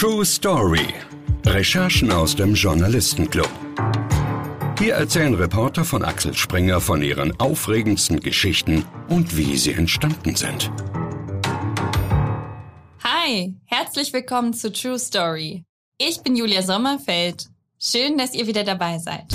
True 0.00 0.24
Story. 0.24 0.94
Recherchen 1.44 2.10
aus 2.10 2.34
dem 2.34 2.54
Journalistenclub. 2.54 3.50
Hier 4.78 4.94
erzählen 4.94 5.34
Reporter 5.34 5.84
von 5.84 6.02
Axel 6.02 6.32
Springer 6.32 6.80
von 6.80 7.02
ihren 7.02 7.38
aufregendsten 7.38 8.18
Geschichten 8.18 8.86
und 9.10 9.36
wie 9.36 9.58
sie 9.58 9.74
entstanden 9.74 10.36
sind. 10.36 10.72
Hi, 13.04 13.54
herzlich 13.66 14.14
willkommen 14.14 14.54
zu 14.54 14.72
True 14.72 14.98
Story. 14.98 15.64
Ich 15.98 16.22
bin 16.22 16.34
Julia 16.34 16.62
Sommerfeld. 16.62 17.50
Schön, 17.78 18.16
dass 18.16 18.32
ihr 18.34 18.46
wieder 18.46 18.64
dabei 18.64 18.96
seid. 18.96 19.26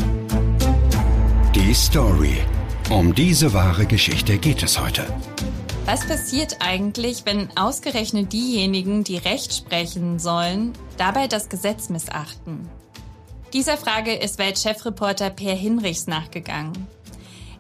Die 1.54 1.76
Story. 1.76 2.38
Um 2.90 3.14
diese 3.14 3.54
wahre 3.54 3.86
Geschichte 3.86 4.40
geht 4.40 4.64
es 4.64 4.80
heute. 4.80 5.06
Was 5.86 6.04
passiert 6.08 6.58
eigentlich, 6.62 7.28
wenn 7.28 7.56
ausgerechnet 7.56 8.34
diejenigen, 8.34 9.04
die 9.04 9.18
Recht 9.18 9.54
sprechen 9.54 10.18
sollen, 10.18 10.74
dabei 10.98 11.28
das 11.28 11.48
Gesetz 11.48 11.90
missachten? 11.90 12.68
Dieser 13.54 13.78
Frage 13.78 14.16
ist 14.16 14.40
Weltchefreporter 14.40 15.30
Per 15.30 15.54
Hinrichs 15.54 16.08
nachgegangen. 16.08 16.88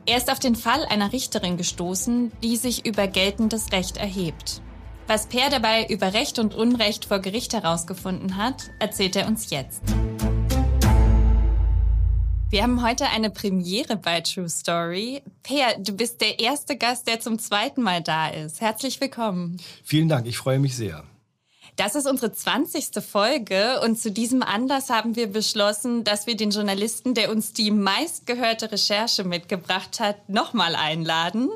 Er 0.08 0.18
ist 0.18 0.32
auf 0.32 0.40
den 0.40 0.56
Fall 0.56 0.86
einer 0.86 1.14
Richterin 1.14 1.56
gestoßen, 1.56 2.32
die 2.42 2.58
sich 2.58 2.88
über 2.88 3.06
geltendes 3.06 3.72
Recht 3.72 3.98
erhebt. 3.98 4.60
Was 5.06 5.28
Per 5.28 5.52
dabei 5.52 5.86
über 5.86 6.14
Recht 6.14 6.40
und 6.40 6.56
Unrecht 6.56 7.06
vor 7.06 7.20
Gericht 7.20 7.54
herausgefunden 7.54 8.38
hat, 8.38 8.72
erzählt 8.80 9.16
er 9.16 9.28
uns 9.28 9.52
jetzt. 9.52 9.84
Wir 12.56 12.64
haben 12.64 12.82
heute 12.88 13.08
eine 13.08 13.30
Premiere 13.30 13.98
bei 13.98 14.22
True 14.22 14.48
Story. 14.48 15.22
Per, 15.44 15.78
du 15.78 15.92
bist 15.92 16.22
der 16.22 16.40
erste 16.40 16.78
Gast, 16.78 17.06
der 17.06 17.20
zum 17.20 17.38
zweiten 17.38 17.82
Mal 17.82 18.02
da 18.02 18.30
ist. 18.30 18.62
Herzlich 18.62 19.02
willkommen. 19.02 19.58
Vielen 19.84 20.08
Dank, 20.08 20.26
ich 20.26 20.38
freue 20.38 20.60
mich 20.60 20.74
sehr. 20.74 21.04
Das 21.76 21.96
ist 21.96 22.08
unsere 22.08 22.32
20. 22.32 23.04
Folge 23.04 23.82
und 23.84 24.00
zu 24.00 24.10
diesem 24.10 24.42
Anlass 24.42 24.90
haben 24.90 25.18
wir 25.18 25.28
beschlossen, 25.28 26.06
dass 26.06 26.28
wir 26.28 26.38
den 26.38 26.52
Journalisten, 26.52 27.14
der 27.14 27.30
uns 27.30 27.52
die 27.52 27.72
meistgehörte 27.72 28.72
Recherche 28.72 29.26
mitgebracht 29.26 30.00
hat, 30.00 30.30
nochmal 30.30 30.76
einladen. 30.76 31.50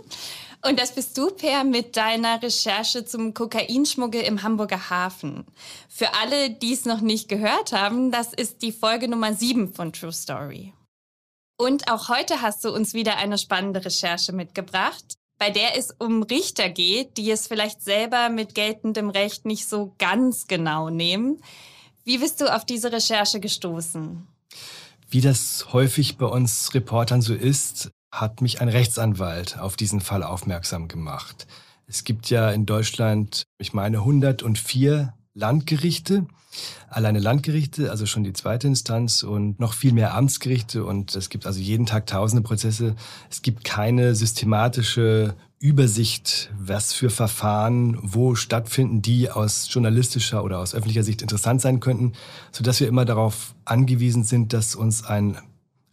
Und 0.68 0.82
das 0.82 0.94
bist 0.96 1.18
du, 1.18 1.30
Per, 1.30 1.64
mit 1.64 1.96
deiner 1.96 2.44
Recherche 2.44 3.06
zum 3.06 3.34
Kokainschmuggel 3.34 4.20
im 4.20 4.44
Hamburger 4.44 4.90
Hafen. 4.90 5.46
Für 5.88 6.14
alle, 6.22 6.50
die 6.50 6.74
es 6.74 6.84
noch 6.84 7.00
nicht 7.00 7.30
gehört 7.30 7.72
haben, 7.72 8.12
das 8.12 8.34
ist 8.34 8.62
die 8.64 8.74
Folge 8.74 9.08
Nummer 9.08 9.34
7 9.34 9.74
von 9.74 9.94
True 9.94 10.12
Story. 10.12 10.74
Und 11.62 11.92
auch 11.92 12.08
heute 12.08 12.42
hast 12.42 12.64
du 12.64 12.74
uns 12.74 12.94
wieder 12.94 13.18
eine 13.18 13.38
spannende 13.38 13.84
Recherche 13.84 14.32
mitgebracht, 14.32 15.16
bei 15.38 15.50
der 15.50 15.78
es 15.78 15.94
um 16.00 16.24
Richter 16.24 16.70
geht, 16.70 17.18
die 17.18 17.30
es 17.30 17.48
vielleicht 17.48 17.82
selber 17.82 18.30
mit 18.30 18.56
geltendem 18.56 19.10
Recht 19.10 19.46
nicht 19.46 19.68
so 19.68 19.94
ganz 19.98 20.48
genau 20.48 20.90
nehmen. 20.90 21.42
Wie 22.06 22.20
bist 22.20 22.40
du 22.40 22.46
auf 22.46 22.64
diese 22.64 22.94
Recherche 22.94 23.42
gestoßen? 23.42 24.26
Wie 25.10 25.20
das 25.20 25.74
häufig 25.74 26.18
bei 26.18 26.28
uns 26.28 26.74
Reportern 26.74 27.22
so 27.22 27.34
ist, 27.34 27.92
hat 28.10 28.42
mich 28.42 28.62
ein 28.62 28.70
Rechtsanwalt 28.70 29.60
auf 29.60 29.76
diesen 29.76 30.00
Fall 30.00 30.24
aufmerksam 30.24 30.88
gemacht. 30.88 31.46
Es 31.88 32.06
gibt 32.06 32.30
ja 32.30 32.52
in 32.52 32.66
Deutschland, 32.66 33.44
ich 33.58 33.74
meine, 33.74 33.98
104 33.98 35.14
Landgerichte 35.40 36.26
alleine 36.90 37.20
Landgerichte, 37.20 37.92
also 37.92 38.06
schon 38.06 38.24
die 38.24 38.34
zweite 38.34 38.68
Instanz 38.68 39.24
und 39.24 39.60
noch 39.60 39.74
viel 39.74 39.94
mehr 39.94 40.16
Amtsgerichte 40.16 40.84
und 40.84 41.16
es 41.16 41.30
gibt 41.30 41.46
also 41.46 41.60
jeden 41.60 41.86
Tag 41.86 42.08
tausende 42.08 42.42
Prozesse. 42.42 42.96
Es 43.30 43.42
gibt 43.42 43.64
keine 43.64 44.16
systematische 44.16 45.36
Übersicht, 45.60 46.52
was 46.58 46.94
für 46.94 47.10
Verfahren 47.10 48.00
wo 48.02 48.36
stattfinden, 48.36 49.02
die 49.02 49.30
aus 49.30 49.68
journalistischer 49.70 50.44
oder 50.44 50.60
aus 50.60 50.74
öffentlicher 50.74 51.04
Sicht 51.04 51.22
interessant 51.22 51.62
sein 51.62 51.80
könnten, 51.80 52.14
sodass 52.52 52.80
wir 52.80 52.88
immer 52.88 53.06
darauf 53.06 53.54
angewiesen 53.66 54.24
sind, 54.24 54.54
dass 54.54 54.76
uns 54.76 55.04
ein 55.04 55.38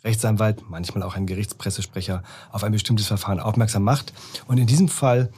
Rechtsanwalt, 0.04 0.70
manchmal 0.70 1.02
auch 1.02 1.16
ein 1.16 1.26
Gerichtspressesprecher 1.26 2.22
auf 2.52 2.62
ein 2.62 2.70
bestimmtes 2.70 3.08
Verfahren 3.08 3.40
aufmerksam 3.40 3.82
macht. 3.82 4.12
Und 4.46 4.58
in 4.58 4.68
diesem 4.68 4.88
Fall 4.88 5.30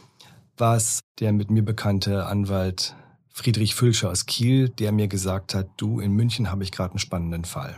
war 0.59 0.77
es 0.77 1.00
der 1.21 1.32
mit 1.32 1.50
mir 1.50 1.62
bekannte 1.62 2.27
Anwalt 2.27 2.94
Friedrich 3.38 3.76
Fülscher 3.76 4.10
aus 4.10 4.26
Kiel, 4.26 4.69
der 4.69 4.91
mir 4.91 5.06
gesagt 5.06 5.54
hat, 5.54 5.69
du, 5.76 6.00
in 6.00 6.12
München 6.12 6.50
habe 6.50 6.65
ich 6.65 6.72
gerade 6.72 6.91
einen 6.91 6.99
spannenden 6.99 7.44
Fall. 7.44 7.76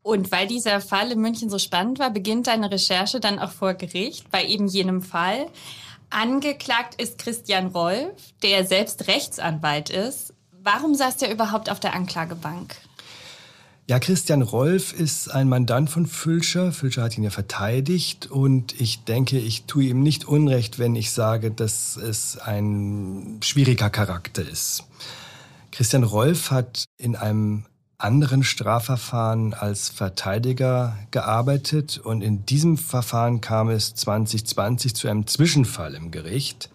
Und 0.00 0.32
weil 0.32 0.46
dieser 0.46 0.80
Fall 0.80 1.12
in 1.12 1.20
München 1.20 1.50
so 1.50 1.58
spannend 1.58 1.98
war, 1.98 2.10
beginnt 2.10 2.46
deine 2.46 2.70
Recherche 2.70 3.20
dann 3.20 3.38
auch 3.38 3.50
vor 3.50 3.74
Gericht 3.74 4.30
bei 4.30 4.46
eben 4.46 4.68
jenem 4.68 5.02
Fall. 5.02 5.48
Angeklagt 6.08 7.00
ist 7.00 7.18
Christian 7.18 7.66
Rolf, 7.66 8.32
der 8.42 8.64
selbst 8.64 9.06
Rechtsanwalt 9.06 9.90
ist. 9.90 10.32
Warum 10.62 10.94
saß 10.94 11.18
der 11.18 11.30
überhaupt 11.30 11.70
auf 11.70 11.80
der 11.80 11.92
Anklagebank? 11.92 12.74
Ja, 13.88 14.00
Christian 14.00 14.42
Rolf 14.42 14.92
ist 14.92 15.30
ein 15.30 15.48
Mandant 15.48 15.90
von 15.90 16.06
Fülscher. 16.06 16.72
Fülscher 16.72 17.04
hat 17.04 17.16
ihn 17.16 17.22
ja 17.22 17.30
verteidigt 17.30 18.26
und 18.26 18.80
ich 18.80 19.04
denke, 19.04 19.38
ich 19.38 19.66
tue 19.66 19.84
ihm 19.84 20.02
nicht 20.02 20.24
Unrecht, 20.24 20.80
wenn 20.80 20.96
ich 20.96 21.12
sage, 21.12 21.52
dass 21.52 21.96
es 21.96 22.36
ein 22.36 23.38
schwieriger 23.44 23.88
Charakter 23.88 24.42
ist. 24.42 24.82
Christian 25.70 26.02
Rolf 26.02 26.50
hat 26.50 26.86
in 26.96 27.14
einem 27.14 27.66
anderen 27.96 28.42
Strafverfahren 28.42 29.54
als 29.54 29.88
Verteidiger 29.88 30.96
gearbeitet 31.12 31.98
und 31.98 32.22
in 32.22 32.44
diesem 32.44 32.78
Verfahren 32.78 33.40
kam 33.40 33.68
es 33.68 33.94
2020 33.94 34.96
zu 34.96 35.06
einem 35.06 35.28
Zwischenfall 35.28 35.94
im 35.94 36.10
Gericht. 36.10 36.70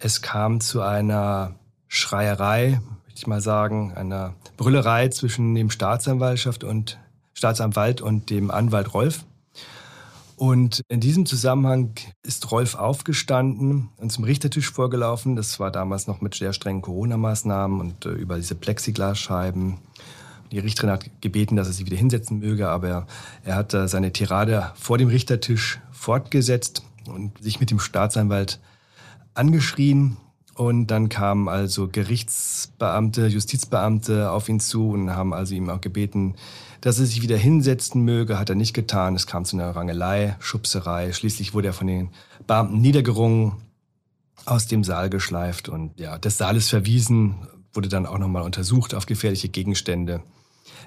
Es 0.00 0.20
kam 0.20 0.60
zu 0.60 0.82
einer 0.82 1.54
Schreierei 1.88 2.78
ich 3.16 3.26
mal 3.26 3.40
sagen, 3.40 3.94
einer 3.94 4.34
Brüllerei 4.56 5.08
zwischen 5.08 5.54
dem 5.54 5.70
Staatsanwaltschaft 5.70 6.64
und 6.64 6.98
Staatsanwalt 7.34 8.00
und 8.00 8.30
dem 8.30 8.50
Anwalt 8.50 8.94
Rolf. 8.94 9.24
Und 10.36 10.82
in 10.88 11.00
diesem 11.00 11.24
Zusammenhang 11.24 11.94
ist 12.22 12.50
Rolf 12.50 12.74
aufgestanden 12.74 13.88
und 13.96 14.12
zum 14.12 14.24
Richtertisch 14.24 14.70
vorgelaufen. 14.70 15.34
Das 15.34 15.58
war 15.58 15.70
damals 15.70 16.06
noch 16.06 16.20
mit 16.20 16.34
sehr 16.34 16.52
strengen 16.52 16.82
Corona-Maßnahmen 16.82 17.80
und 17.80 18.04
äh, 18.04 18.10
über 18.10 18.36
diese 18.36 18.54
Plexiglasscheiben. 18.54 19.78
Die 20.52 20.58
Richterin 20.58 20.90
hat 20.90 21.10
gebeten, 21.22 21.56
dass 21.56 21.68
er 21.68 21.72
sich 21.72 21.86
wieder 21.86 21.96
hinsetzen 21.96 22.38
möge, 22.38 22.68
aber 22.68 23.06
er 23.44 23.56
hat 23.56 23.72
äh, 23.72 23.88
seine 23.88 24.12
Tirade 24.12 24.72
vor 24.74 24.98
dem 24.98 25.08
Richtertisch 25.08 25.80
fortgesetzt 25.90 26.82
und 27.06 27.42
sich 27.42 27.58
mit 27.58 27.70
dem 27.70 27.80
Staatsanwalt 27.80 28.60
angeschrien. 29.32 30.18
Und 30.56 30.86
dann 30.86 31.10
kamen 31.10 31.48
also 31.48 31.86
Gerichtsbeamte, 31.86 33.26
Justizbeamte 33.26 34.30
auf 34.30 34.48
ihn 34.48 34.58
zu 34.58 34.88
und 34.88 35.10
haben 35.10 35.34
also 35.34 35.54
ihm 35.54 35.68
auch 35.68 35.82
gebeten, 35.82 36.34
dass 36.80 36.98
er 36.98 37.04
sich 37.04 37.20
wieder 37.20 37.36
hinsetzen 37.36 38.02
möge. 38.02 38.38
Hat 38.38 38.48
er 38.48 38.54
nicht 38.54 38.72
getan. 38.72 39.14
Es 39.14 39.26
kam 39.26 39.44
zu 39.44 39.56
einer 39.56 39.76
Rangelei, 39.76 40.34
Schubserei. 40.40 41.12
Schließlich 41.12 41.52
wurde 41.52 41.68
er 41.68 41.74
von 41.74 41.86
den 41.86 42.08
Beamten 42.46 42.80
niedergerungen, 42.80 43.52
aus 44.46 44.66
dem 44.66 44.82
Saal 44.82 45.10
geschleift 45.10 45.68
und 45.68 45.98
ja, 46.00 46.18
des 46.18 46.38
Saales 46.38 46.70
verwiesen, 46.70 47.34
wurde 47.74 47.88
dann 47.88 48.06
auch 48.06 48.18
nochmal 48.18 48.42
untersucht 48.42 48.94
auf 48.94 49.04
gefährliche 49.04 49.50
Gegenstände. 49.50 50.22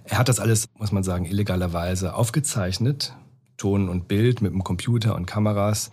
Er 0.05 0.17
hat 0.17 0.29
das 0.29 0.39
alles, 0.39 0.67
muss 0.79 0.91
man 0.91 1.03
sagen, 1.03 1.25
illegalerweise 1.25 2.15
aufgezeichnet. 2.15 3.13
Ton 3.57 3.89
und 3.89 4.07
Bild 4.07 4.41
mit 4.41 4.53
dem 4.53 4.63
Computer 4.63 5.15
und 5.15 5.27
Kameras, 5.27 5.91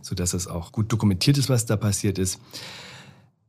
sodass 0.00 0.32
es 0.32 0.46
auch 0.46 0.72
gut 0.72 0.90
dokumentiert 0.92 1.36
ist, 1.36 1.50
was 1.50 1.66
da 1.66 1.76
passiert 1.76 2.18
ist. 2.18 2.40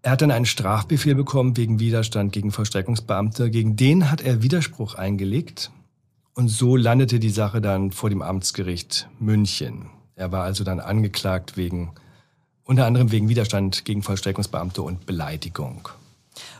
Er 0.01 0.11
hat 0.11 0.21
dann 0.21 0.31
einen 0.31 0.45
Strafbefehl 0.45 1.15
bekommen 1.15 1.57
wegen 1.57 1.79
Widerstand 1.79 2.31
gegen 2.31 2.51
Vollstreckungsbeamte. 2.51 3.49
Gegen 3.49 3.75
den 3.75 4.09
hat 4.09 4.21
er 4.21 4.41
Widerspruch 4.41 4.95
eingelegt. 4.95 5.71
Und 6.33 6.47
so 6.47 6.77
landete 6.77 7.19
die 7.19 7.29
Sache 7.29 7.59
dann 7.59 7.91
vor 7.91 8.09
dem 8.09 8.21
Amtsgericht 8.21 9.09
München. 9.19 9.89
Er 10.15 10.31
war 10.31 10.43
also 10.43 10.63
dann 10.63 10.79
angeklagt 10.79 11.57
wegen, 11.57 11.91
unter 12.63 12.85
anderem 12.85 13.11
wegen 13.11 13.27
Widerstand 13.27 13.83
gegen 13.83 14.03
Vollstreckungsbeamte 14.03 14.81
und 14.81 15.05
Beleidigung. 15.05 15.89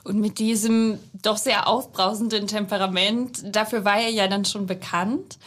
Und 0.04 0.20
mit 0.20 0.40
diesem 0.40 0.98
doch 1.22 1.38
sehr 1.38 1.68
aufbrausenden 1.68 2.48
Temperament, 2.48 3.44
dafür 3.56 3.86
war 3.86 4.00
er 4.00 4.10
ja 4.10 4.28
dann 4.28 4.44
schon 4.44 4.66
bekannt. 4.66 5.40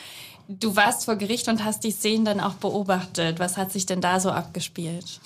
Du 0.49 0.77
warst 0.77 1.05
vor 1.05 1.17
Gericht 1.17 1.49
und 1.49 1.65
hast 1.65 1.85
die 1.85 1.91
Szenen 1.91 2.25
dann 2.25 2.41
auch 2.41 2.55
beobachtet. 2.55 3.39
Was 3.39 3.59
hat 3.59 3.71
sich 3.71 3.85
denn 3.85 4.01
da 4.01 4.19
so 4.19 4.31
abgespielt? 4.31 5.21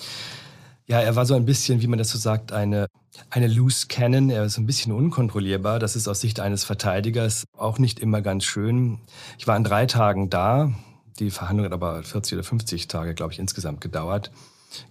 Ja, 0.89 1.01
er 1.01 1.17
war 1.17 1.25
so 1.25 1.35
ein 1.35 1.43
bisschen, 1.43 1.81
wie 1.81 1.87
man 1.87 1.99
das 1.99 2.11
so 2.11 2.17
sagt, 2.17 2.53
eine, 2.53 2.87
eine 3.29 3.47
loose 3.47 3.87
cannon. 3.87 4.29
Er 4.29 4.45
ist 4.45 4.57
ein 4.57 4.65
bisschen 4.65 4.93
unkontrollierbar. 4.93 5.79
Das 5.79 5.97
ist 5.97 6.07
aus 6.07 6.21
Sicht 6.21 6.39
eines 6.39 6.63
Verteidigers 6.63 7.43
auch 7.57 7.77
nicht 7.77 7.99
immer 7.99 8.21
ganz 8.21 8.45
schön. 8.45 8.99
Ich 9.37 9.47
war 9.47 9.55
an 9.55 9.65
drei 9.65 9.85
Tagen 9.85 10.29
da. 10.29 10.71
Die 11.19 11.29
Verhandlung 11.29 11.65
hat 11.65 11.73
aber 11.73 12.03
40 12.03 12.35
oder 12.35 12.43
50 12.43 12.87
Tage, 12.87 13.15
glaube 13.15 13.33
ich, 13.33 13.39
insgesamt 13.39 13.81
gedauert. 13.81 14.31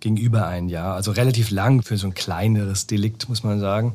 Gegenüber 0.00 0.46
ein 0.46 0.68
Jahr. 0.68 0.94
Also 0.96 1.12
relativ 1.12 1.50
lang 1.50 1.82
für 1.82 1.96
so 1.96 2.08
ein 2.08 2.14
kleineres 2.14 2.86
Delikt, 2.86 3.30
muss 3.30 3.42
man 3.42 3.58
sagen. 3.58 3.94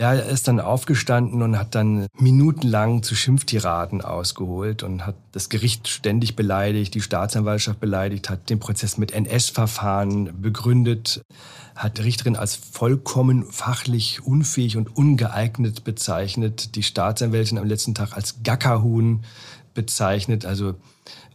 Ja, 0.00 0.14
er 0.14 0.30
ist 0.30 0.48
dann 0.48 0.60
aufgestanden 0.60 1.42
und 1.42 1.58
hat 1.58 1.74
dann 1.74 2.06
minutenlang 2.14 3.02
zu 3.02 3.14
Schimpftiraden 3.14 4.00
ausgeholt 4.00 4.82
und 4.82 5.04
hat 5.04 5.16
das 5.32 5.50
Gericht 5.50 5.88
ständig 5.88 6.36
beleidigt, 6.36 6.94
die 6.94 7.02
Staatsanwaltschaft 7.02 7.80
beleidigt, 7.80 8.30
hat 8.30 8.48
den 8.48 8.60
Prozess 8.60 8.96
mit 8.96 9.12
NS-Verfahren 9.12 10.40
begründet, 10.40 11.20
hat 11.76 11.98
die 11.98 12.02
Richterin 12.02 12.36
als 12.36 12.56
vollkommen 12.56 13.44
fachlich 13.44 14.24
unfähig 14.24 14.78
und 14.78 14.96
ungeeignet 14.96 15.84
bezeichnet, 15.84 16.76
die 16.76 16.82
Staatsanwältin 16.82 17.58
am 17.58 17.66
letzten 17.66 17.94
Tag 17.94 18.14
als 18.14 18.42
Gackerhuhn 18.42 19.22
bezeichnet, 19.74 20.46
also 20.46 20.76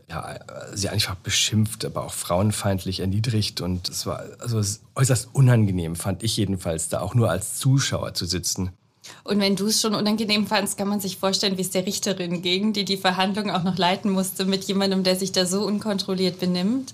ja, 0.10 0.38
sie 0.74 0.90
einfach 0.90 1.16
beschimpft, 1.16 1.84
aber 1.86 2.06
auch 2.06 2.14
frauenfeindlich 2.14 3.00
erniedrigt. 3.00 3.62
Und 3.62 3.90
es 3.90 4.06
war 4.06 4.24
also 4.40 4.62
äußerst 4.96 5.30
unangenehm, 5.34 5.96
fand 5.96 6.24
ich 6.24 6.38
jedenfalls, 6.38 6.90
da 6.90 7.02
auch 7.02 7.16
nur 7.16 7.30
als 7.30 7.56
Zuschauer 7.56 8.14
zu 8.14 8.26
sitzen. 8.26 8.72
Und 9.24 9.40
wenn 9.40 9.56
du 9.56 9.68
es 9.68 9.82
schon 9.82 9.96
unangenehm 9.96 10.48
fandst, 10.48 10.78
kann 10.78 10.88
man 10.88 11.00
sich 11.00 11.18
vorstellen, 11.18 11.58
wie 11.58 11.62
es 11.62 11.70
der 11.70 11.86
Richterin 11.86 12.42
ging, 12.42 12.74
die 12.74 12.86
die 12.86 12.98
Verhandlung 12.98 13.52
auch 13.52 13.64
noch 13.64 13.78
leiten 13.78 14.12
musste 14.12 14.46
mit 14.46 14.64
jemandem, 14.66 15.04
der 15.04 15.16
sich 15.16 15.32
da 15.32 15.46
so 15.46 15.64
unkontrolliert 15.64 16.40
benimmt. 16.40 16.94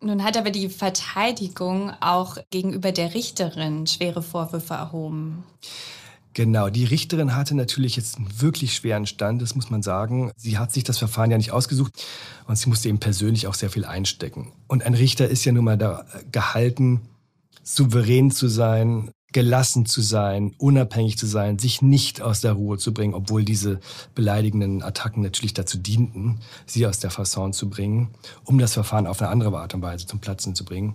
Nun 0.00 0.22
hat 0.22 0.36
aber 0.36 0.50
die 0.50 0.68
Verteidigung 0.68 1.92
auch 2.00 2.38
gegenüber 2.50 2.92
der 2.92 3.14
Richterin 3.14 3.86
schwere 3.86 4.22
Vorwürfe 4.22 4.74
erhoben. 4.74 5.44
Genau, 6.34 6.70
die 6.70 6.84
Richterin 6.84 7.34
hatte 7.34 7.56
natürlich 7.56 7.96
jetzt 7.96 8.16
einen 8.16 8.40
wirklich 8.40 8.74
schweren 8.74 9.06
Stand, 9.06 9.42
das 9.42 9.54
muss 9.54 9.70
man 9.70 9.82
sagen. 9.82 10.30
Sie 10.36 10.58
hat 10.58 10.72
sich 10.72 10.84
das 10.84 10.98
Verfahren 10.98 11.30
ja 11.30 11.36
nicht 11.36 11.50
ausgesucht 11.50 11.92
und 12.46 12.56
sie 12.56 12.68
musste 12.68 12.88
eben 12.88 13.00
persönlich 13.00 13.46
auch 13.46 13.54
sehr 13.54 13.70
viel 13.70 13.84
einstecken. 13.84 14.52
Und 14.68 14.84
ein 14.84 14.94
Richter 14.94 15.28
ist 15.28 15.44
ja 15.44 15.52
nun 15.52 15.64
mal 15.64 15.78
da 15.78 16.04
gehalten, 16.30 17.00
souverän 17.64 18.30
zu 18.30 18.48
sein, 18.48 19.10
gelassen 19.32 19.84
zu 19.84 20.00
sein, 20.00 20.54
unabhängig 20.58 21.18
zu 21.18 21.26
sein, 21.26 21.58
sich 21.58 21.82
nicht 21.82 22.22
aus 22.22 22.40
der 22.40 22.52
Ruhe 22.52 22.78
zu 22.78 22.94
bringen, 22.94 23.14
obwohl 23.14 23.44
diese 23.44 23.80
beleidigenden 24.14 24.82
Attacken 24.82 25.22
natürlich 25.22 25.54
dazu 25.54 25.76
dienten, 25.76 26.40
sie 26.66 26.86
aus 26.86 26.98
der 26.98 27.10
Fasson 27.10 27.52
zu 27.52 27.68
bringen, 27.68 28.10
um 28.44 28.58
das 28.58 28.72
Verfahren 28.72 29.06
auf 29.06 29.20
eine 29.20 29.30
andere 29.30 29.58
Art 29.58 29.74
und 29.74 29.82
Weise 29.82 30.06
zum 30.06 30.20
Platzen 30.20 30.54
zu 30.54 30.64
bringen. 30.64 30.94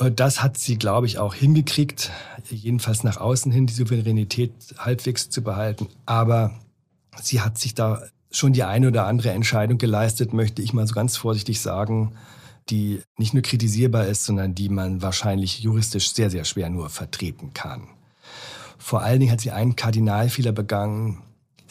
Äh, 0.00 0.10
das 0.10 0.42
hat 0.42 0.58
sie, 0.58 0.78
glaube 0.78 1.06
ich, 1.06 1.18
auch 1.18 1.34
hingekriegt, 1.34 2.10
jedenfalls 2.48 3.04
nach 3.04 3.18
außen 3.18 3.52
hin 3.52 3.66
die 3.66 3.74
Souveränität 3.74 4.52
halbwegs 4.78 5.30
zu 5.30 5.42
behalten. 5.42 5.86
Aber 6.06 6.52
sie 7.20 7.40
hat 7.40 7.58
sich 7.58 7.74
da 7.74 8.02
schon 8.30 8.52
die 8.52 8.64
eine 8.64 8.88
oder 8.88 9.06
andere 9.06 9.30
Entscheidung 9.30 9.78
geleistet, 9.78 10.32
möchte 10.32 10.62
ich 10.62 10.72
mal 10.72 10.86
so 10.86 10.94
ganz 10.94 11.16
vorsichtig 11.16 11.60
sagen, 11.60 12.12
die 12.68 13.02
nicht 13.18 13.34
nur 13.34 13.42
kritisierbar 13.42 14.06
ist, 14.06 14.24
sondern 14.24 14.54
die 14.54 14.68
man 14.68 15.02
wahrscheinlich 15.02 15.60
juristisch 15.60 16.12
sehr, 16.12 16.30
sehr 16.30 16.44
schwer 16.44 16.70
nur 16.70 16.88
vertreten 16.90 17.52
kann. 17.54 17.88
Vor 18.78 19.02
allen 19.02 19.20
Dingen 19.20 19.32
hat 19.32 19.40
sie 19.40 19.50
einen 19.50 19.76
Kardinalfehler 19.76 20.52
begangen, 20.52 21.18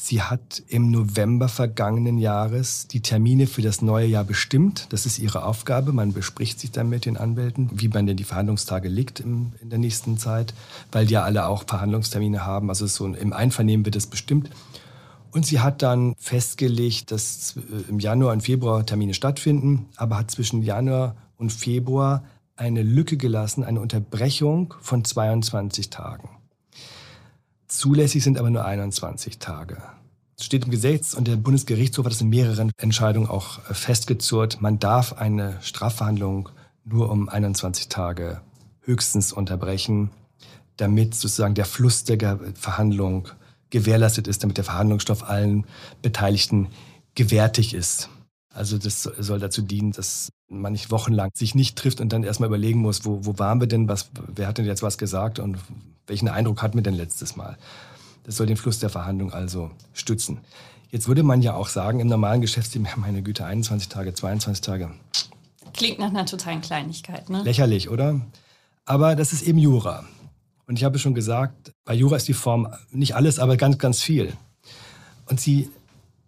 Sie 0.02 0.22
hat 0.22 0.64
im 0.70 0.92
November 0.92 1.50
vergangenen 1.50 2.20
Jahres 2.20 2.88
die 2.88 3.02
Termine 3.02 3.48
für 3.48 3.62
das 3.62 3.82
neue 3.82 4.08
Jahr 4.08 4.24
bestimmt. 4.24 4.88
Das 4.92 5.06
ist 5.06 5.20
ihre 5.20 5.44
Aufgabe. 5.44 5.92
Man 5.92 6.14
bespricht 6.14 6.58
sich 6.62 6.72
dann 6.72 6.88
mit 6.88 7.06
den 7.06 7.18
Anwälten, 7.18 7.70
wie 7.74 7.90
man 7.90 8.08
denn 8.08 8.16
die 8.16 8.24
Verhandlungstage 8.24 8.88
liegt 8.88 9.20
in 9.20 9.52
der 9.62 9.78
nächsten 9.78 10.18
Zeit, 10.18 10.54
weil 10.94 11.06
die 11.06 11.16
ja 11.16 11.24
alle 11.24 11.48
auch 11.48 11.66
Verhandlungstermine 11.68 12.46
haben. 12.46 12.70
Also 12.70 12.88
so 12.88 13.06
im 13.06 13.34
Einvernehmen 13.34 13.86
wird 13.86 13.98
es 13.98 14.08
bestimmt. 14.08 14.50
Und 15.32 15.46
sie 15.46 15.60
hat 15.60 15.82
dann 15.82 16.16
festgelegt, 16.18 17.12
dass 17.12 17.58
äh, 17.58 17.90
im 17.90 18.00
Januar 18.00 18.32
und 18.32 18.42
Februar 18.42 18.86
Termine 18.86 19.14
stattfinden, 19.14 19.88
aber 19.98 20.18
hat 20.18 20.32
zwischen 20.32 20.64
Januar 20.64 21.18
und 21.36 21.52
Februar 21.52 22.24
eine 22.56 22.84
Lücke 22.84 23.18
gelassen, 23.18 23.66
eine 23.66 23.82
Unterbrechung 23.82 24.74
von 24.80 25.04
22 25.04 25.90
Tagen. 25.90 26.39
Zulässig 27.70 28.24
sind 28.24 28.40
aber 28.40 28.50
nur 28.50 28.66
21 28.66 29.38
Tage. 29.38 29.78
Es 30.38 30.46
steht 30.46 30.66
im 30.66 30.72
Gesetz 30.72 31.14
und 31.14 31.28
der 31.28 31.36
Bundesgerichtshof 31.36 32.06
hat 32.06 32.14
es 32.14 32.22
in 32.22 32.30
mehreren 32.30 32.72
Entscheidungen 32.78 33.30
auch 33.30 33.60
äh, 33.70 33.74
festgezurrt. 33.76 34.60
Man 34.60 34.80
darf 34.80 35.14
eine 35.14 35.58
Strafverhandlung 35.62 36.50
nur 36.84 37.12
um 37.12 37.30
21 37.30 37.88
Tage 37.88 38.42
höchstens 38.82 39.32
unterbrechen, 39.32 40.10
damit 40.78 41.14
sozusagen 41.14 41.54
der 41.54 41.66
Fluss 41.66 42.06
der 42.06 42.40
Verhandlung 42.56 43.28
gewährleistet 43.70 44.28
ist, 44.28 44.42
damit 44.42 44.58
der 44.58 44.64
Verhandlungsstoff 44.64 45.30
allen 45.30 45.66
Beteiligten 46.02 46.70
gewärtig 47.14 47.76
ist. 47.76 48.10
Also 48.54 48.78
das 48.78 49.04
soll 49.04 49.40
dazu 49.40 49.62
dienen, 49.62 49.92
dass 49.92 50.32
man 50.48 50.72
nicht 50.72 50.90
wochenlang 50.92 51.30
sich 51.34 51.54
nicht 51.54 51.78
trifft 51.78 52.02
und 52.02 52.12
dann 52.12 52.24
erstmal 52.24 52.48
überlegen 52.48 52.80
muss, 52.80 53.06
wo, 53.06 53.24
wo 53.24 53.38
waren 53.38 53.60
wir 53.60 53.68
denn, 53.68 53.88
was, 53.88 54.10
wer 54.28 54.48
hat 54.48 54.58
denn 54.58 54.66
jetzt 54.66 54.82
was 54.82 54.98
gesagt 54.98 55.40
und 55.40 55.58
welchen 56.08 56.28
Eindruck 56.28 56.62
hatten 56.64 56.78
wir 56.78 56.84
denn 56.84 56.96
letztes 56.96 57.36
Mal? 57.36 57.58
Das 58.24 58.38
soll 58.38 58.48
den 58.48 58.58
Fluss 58.58 58.80
der 58.80 58.90
Verhandlung 58.90 59.32
also 59.32 59.72
stützen. 59.94 60.40
Jetzt 60.92 61.08
würde 61.08 61.22
man 61.22 61.44
ja 61.44 61.54
auch 61.54 61.68
sagen, 61.68 62.00
im 62.00 62.08
normalen 62.08 62.42
Geschäftsleben, 62.42 62.88
meine 62.98 63.22
Güte, 63.22 63.46
21 63.46 63.90
Tage, 63.90 64.14
22 64.14 64.62
Tage. 64.62 64.92
Klingt 65.74 66.00
nach 66.00 66.10
einer 66.10 66.26
totalen 66.26 66.62
Kleinigkeit, 66.62 67.30
ne? 67.30 67.44
Lächerlich, 67.44 67.90
oder? 67.90 68.20
Aber 68.86 69.16
das 69.16 69.34
ist 69.34 69.44
eben 69.44 69.60
Jura. 69.60 70.04
Und 70.66 70.78
ich 70.78 70.84
habe 70.84 70.98
schon 70.98 71.14
gesagt, 71.14 71.74
bei 71.86 71.94
Jura 71.94 72.16
ist 72.16 72.28
die 72.28 72.34
Form 72.34 72.74
nicht 72.92 73.16
alles, 73.16 73.38
aber 73.38 73.56
ganz, 73.56 73.78
ganz 73.78 74.02
viel. 74.02 74.34
Und 75.28 75.40
sie 75.40 75.70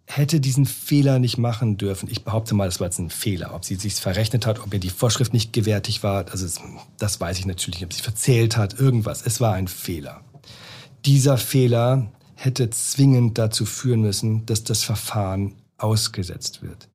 hätte 0.06 0.40
diesen 0.40 0.66
Fehler 0.66 1.18
nicht 1.18 1.38
machen 1.38 1.76
dürfen. 1.78 2.08
Ich 2.10 2.24
behaupte 2.24 2.54
mal, 2.54 2.66
das 2.66 2.80
war 2.80 2.86
jetzt 2.86 2.98
ein 2.98 3.10
Fehler. 3.10 3.54
Ob 3.54 3.64
sie 3.64 3.76
sich 3.76 3.94
verrechnet 3.94 4.46
hat, 4.46 4.60
ob 4.60 4.72
ihr 4.74 4.80
die 4.80 4.90
Vorschrift 4.90 5.32
nicht 5.32 5.52
gewärtig 5.52 6.02
war, 6.02 6.26
also 6.30 6.46
das 6.98 7.20
weiß 7.20 7.38
ich 7.38 7.46
natürlich 7.46 7.80
nicht. 7.80 7.86
Ob 7.86 7.92
sie 7.92 8.02
verzählt 8.02 8.56
hat, 8.56 8.78
irgendwas. 8.78 9.22
Es 9.24 9.40
war 9.40 9.54
ein 9.54 9.68
Fehler. 9.68 10.22
Dieser 11.04 11.38
Fehler 11.38 12.10
hätte 12.34 12.70
zwingend 12.70 13.38
dazu 13.38 13.64
führen 13.64 14.02
müssen, 14.02 14.44
dass 14.46 14.64
das 14.64 14.82
Verfahren 14.84 15.54
ausgesetzt 15.78 16.62
wird. 16.62 16.88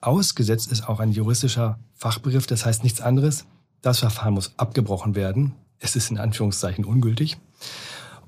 Ausgesetzt 0.00 0.70
ist 0.72 0.88
auch 0.88 1.00
ein 1.00 1.12
juristischer 1.12 1.78
Fachbegriff, 1.94 2.46
das 2.46 2.66
heißt 2.66 2.82
nichts 2.82 3.00
anderes. 3.00 3.44
Das 3.82 4.00
Verfahren 4.00 4.34
muss 4.34 4.52
abgebrochen 4.56 5.14
werden. 5.14 5.54
Es 5.78 5.96
ist 5.96 6.10
in 6.10 6.18
Anführungszeichen 6.18 6.84
ungültig. 6.84 7.38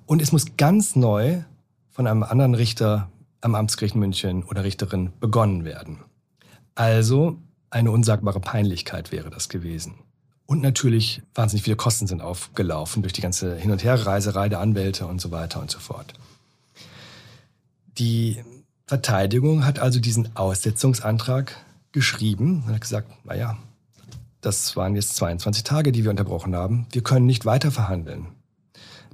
Und 0.07 0.21
es 0.21 0.33
muss 0.33 0.57
ganz 0.57 0.97
neu 0.97 1.43
von 1.91 2.07
einem 2.07 2.23
anderen 2.23 2.55
Richter 2.55 3.09
am 3.45 3.55
Amtsgericht 3.55 3.95
München 3.95 4.43
oder 4.45 4.65
Richterin 4.65 5.13
begonnen 5.21 5.65
werden. 5.65 5.99
Also 6.75 7.39
eine 7.71 7.91
unsagbare 7.91 8.41
Peinlichkeit 8.41 9.13
wäre 9.13 9.31
das 9.31 9.49
gewesen. 9.49 9.97
Und 10.47 10.61
natürlich 10.61 11.23
wahnsinnig 11.35 11.63
viele 11.63 11.77
Kosten 11.77 12.07
sind 12.07 12.21
aufgelaufen 12.21 13.03
durch 13.03 13.13
die 13.13 13.23
ganze 13.23 13.57
Hin- 13.57 13.71
und 13.71 13.83
Herreiserei 13.83 14.49
der 14.49 14.61
Anwälte 14.61 15.07
und 15.07 15.21
so 15.21 15.31
weiter 15.31 15.61
und 15.61 15.71
so 15.71 15.79
fort. 15.79 16.13
Die 17.99 18.43
Verteidigung 18.87 19.65
hat 19.65 19.79
also 19.79 20.01
diesen 20.01 20.37
Aussetzungsantrag 20.37 21.57
geschrieben 21.93 22.65
und 22.67 22.75
hat 22.75 22.81
gesagt, 22.81 23.11
naja, 23.25 23.57
das 24.41 24.77
waren 24.77 24.95
jetzt 24.95 25.17
22 25.17 25.65
Tage, 25.65 25.93
die 25.93 26.05
wir 26.05 26.11
unterbrochen 26.11 26.55
haben. 26.55 26.87
Wir 26.93 27.03
können 27.03 27.25
nicht 27.25 27.47
weiter 27.47 27.71
verhandeln. 27.71 28.27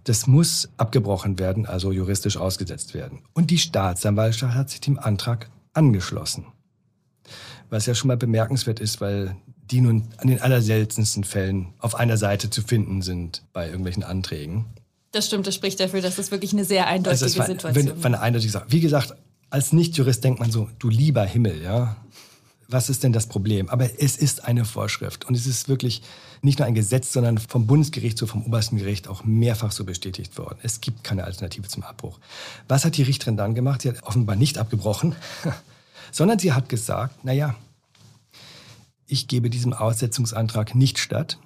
Das 0.05 0.27
muss 0.27 0.69
abgebrochen 0.77 1.39
werden, 1.39 1.67
also 1.67 1.93
juristisch 1.93 2.37
ausgesetzt 2.37 2.95
werden. 2.95 3.21
Und 3.33 3.51
die 3.51 3.59
Staatsanwaltschaft 3.59 4.55
hat 4.55 4.71
sich 4.71 4.81
dem 4.81 4.99
Antrag 4.99 5.51
angeschlossen. 5.73 6.47
Was 7.69 7.87
ja 7.87 7.95
schon 7.95 8.09
mal 8.09 8.17
bemerkenswert 8.17 8.81
ist, 8.81 9.01
weil 9.01 9.37
die 9.71 9.81
nun 9.81 10.09
an 10.17 10.29
den 10.29 10.41
allerseltensten 10.41 11.25
Fällen 11.25 11.75
auf 11.79 11.95
einer 11.95 12.17
Seite 12.17 12.51
zu 12.51 12.63
finden 12.63 13.03
sind 13.03 13.45
bei 13.53 13.67
irgendwelchen 13.67 14.03
Anträgen. 14.03 14.67
Das 15.13 15.27
stimmt, 15.27 15.47
das 15.47 15.55
spricht 15.55 15.81
dafür, 15.81 16.01
dass 16.01 16.19
es 16.19 16.31
wirklich 16.31 16.53
eine 16.53 16.65
sehr 16.65 16.87
eindeutige 16.87 17.25
also 17.25 17.39
war, 17.39 17.47
Situation 17.47 17.97
ist. 17.97 18.05
Eine 18.05 18.21
eindeutige 18.21 18.53
Sache. 18.53 18.67
Wie 18.69 18.81
gesagt, 18.81 19.15
als 19.51 19.73
Nichtjurist 19.73 20.23
denkt 20.23 20.41
man 20.41 20.51
so, 20.51 20.69
du 20.79 20.89
lieber 20.89 21.25
Himmel, 21.25 21.63
ja. 21.63 21.97
Was 22.71 22.89
ist 22.89 23.03
denn 23.03 23.13
das 23.13 23.27
Problem? 23.27 23.69
Aber 23.69 24.01
es 24.01 24.17
ist 24.17 24.45
eine 24.45 24.65
Vorschrift 24.65 25.25
und 25.25 25.35
es 25.35 25.47
ist 25.47 25.69
wirklich 25.69 26.03
nicht 26.41 26.61
nur 26.61 26.67
ein 26.67 26.75
Gesetz, 26.75 27.13
sondern 27.13 27.39
vom 27.39 27.67
Bundesgerichtshof, 27.67 28.31
vom 28.31 28.45
obersten 28.45 28.77
Gericht 28.77 29.09
auch 29.09 29.25
mehrfach 29.25 29.73
so 29.73 29.85
bestätigt 29.85 30.39
worden. 30.39 30.59
Es 30.63 30.81
gibt 30.81 31.03
keine 31.03 31.25
Alternative 31.25 31.67
zum 31.67 31.83
Abbruch. 31.83 32.21
Was 32.69 32.85
hat 32.85 32.97
die 32.97 33.03
Richterin 33.03 33.37
dann 33.37 33.55
gemacht? 33.55 33.83
Sie 33.83 33.89
hat 33.89 34.03
offenbar 34.05 34.37
nicht 34.37 34.57
abgebrochen, 34.57 35.17
sondern 36.13 36.39
sie 36.39 36.53
hat 36.53 36.69
gesagt, 36.69 37.17
na 37.25 37.33
ja, 37.33 37.57
ich 39.07 39.27
gebe 39.27 39.51
diesem 39.51 39.73
Aussetzungsantrag 39.73 40.77
nicht 40.77 40.99
statt. 40.99 41.39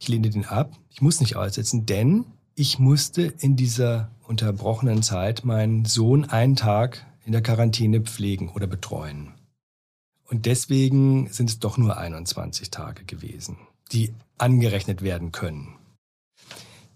Ich 0.00 0.08
lehne 0.08 0.28
den 0.28 0.44
ab. 0.44 0.72
Ich 0.90 1.00
muss 1.00 1.20
nicht 1.20 1.36
aussetzen, 1.36 1.86
denn 1.86 2.24
ich 2.56 2.80
musste 2.80 3.22
in 3.22 3.54
dieser 3.54 4.10
unterbrochenen 4.26 5.02
Zeit 5.02 5.44
meinen 5.44 5.84
Sohn 5.84 6.24
einen 6.24 6.56
Tag 6.56 7.06
in 7.24 7.32
der 7.32 7.42
Quarantäne 7.42 8.00
pflegen 8.00 8.48
oder 8.48 8.66
betreuen. 8.66 9.32
Und 10.28 10.46
deswegen 10.46 11.28
sind 11.30 11.50
es 11.50 11.58
doch 11.58 11.78
nur 11.78 11.96
21 11.96 12.70
Tage 12.70 13.04
gewesen, 13.04 13.58
die 13.92 14.12
angerechnet 14.38 15.02
werden 15.02 15.32
können. 15.32 15.76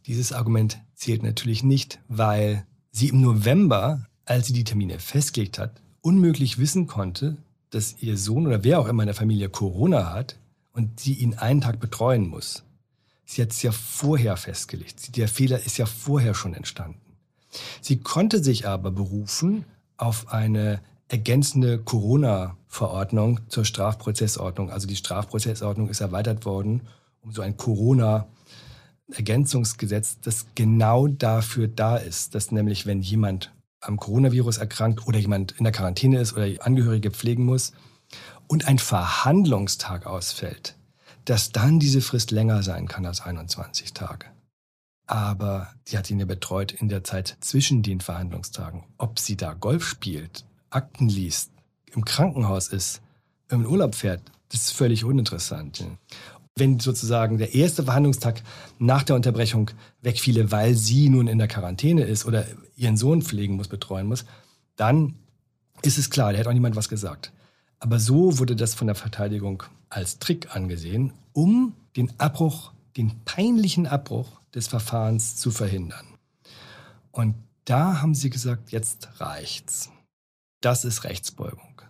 Dieses 0.07 0.33
Argument 0.33 0.81
zählt 0.95 1.23
natürlich 1.23 1.63
nicht, 1.63 2.01
weil 2.09 2.67
sie 2.91 3.09
im 3.09 3.21
November, 3.21 4.07
als 4.25 4.49
sie 4.49 4.53
die 4.53 4.65
Termine 4.65 4.99
festgelegt 4.99 5.59
hat, 5.59 5.81
unmöglich 6.01 6.59
wissen 6.59 6.87
konnte, 6.87 7.37
dass 7.71 7.97
ihr 8.01 8.17
Sohn 8.17 8.47
oder 8.47 8.65
wer 8.65 8.81
auch 8.81 8.89
immer 8.89 9.05
in 9.05 9.09
der 9.09 9.15
Familie 9.15 9.49
Corona 9.49 10.13
hat 10.13 10.39
und 10.73 10.99
sie 10.99 11.15
ihn 11.15 11.35
einen 11.35 11.61
Tag 11.61 11.79
betreuen 11.79 12.27
muss. 12.27 12.65
Sie 13.25 13.43
hat 13.43 13.53
es 13.53 13.63
ja 13.63 13.71
vorher 13.71 14.37
festgelegt. 14.37 15.17
Der 15.17 15.29
Fehler 15.29 15.65
ist 15.65 15.79
ja 15.79 15.87
vorher 15.87 16.35
schon 16.35 16.55
entstanden. 16.55 17.01
Sie 17.81 18.01
konnte 18.01 18.43
sich 18.43 18.67
aber 18.67 18.91
berufen 18.91 19.65
auf 19.97 20.33
eine 20.33 20.81
ergänzende 21.11 21.79
Corona-Verordnung 21.79 23.41
zur 23.49 23.65
Strafprozessordnung. 23.65 24.71
Also 24.71 24.87
die 24.87 24.97
Strafprozessordnung 24.97 25.89
ist 25.89 26.01
erweitert 26.01 26.45
worden 26.45 26.83
um 27.23 27.33
so 27.33 27.41
ein 27.43 27.57
Corona-Ergänzungsgesetz, 27.57 30.19
das 30.21 30.47
genau 30.55 31.07
dafür 31.07 31.69
da 31.69 31.97
ist, 31.97 32.35
dass 32.35 32.51
nämlich, 32.51 32.87
wenn 32.87 33.03
jemand 33.03 33.53
am 33.81 33.99
Coronavirus 33.99 34.57
erkrankt 34.59 35.07
oder 35.07 35.19
jemand 35.19 35.53
in 35.53 35.65
der 35.65 35.73
Quarantäne 35.73 36.21
ist 36.21 36.35
oder 36.35 36.47
Angehörige 36.65 37.11
pflegen 37.11 37.45
muss 37.45 37.73
und 38.47 38.69
ein 38.69 38.79
Verhandlungstag 38.79 40.07
ausfällt, 40.07 40.77
dass 41.25 41.51
dann 41.53 41.81
diese 41.81 42.01
Frist 42.01 42.31
länger 42.31 42.63
sein 42.63 42.89
kann 42.89 43.05
als 43.07 43.21
21 43.21 43.93
Tage. 43.93 44.27
Aber 45.07 45.75
sie 45.85 45.99
hat 45.99 46.11
ihn 46.11 46.21
ja 46.21 46.27
betreut 46.27 46.73
in 46.73 46.89
der 46.89 47.05
Zeit 47.05 47.37
zwischen 47.41 47.83
den 47.83 48.01
Verhandlungstagen. 48.01 48.85
Ob 48.97 49.19
sie 49.19 49.37
da 49.37 49.53
Golf 49.55 49.85
spielt, 49.85 50.45
Akten 50.71 51.09
liest, 51.09 51.51
im 51.95 52.05
Krankenhaus 52.05 52.69
ist, 52.69 53.03
im 53.49 53.67
Urlaub 53.67 53.95
fährt, 53.95 54.23
das 54.51 54.63
ist 54.63 54.71
völlig 54.73 55.05
uninteressant. 55.05 55.85
Wenn 56.57 56.81
sozusagen 56.81 57.39
der 57.39 57.55
erste 57.55 57.85
Verhandlungstag 57.85 58.43
nach 58.79 59.03
der 59.03 59.17
Unterbrechung 59.17 59.71
wegfiele, 60.03 60.51
weil 60.51 60.75
sie 60.75 61.09
nun 61.09 61.29
in 61.29 61.39
der 61.39 61.49
Quarantäne 61.49 62.03
ist 62.05 62.25
oder 62.27 62.47
ihren 62.77 62.97
Sohn 62.97 63.23
pflegen 63.23 63.57
muss, 63.57 63.69
betreuen 63.69 64.07
muss, 64.07 64.25
dann 64.77 65.15
ist 65.83 65.99
es 65.99 66.11
klar, 66.11 66.33
da 66.33 66.39
hätte 66.39 66.49
auch 66.49 66.55
niemand 66.55 66.77
was 66.77 66.89
gesagt. 66.89 67.33
Aber 67.79 67.99
so 67.99 68.39
wurde 68.39 68.57
das 68.57 68.75
von 68.75 68.87
der 68.87 68.97
Verteidigung 68.97 69.63
als 69.89 70.19
Trick 70.19 70.55
angesehen, 70.55 71.13
um 71.33 71.75
den 71.97 72.13
Abbruch, 72.19 72.73
den 72.97 73.13
peinlichen 73.25 73.87
Abbruch 73.87 74.41
des 74.55 74.69
Verfahrens 74.69 75.37
zu 75.37 75.51
verhindern. 75.51 76.07
Und 77.11 77.35
da 77.65 78.03
haben 78.03 78.15
sie 78.15 78.31
gesagt, 78.31 78.71
jetzt 78.71 79.09
reicht's. 79.21 79.91
Das 80.61 80.85
ist 80.85 81.05
Rechtsbeugung. 81.05 81.83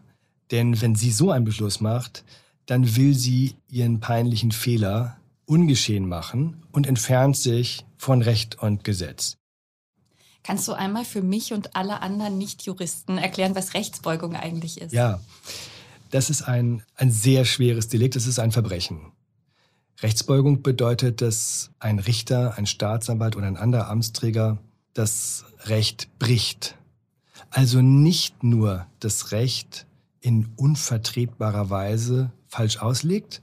Denn 0.50 0.80
wenn 0.80 0.94
sie 0.94 1.10
so 1.10 1.30
einen 1.30 1.44
Beschluss 1.44 1.80
macht, 1.80 2.24
dann 2.66 2.96
will 2.96 3.14
sie 3.14 3.56
ihren 3.68 4.00
peinlichen 4.00 4.52
Fehler 4.52 5.16
ungeschehen 5.44 6.08
machen 6.08 6.62
und 6.70 6.86
entfernt 6.86 7.36
sich 7.36 7.84
von 7.96 8.22
Recht 8.22 8.58
und 8.60 8.84
Gesetz. 8.84 9.36
Kannst 10.42 10.66
du 10.68 10.72
einmal 10.72 11.04
für 11.04 11.22
mich 11.22 11.52
und 11.52 11.76
alle 11.76 12.00
anderen 12.00 12.38
Nicht-Juristen 12.38 13.18
erklären, 13.18 13.54
was 13.54 13.74
Rechtsbeugung 13.74 14.36
eigentlich 14.36 14.80
ist? 14.80 14.92
Ja, 14.92 15.20
das 16.10 16.30
ist 16.30 16.42
ein, 16.42 16.82
ein 16.94 17.10
sehr 17.10 17.44
schweres 17.44 17.88
Delikt, 17.88 18.16
das 18.16 18.26
ist 18.26 18.38
ein 18.38 18.52
Verbrechen. 18.52 19.12
Rechtsbeugung 20.02 20.62
bedeutet, 20.62 21.20
dass 21.20 21.72
ein 21.78 21.98
Richter, 21.98 22.56
ein 22.56 22.66
Staatsanwalt 22.66 23.36
oder 23.36 23.46
ein 23.46 23.56
anderer 23.56 23.88
Amtsträger 23.88 24.58
das 24.94 25.44
Recht 25.66 26.08
bricht. 26.18 26.76
Also 27.48 27.80
nicht 27.80 28.42
nur 28.42 28.86
das 28.98 29.32
Recht 29.32 29.86
in 30.20 30.48
unvertretbarer 30.56 31.70
Weise 31.70 32.30
falsch 32.46 32.78
auslegt, 32.78 33.40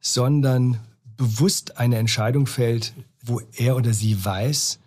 sondern 0.00 0.78
bewusst 1.16 1.78
eine 1.78 1.96
Entscheidung 1.96 2.46
fällt, 2.46 2.92
wo 3.22 3.40
er 3.54 3.76
oder 3.76 3.94
sie 3.94 4.22
weiß, 4.24 4.78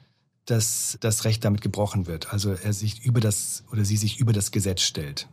dass 0.46 0.98
das 1.02 1.26
Recht 1.26 1.44
damit 1.46 1.62
gebrochen 1.62 2.08
wird. 2.08 2.32
Also 2.32 2.52
er 2.52 2.74
sich 2.74 3.04
über 3.04 3.20
das 3.20 3.64
oder 3.72 3.86
sie 3.86 3.98
sich 3.98 4.20
über 4.20 4.34
das 4.34 4.52
Gesetz 4.52 4.82
stellt. 4.82 5.28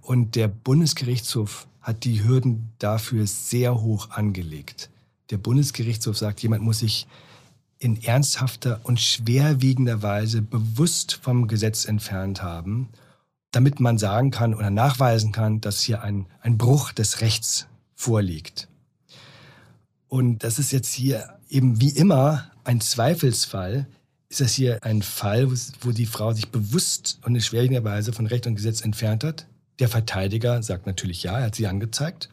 Und 0.00 0.36
der 0.36 0.48
Bundesgerichtshof 0.48 1.68
hat 1.80 2.04
die 2.04 2.24
Hürden 2.24 2.72
dafür 2.78 3.26
sehr 3.26 3.80
hoch 3.80 4.10
angelegt. 4.10 4.90
Der 5.30 5.38
Bundesgerichtshof 5.38 6.16
sagt, 6.16 6.40
jemand 6.42 6.62
muss 6.62 6.80
sich 6.80 7.06
in 7.78 8.02
ernsthafter 8.02 8.80
und 8.82 9.00
schwerwiegender 9.00 10.02
Weise 10.02 10.42
bewusst 10.42 11.14
vom 11.22 11.46
Gesetz 11.46 11.84
entfernt 11.84 12.42
haben, 12.42 12.88
damit 13.52 13.80
man 13.80 13.98
sagen 13.98 14.30
kann 14.30 14.54
oder 14.54 14.70
nachweisen 14.70 15.32
kann, 15.32 15.60
dass 15.60 15.80
hier 15.80 16.02
ein, 16.02 16.26
ein 16.40 16.58
Bruch 16.58 16.92
des 16.92 17.20
Rechts 17.20 17.66
vorliegt. 17.94 18.68
Und 20.08 20.42
das 20.42 20.58
ist 20.58 20.72
jetzt 20.72 20.92
hier 20.92 21.38
eben 21.48 21.80
wie 21.80 21.90
immer 21.90 22.50
ein 22.64 22.80
Zweifelsfall. 22.80 23.86
Ist 24.28 24.40
das 24.40 24.52
hier 24.52 24.82
ein 24.82 25.02
Fall, 25.02 25.48
wo 25.80 25.92
die 25.92 26.06
Frau 26.06 26.32
sich 26.32 26.48
bewusst 26.50 27.18
und 27.24 27.34
in 27.34 27.40
schwerwiegender 27.40 27.84
Weise 27.84 28.12
von 28.12 28.26
Recht 28.26 28.46
und 28.46 28.56
Gesetz 28.56 28.80
entfernt 28.80 29.24
hat? 29.24 29.46
Der 29.78 29.88
Verteidiger 29.88 30.62
sagt 30.62 30.86
natürlich 30.86 31.22
ja, 31.22 31.38
er 31.38 31.46
hat 31.46 31.54
sie 31.54 31.66
angezeigt. 31.66 32.28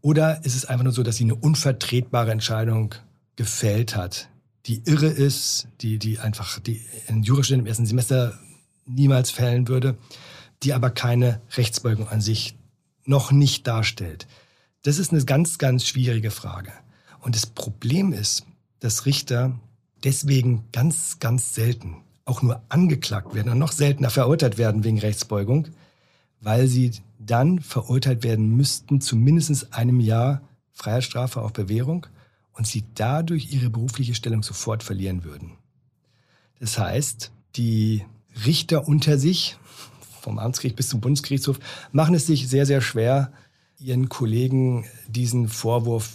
Oder 0.00 0.44
ist 0.44 0.54
es 0.54 0.64
einfach 0.64 0.84
nur 0.84 0.92
so, 0.92 1.02
dass 1.02 1.16
sie 1.16 1.24
eine 1.24 1.34
unvertretbare 1.34 2.30
Entscheidung 2.30 2.94
gefällt 3.34 3.96
hat, 3.96 4.28
die 4.66 4.82
irre 4.84 5.06
ist, 5.06 5.68
die, 5.80 5.98
die 5.98 6.18
einfach 6.18 6.58
die 6.58 6.82
ein 7.08 7.22
Jurastudent 7.22 7.62
im 7.62 7.66
ersten 7.66 7.86
Semester 7.86 8.38
niemals 8.84 9.30
fällen 9.30 9.68
würde, 9.68 9.96
die 10.62 10.72
aber 10.72 10.90
keine 10.90 11.40
Rechtsbeugung 11.56 12.08
an 12.08 12.20
sich 12.20 12.56
noch 13.04 13.30
nicht 13.30 13.66
darstellt. 13.66 14.26
Das 14.82 14.98
ist 14.98 15.12
eine 15.12 15.24
ganz, 15.24 15.58
ganz 15.58 15.86
schwierige 15.86 16.30
Frage. 16.30 16.72
Und 17.20 17.34
das 17.34 17.46
Problem 17.46 18.12
ist, 18.12 18.46
dass 18.80 19.06
Richter 19.06 19.58
deswegen 20.04 20.64
ganz, 20.72 21.18
ganz 21.18 21.54
selten 21.54 21.96
auch 22.24 22.42
nur 22.42 22.62
angeklagt 22.68 23.34
werden 23.34 23.52
und 23.52 23.58
noch 23.58 23.72
seltener 23.72 24.10
verurteilt 24.10 24.58
werden 24.58 24.84
wegen 24.84 24.98
Rechtsbeugung, 24.98 25.68
weil 26.40 26.66
sie 26.66 26.90
dann 27.18 27.60
verurteilt 27.60 28.24
werden 28.24 28.56
müssten 28.56 29.00
zu 29.00 29.16
mindestens 29.16 29.72
einem 29.72 30.00
Jahr 30.00 30.42
Freiheitsstrafe 30.72 31.40
auf 31.40 31.52
Bewährung 31.52 32.06
und 32.56 32.66
sie 32.66 32.84
dadurch 32.94 33.52
ihre 33.52 33.70
berufliche 33.70 34.14
Stellung 34.14 34.42
sofort 34.42 34.82
verlieren 34.82 35.24
würden. 35.24 35.52
Das 36.58 36.78
heißt, 36.78 37.30
die 37.56 38.04
Richter 38.44 38.88
unter 38.88 39.18
sich, 39.18 39.56
vom 40.20 40.38
Amtsgericht 40.38 40.76
bis 40.76 40.88
zum 40.88 41.00
Bundesgerichtshof, 41.00 41.58
machen 41.92 42.14
es 42.14 42.26
sich 42.26 42.48
sehr, 42.48 42.66
sehr 42.66 42.80
schwer, 42.80 43.32
ihren 43.78 44.08
Kollegen 44.08 44.86
diesen 45.06 45.48
Vorwurf 45.48 46.12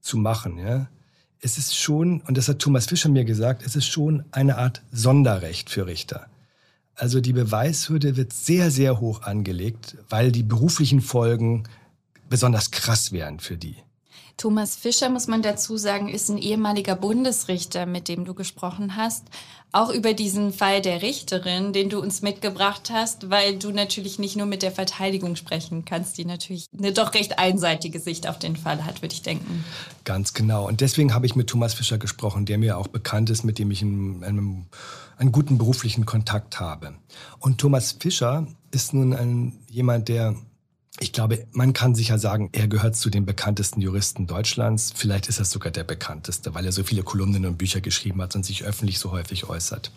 zu 0.00 0.16
machen. 0.18 0.58
Ja? 0.58 0.88
Es 1.40 1.56
ist 1.56 1.76
schon, 1.76 2.20
und 2.22 2.36
das 2.36 2.48
hat 2.48 2.58
Thomas 2.58 2.86
Fischer 2.86 3.08
mir 3.08 3.24
gesagt, 3.24 3.64
es 3.64 3.76
ist 3.76 3.86
schon 3.86 4.24
eine 4.32 4.58
Art 4.58 4.82
Sonderrecht 4.90 5.70
für 5.70 5.86
Richter. 5.86 6.26
Also 6.94 7.20
die 7.20 7.32
Beweishürde 7.32 8.16
wird 8.16 8.32
sehr, 8.32 8.70
sehr 8.70 9.00
hoch 9.00 9.22
angelegt, 9.22 9.96
weil 10.08 10.32
die 10.32 10.42
beruflichen 10.42 11.00
Folgen 11.00 11.64
besonders 12.28 12.70
krass 12.70 13.12
wären 13.12 13.38
für 13.38 13.56
die. 13.56 13.76
Thomas 14.36 14.76
Fischer, 14.76 15.08
muss 15.08 15.28
man 15.28 15.40
dazu 15.40 15.78
sagen, 15.78 16.08
ist 16.08 16.28
ein 16.28 16.36
ehemaliger 16.36 16.94
Bundesrichter, 16.94 17.86
mit 17.86 18.06
dem 18.06 18.26
du 18.26 18.34
gesprochen 18.34 18.94
hast. 18.94 19.24
Auch 19.72 19.90
über 19.90 20.12
diesen 20.12 20.52
Fall 20.52 20.82
der 20.82 21.00
Richterin, 21.00 21.72
den 21.72 21.88
du 21.88 22.00
uns 22.00 22.20
mitgebracht 22.20 22.90
hast, 22.92 23.30
weil 23.30 23.58
du 23.58 23.70
natürlich 23.70 24.18
nicht 24.18 24.36
nur 24.36 24.46
mit 24.46 24.62
der 24.62 24.72
Verteidigung 24.72 25.36
sprechen 25.36 25.86
kannst, 25.86 26.18
die 26.18 26.26
natürlich 26.26 26.66
eine 26.76 26.92
doch 26.92 27.14
recht 27.14 27.38
einseitige 27.38 27.98
Sicht 27.98 28.28
auf 28.28 28.38
den 28.38 28.56
Fall 28.56 28.84
hat, 28.84 29.00
würde 29.00 29.14
ich 29.14 29.22
denken. 29.22 29.64
Ganz 30.04 30.34
genau. 30.34 30.66
Und 30.66 30.82
deswegen 30.82 31.14
habe 31.14 31.24
ich 31.24 31.34
mit 31.34 31.48
Thomas 31.48 31.72
Fischer 31.72 31.96
gesprochen, 31.96 32.44
der 32.44 32.58
mir 32.58 32.76
auch 32.76 32.88
bekannt 32.88 33.30
ist, 33.30 33.42
mit 33.42 33.58
dem 33.58 33.70
ich 33.70 33.80
einen, 33.80 34.22
einen, 34.22 34.66
einen 35.16 35.32
guten 35.32 35.56
beruflichen 35.56 36.04
Kontakt 36.04 36.60
habe. 36.60 36.94
Und 37.38 37.58
Thomas 37.58 37.96
Fischer 37.98 38.46
ist 38.70 38.92
nun 38.92 39.14
ein, 39.14 39.58
jemand, 39.70 40.08
der 40.08 40.36
ich 40.98 41.12
glaube, 41.12 41.46
man 41.52 41.72
kann 41.72 41.94
sicher 41.94 42.18
sagen, 42.18 42.48
er 42.52 42.68
gehört 42.68 42.96
zu 42.96 43.10
den 43.10 43.26
bekanntesten 43.26 43.80
Juristen 43.80 44.26
Deutschlands. 44.26 44.92
Vielleicht 44.94 45.28
ist 45.28 45.38
er 45.38 45.44
sogar 45.44 45.70
der 45.70 45.84
bekannteste, 45.84 46.54
weil 46.54 46.64
er 46.64 46.72
so 46.72 46.84
viele 46.84 47.02
Kolumnen 47.02 47.44
und 47.44 47.58
Bücher 47.58 47.80
geschrieben 47.80 48.22
hat 48.22 48.34
und 48.34 48.46
sich 48.46 48.64
öffentlich 48.64 48.98
so 48.98 49.12
häufig 49.12 49.48
äußert. 49.48 49.90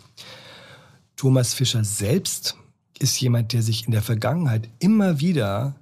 Thomas 1.16 1.54
Fischer 1.54 1.84
selbst 1.84 2.56
ist 3.00 3.20
jemand, 3.22 3.54
der 3.54 3.62
sich 3.62 3.86
in 3.86 3.92
der 3.92 4.02
Vergangenheit 4.02 4.70
immer 4.80 5.20
wieder 5.20 5.76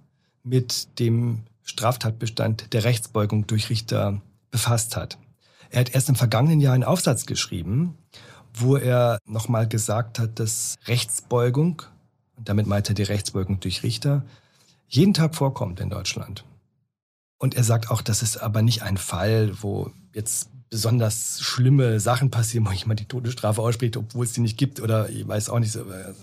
mit 0.44 1.00
dem 1.00 1.44
Straftatbestand 1.64 2.74
der 2.74 2.84
Rechtsbeugung 2.84 3.48
durch 3.48 3.70
Richter 3.70 4.22
befasst 4.52 4.96
hat. 4.96 5.18
Er 5.70 5.82
hat 5.82 5.94
erst 5.94 6.10
im 6.10 6.16
vergangenen 6.16 6.62
Jahr 6.62 6.74
einen 6.74 6.84
Aufsatz 6.84 7.26
geschrieben, 7.26 7.98
wo 8.54 8.78
er 8.78 9.20
nochmal 9.26 9.68
gesagt 9.68 10.20
hat, 10.20 10.40
dass 10.40 10.76
Rechtsbeugung, 10.86 11.82
und 12.38 12.48
damit 12.48 12.68
meint 12.68 12.88
er 12.90 12.96
die 12.96 13.04
Rechtsbeugung 13.04 13.60
durch 13.60 13.84
Richter, 13.84 14.24
jeden 14.88 15.14
Tag 15.14 15.36
vorkommt 15.36 15.80
in 15.80 15.90
Deutschland. 15.90 16.46
Und 17.38 17.56
er 17.56 17.64
sagt 17.64 17.92
auch, 17.92 18.02
das 18.02 18.22
ist 18.22 18.38
aber 18.38 18.62
nicht 18.62 18.82
ein 18.82 18.98
Fall, 18.98 19.52
wo 19.62 19.92
jetzt 20.14 20.50
besonders 20.70 21.40
schlimme 21.42 22.00
Sachen 22.00 22.32
passieren, 22.32 22.66
wo 22.66 22.72
jemand 22.72 23.00
die 23.00 23.06
Todesstrafe 23.06 23.62
ausspricht, 23.62 23.96
obwohl 23.96 24.26
es 24.26 24.34
die 24.34 24.42
nicht 24.42 24.58
gibt 24.58 24.80
oder 24.82 25.10
ich 25.10 25.28
weiß 25.28 25.50
auch 25.50 25.60
nicht, 25.60 25.72
so, 25.72 25.82
äh, 25.82 26.14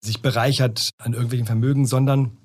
sich 0.00 0.20
bereichert 0.20 0.90
an 0.98 1.12
irgendwelchen 1.12 1.46
Vermögen, 1.46 1.86
sondern 1.86 2.36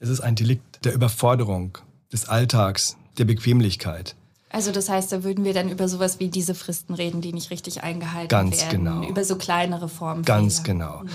es 0.00 0.08
ist 0.08 0.20
ein 0.20 0.34
Delikt 0.34 0.84
der 0.84 0.94
Überforderung, 0.94 1.78
des 2.12 2.28
Alltags, 2.28 2.96
der 3.18 3.24
Bequemlichkeit. 3.24 4.16
Also 4.50 4.70
das 4.70 4.90
heißt, 4.90 5.10
da 5.10 5.24
würden 5.24 5.44
wir 5.44 5.54
dann 5.54 5.70
über 5.70 5.88
sowas 5.88 6.20
wie 6.20 6.28
diese 6.28 6.54
Fristen 6.54 6.94
reden, 6.94 7.22
die 7.22 7.32
nicht 7.32 7.50
richtig 7.50 7.82
eingehalten 7.82 8.28
Ganz 8.28 8.60
werden. 8.60 8.84
Ganz 8.84 9.00
genau. 9.00 9.08
Über 9.08 9.24
so 9.24 9.36
kleinere 9.36 9.88
Formen. 9.88 10.24
Ganz 10.24 10.62
genau. 10.62 11.04
Mhm. 11.04 11.08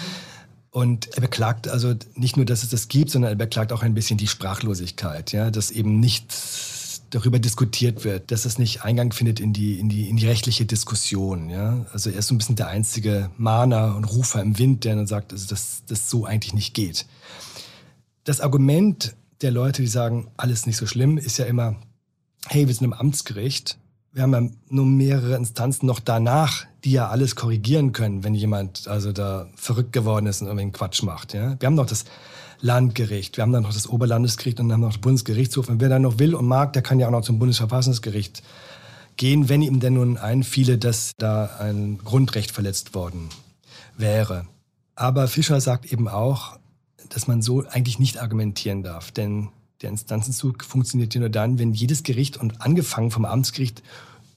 Und 0.72 1.08
er 1.16 1.22
beklagt 1.22 1.68
also 1.68 1.96
nicht 2.16 2.36
nur, 2.36 2.46
dass 2.46 2.64
es 2.64 2.70
das 2.70 2.88
gibt, 2.88 3.10
sondern 3.10 3.32
er 3.32 3.36
beklagt 3.36 3.72
auch 3.72 3.84
ein 3.84 3.94
bisschen 3.94 4.18
die 4.18 4.28
Sprachlosigkeit, 4.28 5.32
ja, 5.32 5.50
dass 5.50 5.72
eben 5.72 6.00
nicht 6.00 6.34
darüber 7.10 7.40
diskutiert 7.40 8.04
wird, 8.04 8.32
dass 8.32 8.46
es 8.46 8.60
nicht 8.60 8.84
Eingang 8.84 9.14
findet 9.14 9.40
in 9.40 9.54
die, 9.54 9.80
in 9.80 9.90
die, 9.90 10.10
in 10.10 10.18
die 10.18 10.28
rechtliche 10.28 10.66
Diskussion. 10.66 11.50
Ja? 11.50 11.86
Also 11.94 12.10
er 12.10 12.20
ist 12.20 12.28
so 12.28 12.36
ein 12.36 12.38
bisschen 12.38 12.56
der 12.56 12.68
einzige 12.68 13.32
Mahner 13.38 13.96
und 13.96 14.04
Rufer 14.04 14.42
im 14.42 14.58
Wind, 14.58 14.84
der 14.84 14.96
dann 14.96 15.08
sagt, 15.08 15.32
also 15.32 15.48
dass 15.48 15.84
das 15.88 16.10
so 16.10 16.26
eigentlich 16.26 16.54
nicht 16.54 16.74
geht. 16.74 17.06
Das 18.24 18.42
Argument 18.42 19.16
der 19.42 19.52
Leute, 19.52 19.82
die 19.82 19.88
sagen, 19.88 20.30
alles 20.36 20.66
nicht 20.66 20.78
so 20.78 20.86
schlimm, 20.86 21.18
ist 21.18 21.38
ja 21.38 21.46
immer, 21.46 21.76
hey, 22.48 22.68
wir 22.68 22.74
sind 22.74 22.86
im 22.86 22.94
Amtsgericht, 22.94 23.78
wir 24.18 24.24
haben 24.24 24.34
ja 24.34 24.50
nur 24.70 24.86
mehrere 24.88 25.36
Instanzen 25.36 25.86
noch 25.86 26.00
danach, 26.00 26.66
die 26.84 26.92
ja 26.92 27.08
alles 27.08 27.36
korrigieren 27.36 27.92
können, 27.92 28.24
wenn 28.24 28.34
jemand 28.34 28.88
also 28.88 29.12
da 29.12 29.48
verrückt 29.56 29.94
geworden 29.94 30.26
ist 30.26 30.42
und 30.42 30.48
irgendeinen 30.48 30.72
Quatsch 30.72 31.04
macht. 31.04 31.36
Ja? 31.36 31.56
Wir 31.60 31.68
haben 31.68 31.76
noch 31.76 31.86
das 31.86 32.06
Landgericht, 32.60 33.38
wir 33.38 33.44
haben 33.44 33.52
dann 33.52 33.62
noch 33.62 33.74
das 33.74 33.88
Oberlandesgericht 33.88 34.60
und 34.60 34.70
dann 34.70 34.80
noch 34.80 34.90
das 34.90 34.98
Bundesgerichtshof. 34.98 35.70
Und 35.70 35.82
wer 35.82 35.90
dann 35.90 36.02
noch 36.02 36.18
will 36.18 36.34
und 36.34 36.48
mag, 36.48 36.74
der 36.74 36.82
kann 36.82 37.00
ja 37.00 37.06
auch 37.06 37.12
noch 37.12 37.22
zum 37.22 37.38
Bundesverfassungsgericht 37.38 38.42
gehen, 39.18 39.50
wenn 39.50 39.62
ihm 39.62 39.80
denn 39.80 39.94
nun 39.94 40.18
einfiele, 40.18 40.80
dass 40.80 41.12
da 41.20 41.52
ein 41.60 42.00
Grundrecht 42.04 42.50
verletzt 42.50 42.96
worden 42.96 43.30
wäre. 43.98 44.48
Aber 44.96 45.28
Fischer 45.28 45.62
sagt 45.62 45.94
eben 45.94 46.08
auch, 46.08 46.58
dass 47.10 47.28
man 47.28 47.44
so 47.44 47.68
eigentlich 47.68 48.00
nicht 48.00 48.20
argumentieren 48.20 48.82
darf, 48.82 49.12
denn 49.12 49.50
der 49.82 49.90
Instanzenzug 49.90 50.64
funktioniert 50.64 51.14
ja 51.14 51.20
nur 51.20 51.30
dann, 51.30 51.60
wenn 51.60 51.74
jedes 51.74 52.04
Gericht 52.04 52.38
und 52.38 52.62
angefangen 52.62 53.12
vom 53.12 53.26
Amtsgericht 53.26 53.84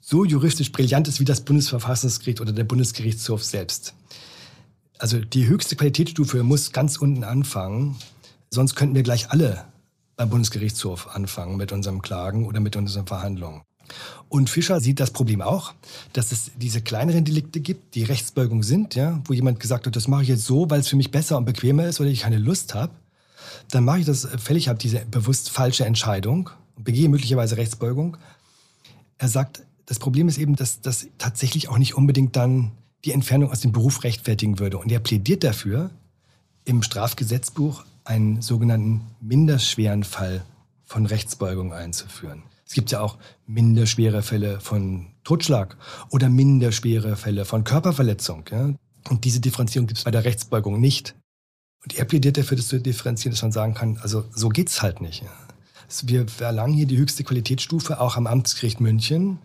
so 0.01 0.25
juristisch 0.25 0.73
brillant 0.73 1.09
ist 1.09 1.21
wie 1.21 1.25
das 1.25 1.43
Bundesverfassungsgericht 1.43 2.41
oder 2.41 2.53
der 2.53 2.65
Bundesgerichtshof 2.65 3.45
selbst. 3.45 3.95
Also 4.99 5.19
die 5.19 5.47
höchste 5.47 5.77
Qualitätsstufe 5.77 6.43
muss 6.43 6.73
ganz 6.73 6.99
unten 6.99 7.25
anfangen, 7.25 7.97
sonst 8.51 8.75
könnten 8.75 8.95
wir 8.95 9.03
gleich 9.03 9.31
alle 9.31 9.65
beim 10.17 10.29
Bundesgerichtshof 10.29 11.09
anfangen 11.15 11.57
mit 11.57 11.73
unserem 11.73 12.03
Klagen 12.03 12.47
oder 12.47 12.61
mit 12.61 12.77
unseren 12.77 13.07
Verhandlungen. 13.07 13.63
Und 14.29 14.51
Fischer 14.51 14.81
sieht 14.81 15.01
das 15.01 15.11
Problem 15.11 15.41
auch, 15.41 15.73
dass 16.13 16.33
es 16.33 16.51
diese 16.57 16.83
kleineren 16.83 17.25
Delikte 17.25 17.61
gibt, 17.61 17.95
die 17.95 18.05
Rechtsbeugung 18.05 18.63
sind, 18.63 18.95
ja, 18.95 19.21
wo 19.25 19.33
jemand 19.33 19.59
gesagt 19.59 19.87
hat, 19.87 19.97
das 19.97 20.07
mache 20.07 20.23
ich 20.23 20.29
jetzt 20.29 20.45
so, 20.45 20.69
weil 20.71 20.81
es 20.81 20.89
für 20.89 20.97
mich 20.97 21.11
besser 21.11 21.39
und 21.39 21.47
bequemer 21.47 21.87
ist 21.87 22.01
oder 22.01 22.11
ich 22.11 22.21
keine 22.21 22.39
Lust 22.39 22.75
habe. 22.75 22.93
Dann 23.71 23.85
mache 23.85 24.01
ich 24.01 24.07
das 24.07 24.27
fällig, 24.39 24.69
habe 24.69 24.79
diese 24.79 25.05
bewusst 25.07 25.51
falsche 25.51 25.85
Entscheidung 25.85 26.51
und 26.77 26.85
begehe 26.85 27.09
möglicherweise 27.09 27.57
Rechtsbeugung. 27.57 28.17
Er 29.19 29.29
sagt, 29.29 29.63
das 29.87 29.99
Problem 29.99 30.29
ist 30.29 30.39
eben, 30.39 30.57
dass 30.57 30.81
das 30.81 31.09
tatsächlich 31.19 31.69
auch 31.69 31.79
nicht 31.79 31.95
unbedingt 31.95 32.37
dann 32.37 32.73
die 33.05 33.13
Entfernung 33.13 33.51
aus 33.51 33.61
dem 33.61 33.73
Beruf 33.73 34.05
rechtfertigen 34.05 34.59
würde. 34.59 34.79
Und 34.79 34.93
er 34.93 35.01
plädiert 35.01 35.43
dafür, 35.45 35.91
im 36.65 36.83
Strafgesetzbuch 36.83 37.85
einen 38.05 38.43
sogenannten 38.43 39.03
minderschweren 39.21 40.05
Fall 40.05 40.45
von 40.85 41.07
Rechtsbeugung 41.07 41.73
einzuführen. 41.73 42.43
Es 42.67 42.75
gibt 42.75 42.93
ja 42.93 43.01
auch 43.01 43.19
minderschwere 43.47 44.23
Fälle 44.23 44.61
von 44.61 45.09
Totschlag 45.25 45.77
oder 46.11 46.29
minderschwere 46.29 47.17
Fälle 47.17 47.45
von 47.45 47.65
Körperverletzung. 47.65 48.45
Ja? 48.51 48.75
Und 49.09 49.25
diese 49.25 49.41
Differenzierung 49.41 49.87
gibt 49.87 49.99
es 49.99 50.05
bei 50.05 50.11
der 50.11 50.25
Rechtsbeugung 50.25 50.81
nicht. 50.81 51.17
Und 51.83 51.99
er 51.99 52.05
plädiert 52.05 52.37
dafür, 52.37 52.57
dass 52.57 52.69
du 52.69 52.79
differenzieren, 52.81 53.33
dass 53.33 53.43
man 53.43 53.53
sagen 53.53 53.75
kann, 53.75 53.99
also 54.03 54.25
so 54.35 54.49
geht's 54.49 54.83
halt 54.83 55.01
nicht. 55.01 55.25
Wir 56.05 56.29
verlangen 56.29 56.75
hier 56.75 56.87
die 56.87 56.99
höchste 56.99 57.25
Qualitätsstufe 57.25 58.01
auch 58.01 58.17
am 58.17 58.27
Amtsgericht 58.27 58.81
München. 58.81 59.39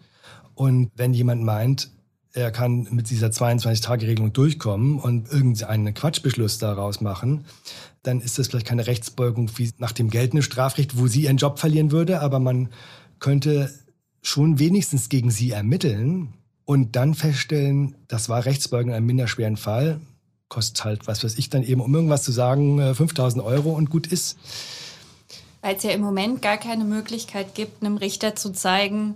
Und 0.54 0.92
wenn 0.96 1.14
jemand 1.14 1.44
meint, 1.44 1.90
er 2.34 2.52
kann 2.52 2.88
mit 2.92 3.10
dieser 3.10 3.28
22-Tage-Regelung 3.28 4.34
durchkommen 4.34 5.00
und 5.00 5.32
irgendeinen 5.32 5.94
Quatschbeschluss 5.94 6.58
daraus 6.58 7.00
machen, 7.00 7.46
dann 8.04 8.20
ist 8.20 8.38
das 8.38 8.48
vielleicht 8.48 8.68
keine 8.68 8.88
Rechtsbeugung 8.88 9.50
wie 9.56 9.72
nach 9.78 9.94
dem 9.94 10.10
geltenden 10.10 10.44
Strafrecht, 10.44 10.98
wo 10.98 11.08
sie 11.08 11.24
ihren 11.24 11.38
Job 11.38 11.60
verlieren 11.60 11.92
würde, 11.92 12.22
aber 12.22 12.40
man 12.40 12.70
könnte 13.20 13.74
schon 14.22 14.60
wenigstens 14.60 15.08
gegen 15.08 15.32
sie 15.32 15.52
ermitteln 15.52 16.34
und 16.66 16.96
dann 16.98 17.14
feststellen, 17.14 17.96
das 18.08 18.28
war 18.28 18.44
Rechtsbeugung 18.44 18.90
in 18.90 18.96
einem 18.98 19.06
minderschweren 19.06 19.56
Fall, 19.56 20.02
kostet 20.50 20.84
halt, 20.84 21.08
was 21.08 21.24
weiß 21.24 21.38
ich, 21.38 21.50
dann 21.50 21.64
eben, 21.64 21.82
um 21.82 21.94
irgendwas 21.94 22.24
zu 22.24 22.32
sagen, 22.32 22.96
5000 22.96 23.44
äh, 23.44 23.48
Euro 23.48 23.72
und 23.72 23.90
gut 23.90 24.08
ist. 24.08 24.38
Weil 25.62 25.76
es 25.76 25.84
ja 25.84 25.92
im 25.92 26.02
Moment 26.02 26.42
gar 26.42 26.58
keine 26.58 26.84
Möglichkeit 26.84 27.56
gibt, 27.56 27.84
einem 27.84 27.98
Richter 27.98 28.36
zu 28.36 28.52
zeigen, 28.52 29.16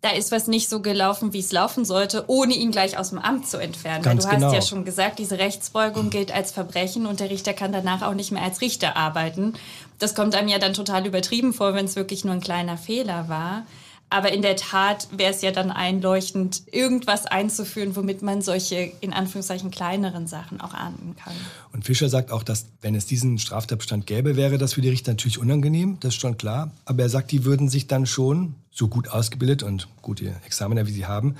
da 0.00 0.10
ist 0.10 0.32
was 0.32 0.46
nicht 0.46 0.70
so 0.70 0.80
gelaufen, 0.80 1.34
wie 1.34 1.40
es 1.40 1.52
laufen 1.52 1.84
sollte, 1.84 2.24
ohne 2.26 2.54
ihn 2.54 2.70
gleich 2.70 2.96
aus 2.96 3.10
dem 3.10 3.18
Amt 3.18 3.46
zu 3.46 3.58
entfernen. 3.58 4.02
Ganz 4.02 4.24
Weil 4.24 4.30
du 4.30 4.36
genau. 4.36 4.46
hast 4.46 4.54
ja 4.54 4.62
schon 4.62 4.86
gesagt, 4.86 5.18
diese 5.18 5.38
Rechtsbeugung 5.38 6.08
gilt 6.08 6.32
als 6.32 6.52
Verbrechen 6.52 7.04
und 7.04 7.20
der 7.20 7.28
Richter 7.28 7.52
kann 7.52 7.72
danach 7.72 8.00
auch 8.00 8.14
nicht 8.14 8.32
mehr 8.32 8.42
als 8.42 8.62
Richter 8.62 8.96
arbeiten. 8.96 9.54
Das 9.98 10.14
kommt 10.14 10.34
einem 10.34 10.48
ja 10.48 10.58
dann 10.58 10.72
total 10.72 11.06
übertrieben 11.06 11.52
vor, 11.52 11.74
wenn 11.74 11.84
es 11.84 11.96
wirklich 11.96 12.24
nur 12.24 12.32
ein 12.32 12.40
kleiner 12.40 12.78
Fehler 12.78 13.28
war. 13.28 13.66
Aber 14.12 14.32
in 14.32 14.42
der 14.42 14.56
Tat 14.56 15.06
wäre 15.16 15.32
es 15.32 15.40
ja 15.40 15.52
dann 15.52 15.70
einleuchtend, 15.70 16.64
irgendwas 16.72 17.26
einzuführen, 17.26 17.94
womit 17.94 18.22
man 18.22 18.42
solche 18.42 18.90
in 19.00 19.12
Anführungszeichen 19.12 19.70
kleineren 19.70 20.26
Sachen 20.26 20.60
auch 20.60 20.74
ahnden 20.74 21.14
kann. 21.14 21.32
Und 21.72 21.84
Fischer 21.84 22.08
sagt 22.08 22.32
auch, 22.32 22.42
dass 22.42 22.66
wenn 22.82 22.96
es 22.96 23.06
diesen 23.06 23.38
Straftatbestand 23.38 24.08
gäbe, 24.08 24.36
wäre 24.36 24.58
das 24.58 24.74
für 24.74 24.80
die 24.80 24.88
Richter 24.88 25.12
natürlich 25.12 25.38
unangenehm, 25.38 25.98
das 26.00 26.14
ist 26.14 26.20
schon 26.20 26.36
klar. 26.36 26.72
Aber 26.84 27.04
er 27.04 27.08
sagt, 27.08 27.30
die 27.30 27.44
würden 27.44 27.68
sich 27.68 27.86
dann 27.86 28.04
schon, 28.04 28.56
so 28.72 28.88
gut 28.88 29.08
ausgebildet 29.08 29.62
und 29.62 29.88
gute 30.02 30.34
Examiner 30.44 30.86
wie 30.86 30.92
sie 30.92 31.06
haben, 31.06 31.36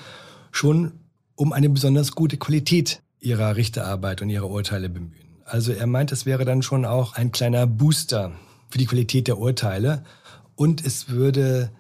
schon 0.53 0.93
um 1.35 1.53
eine 1.53 1.69
besonders 1.69 2.13
gute 2.13 2.37
Qualität 2.37 3.01
ihrer 3.19 3.57
Richterarbeit 3.57 4.23
und 4.23 4.31
ihrer 4.31 4.49
Urteile 4.49 4.89
bemühen. 4.89 5.41
Also 5.45 5.73
er 5.73 5.89
meint, 5.89 6.13
es 6.13 6.25
wäre 6.25 6.45
dann 6.45 6.63
schon 6.63 6.85
auch 6.85 7.15
ein 7.15 7.33
kleiner 7.33 7.67
Booster 7.67 8.33
für 8.69 8.79
die 8.79 8.87
Qualität 8.87 9.27
der 9.27 9.39
Urteile 9.39 10.05
und 10.55 10.85
es 10.85 11.09
würde 11.09 11.71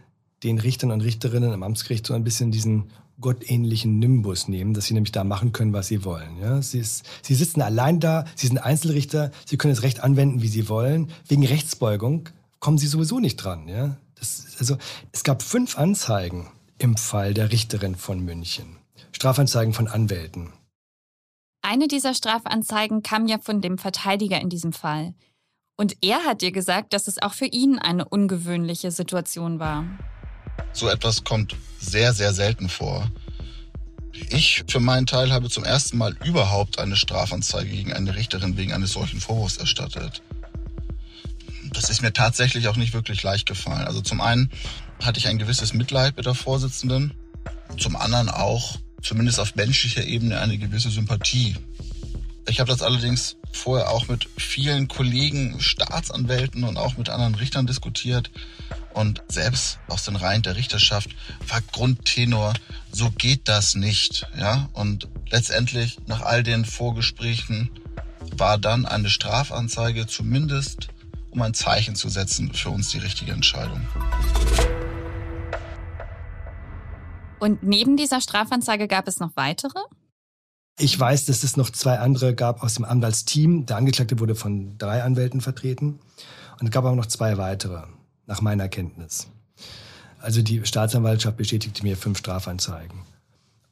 den 0.42 0.59
Richtern 0.59 0.90
und 0.90 1.03
Richterinnen 1.03 1.53
am 1.53 1.62
Amtsgericht 1.62 2.07
so 2.07 2.14
ein 2.14 2.24
bisschen 2.24 2.50
diesen 2.50 2.90
gottähnlichen 3.20 3.98
Nimbus 3.98 4.48
nehmen, 4.48 4.74
dass 4.74 4.87
sie 4.87 4.94
nämlich 4.94 5.12
da 5.12 5.24
machen 5.24 5.53
können, 5.53 5.72
was 5.72 5.88
sie 5.88 6.05
wollen. 6.05 6.38
Ja? 6.38 6.62
Sie, 6.62 6.79
ist, 6.79 7.05
sie 7.22 7.35
sitzen 7.35 7.61
allein 7.61 8.00
da, 8.00 8.24
sie 8.35 8.46
sind 8.46 8.59
Einzelrichter, 8.59 9.31
sie 9.44 9.57
können 9.57 9.74
das 9.74 9.83
Recht 9.83 10.00
anwenden, 10.00 10.42
wie 10.42 10.48
sie 10.48 10.68
wollen. 10.68 11.11
Wegen 11.29 11.44
Rechtsbeugung 11.44 12.29
kommen 12.61 12.79
sie 12.79 12.87
sowieso 12.87 13.20
nicht 13.20 13.37
dran. 13.37 13.68
Ja? 13.68 13.96
Das, 14.14 14.46
also, 14.59 14.76
es 15.12 15.24
gab 15.24 15.42
fünf 15.42 15.79
Anzeigen 15.79 16.48
im 16.79 16.96
Fall 16.96 17.35
der 17.35 17.53
Richterin 17.53 17.94
von 17.94 18.24
München. 18.24 18.76
Strafanzeigen 19.12 19.74
von 19.74 19.87
Anwälten. 19.87 20.53
Eine 21.62 21.88
dieser 21.88 22.14
Strafanzeigen 22.14 23.03
kam 23.03 23.26
ja 23.26 23.38
von 23.38 23.61
dem 23.61 23.76
Verteidiger 23.76 24.40
in 24.40 24.48
diesem 24.48 24.72
Fall. 24.72 25.14
Und 25.76 25.96
er 26.03 26.24
hat 26.24 26.42
dir 26.42 26.53
gesagt, 26.53 26.92
dass 26.94 27.07
es 27.07 27.20
auch 27.20 27.35
für 27.35 27.46
ihn 27.46 27.79
eine 27.79 28.09
ungewöhnliche 28.09 28.90
Situation 28.90 29.59
war. 29.59 29.85
So 30.72 30.88
etwas 30.88 31.24
kommt 31.24 31.56
sehr, 31.80 32.12
sehr 32.12 32.32
selten 32.32 32.68
vor. 32.68 33.10
Ich 34.30 34.64
für 34.68 34.80
meinen 34.80 35.06
Teil 35.06 35.32
habe 35.32 35.48
zum 35.48 35.64
ersten 35.64 35.96
Mal 35.96 36.16
überhaupt 36.24 36.78
eine 36.78 36.96
Strafanzeige 36.96 37.70
gegen 37.70 37.92
eine 37.92 38.14
Richterin 38.14 38.56
wegen 38.56 38.72
eines 38.72 38.92
solchen 38.92 39.20
Vorwurfs 39.20 39.56
erstattet. 39.56 40.22
Das 41.72 41.88
ist 41.88 42.02
mir 42.02 42.12
tatsächlich 42.12 42.68
auch 42.68 42.76
nicht 42.76 42.92
wirklich 42.92 43.22
leicht 43.22 43.46
gefallen. 43.46 43.86
Also 43.86 44.00
zum 44.00 44.20
einen 44.20 44.50
hatte 45.02 45.18
ich 45.18 45.28
ein 45.28 45.38
gewisses 45.38 45.72
Mitleid 45.72 46.16
mit 46.16 46.26
der 46.26 46.34
Vorsitzenden, 46.34 47.14
zum 47.78 47.96
anderen 47.96 48.28
auch, 48.28 48.78
zumindest 49.02 49.40
auf 49.40 49.54
menschlicher 49.54 50.04
Ebene, 50.04 50.40
eine 50.40 50.58
gewisse 50.58 50.90
Sympathie. 50.90 51.56
Ich 52.48 52.58
habe 52.58 52.70
das 52.70 52.82
allerdings 52.82 53.36
vorher 53.52 53.90
auch 53.90 54.08
mit 54.08 54.28
vielen 54.36 54.88
Kollegen, 54.88 55.60
Staatsanwälten 55.60 56.64
und 56.64 56.76
auch 56.76 56.96
mit 56.96 57.08
anderen 57.08 57.36
Richtern 57.36 57.66
diskutiert. 57.66 58.30
Und 58.92 59.22
selbst 59.29 59.79
aus 59.88 60.05
den 60.05 60.16
Reihen 60.16 60.42
der 60.42 60.57
Richterschaft 60.57 61.11
war 61.46 61.61
Grundtenor, 61.72 62.55
so 62.90 63.11
geht 63.11 63.48
das 63.48 63.74
nicht. 63.74 64.26
Ja? 64.37 64.68
Und 64.72 65.09
letztendlich, 65.31 65.98
nach 66.07 66.22
all 66.22 66.42
den 66.42 66.64
Vorgesprächen, 66.64 67.70
war 68.37 68.59
dann 68.59 68.87
eine 68.87 69.09
Strafanzeige 69.09 70.07
zumindest, 70.07 70.88
um 71.31 71.42
ein 71.42 71.55
Zeichen 71.55 71.94
zu 71.94 72.09
setzen, 72.09 72.53
für 72.53 72.70
uns 72.70 72.90
die 72.90 72.98
richtige 72.98 73.33
Entscheidung. 73.33 73.81
Und 77.38 77.62
neben 77.62 77.96
dieser 77.96 78.20
Strafanzeige 78.20 78.88
gab 78.88 79.09
es 79.09 79.20
noch 79.20 79.31
weitere? 79.37 79.79
Ich 80.79 80.98
weiß, 80.98 81.26
dass 81.26 81.44
es 81.44 81.57
noch 81.57 81.70
zwei 81.70 81.98
andere 81.98 82.35
gab 82.35 82.62
aus 82.62 82.74
dem 82.74 82.85
Anwaltsteam. 82.85 83.66
Der 83.66 83.76
Angeklagte 83.76 84.18
wurde 84.18 84.35
von 84.35 84.76
drei 84.79 85.03
Anwälten 85.03 85.40
vertreten. 85.40 86.00
Und 86.59 86.66
es 86.66 86.70
gab 86.70 86.85
aber 86.85 86.96
noch 86.96 87.07
zwei 87.07 87.38
weitere 87.38 87.85
nach 88.30 88.40
meiner 88.40 88.68
Kenntnis. 88.68 89.28
Also 90.20 90.40
die 90.40 90.64
Staatsanwaltschaft 90.64 91.36
bestätigte 91.36 91.82
mir 91.82 91.96
fünf 91.96 92.18
Strafanzeigen. 92.18 93.00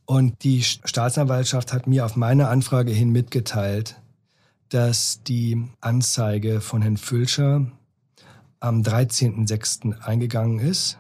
Und 0.05 0.43
die 0.43 0.63
Staatsanwaltschaft 0.63 1.73
hat 1.73 1.87
mir 1.87 2.05
auf 2.05 2.17
meine 2.17 2.49
Anfrage 2.49 2.91
hin 2.91 3.11
mitgeteilt, 3.11 4.01
dass 4.69 5.23
die 5.23 5.65
Anzeige 5.81 6.61
von 6.61 6.83
Herrn 6.83 6.97
Fülscher 6.97 7.67
am 8.59 8.83
13.06. 8.83 10.01
eingegangen 10.01 10.59
ist. 10.59 10.99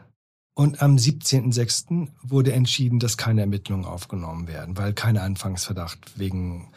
Und 0.55 0.81
am 0.83 0.97
17.06. 0.97 2.09
wurde 2.23 2.53
entschieden, 2.53 2.99
dass 2.99 3.16
keine 3.16 3.42
Ermittlungen 3.42 3.87
aufgenommen 3.87 4.47
werden, 4.47 4.77
weil 4.77 4.92
kein 4.92 5.16
Anfangsverdacht 5.16 6.18
wegen 6.18 6.71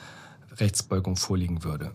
Rechtsbeugung 0.53 1.15
vorliegen 1.15 1.63
würde. 1.63 1.91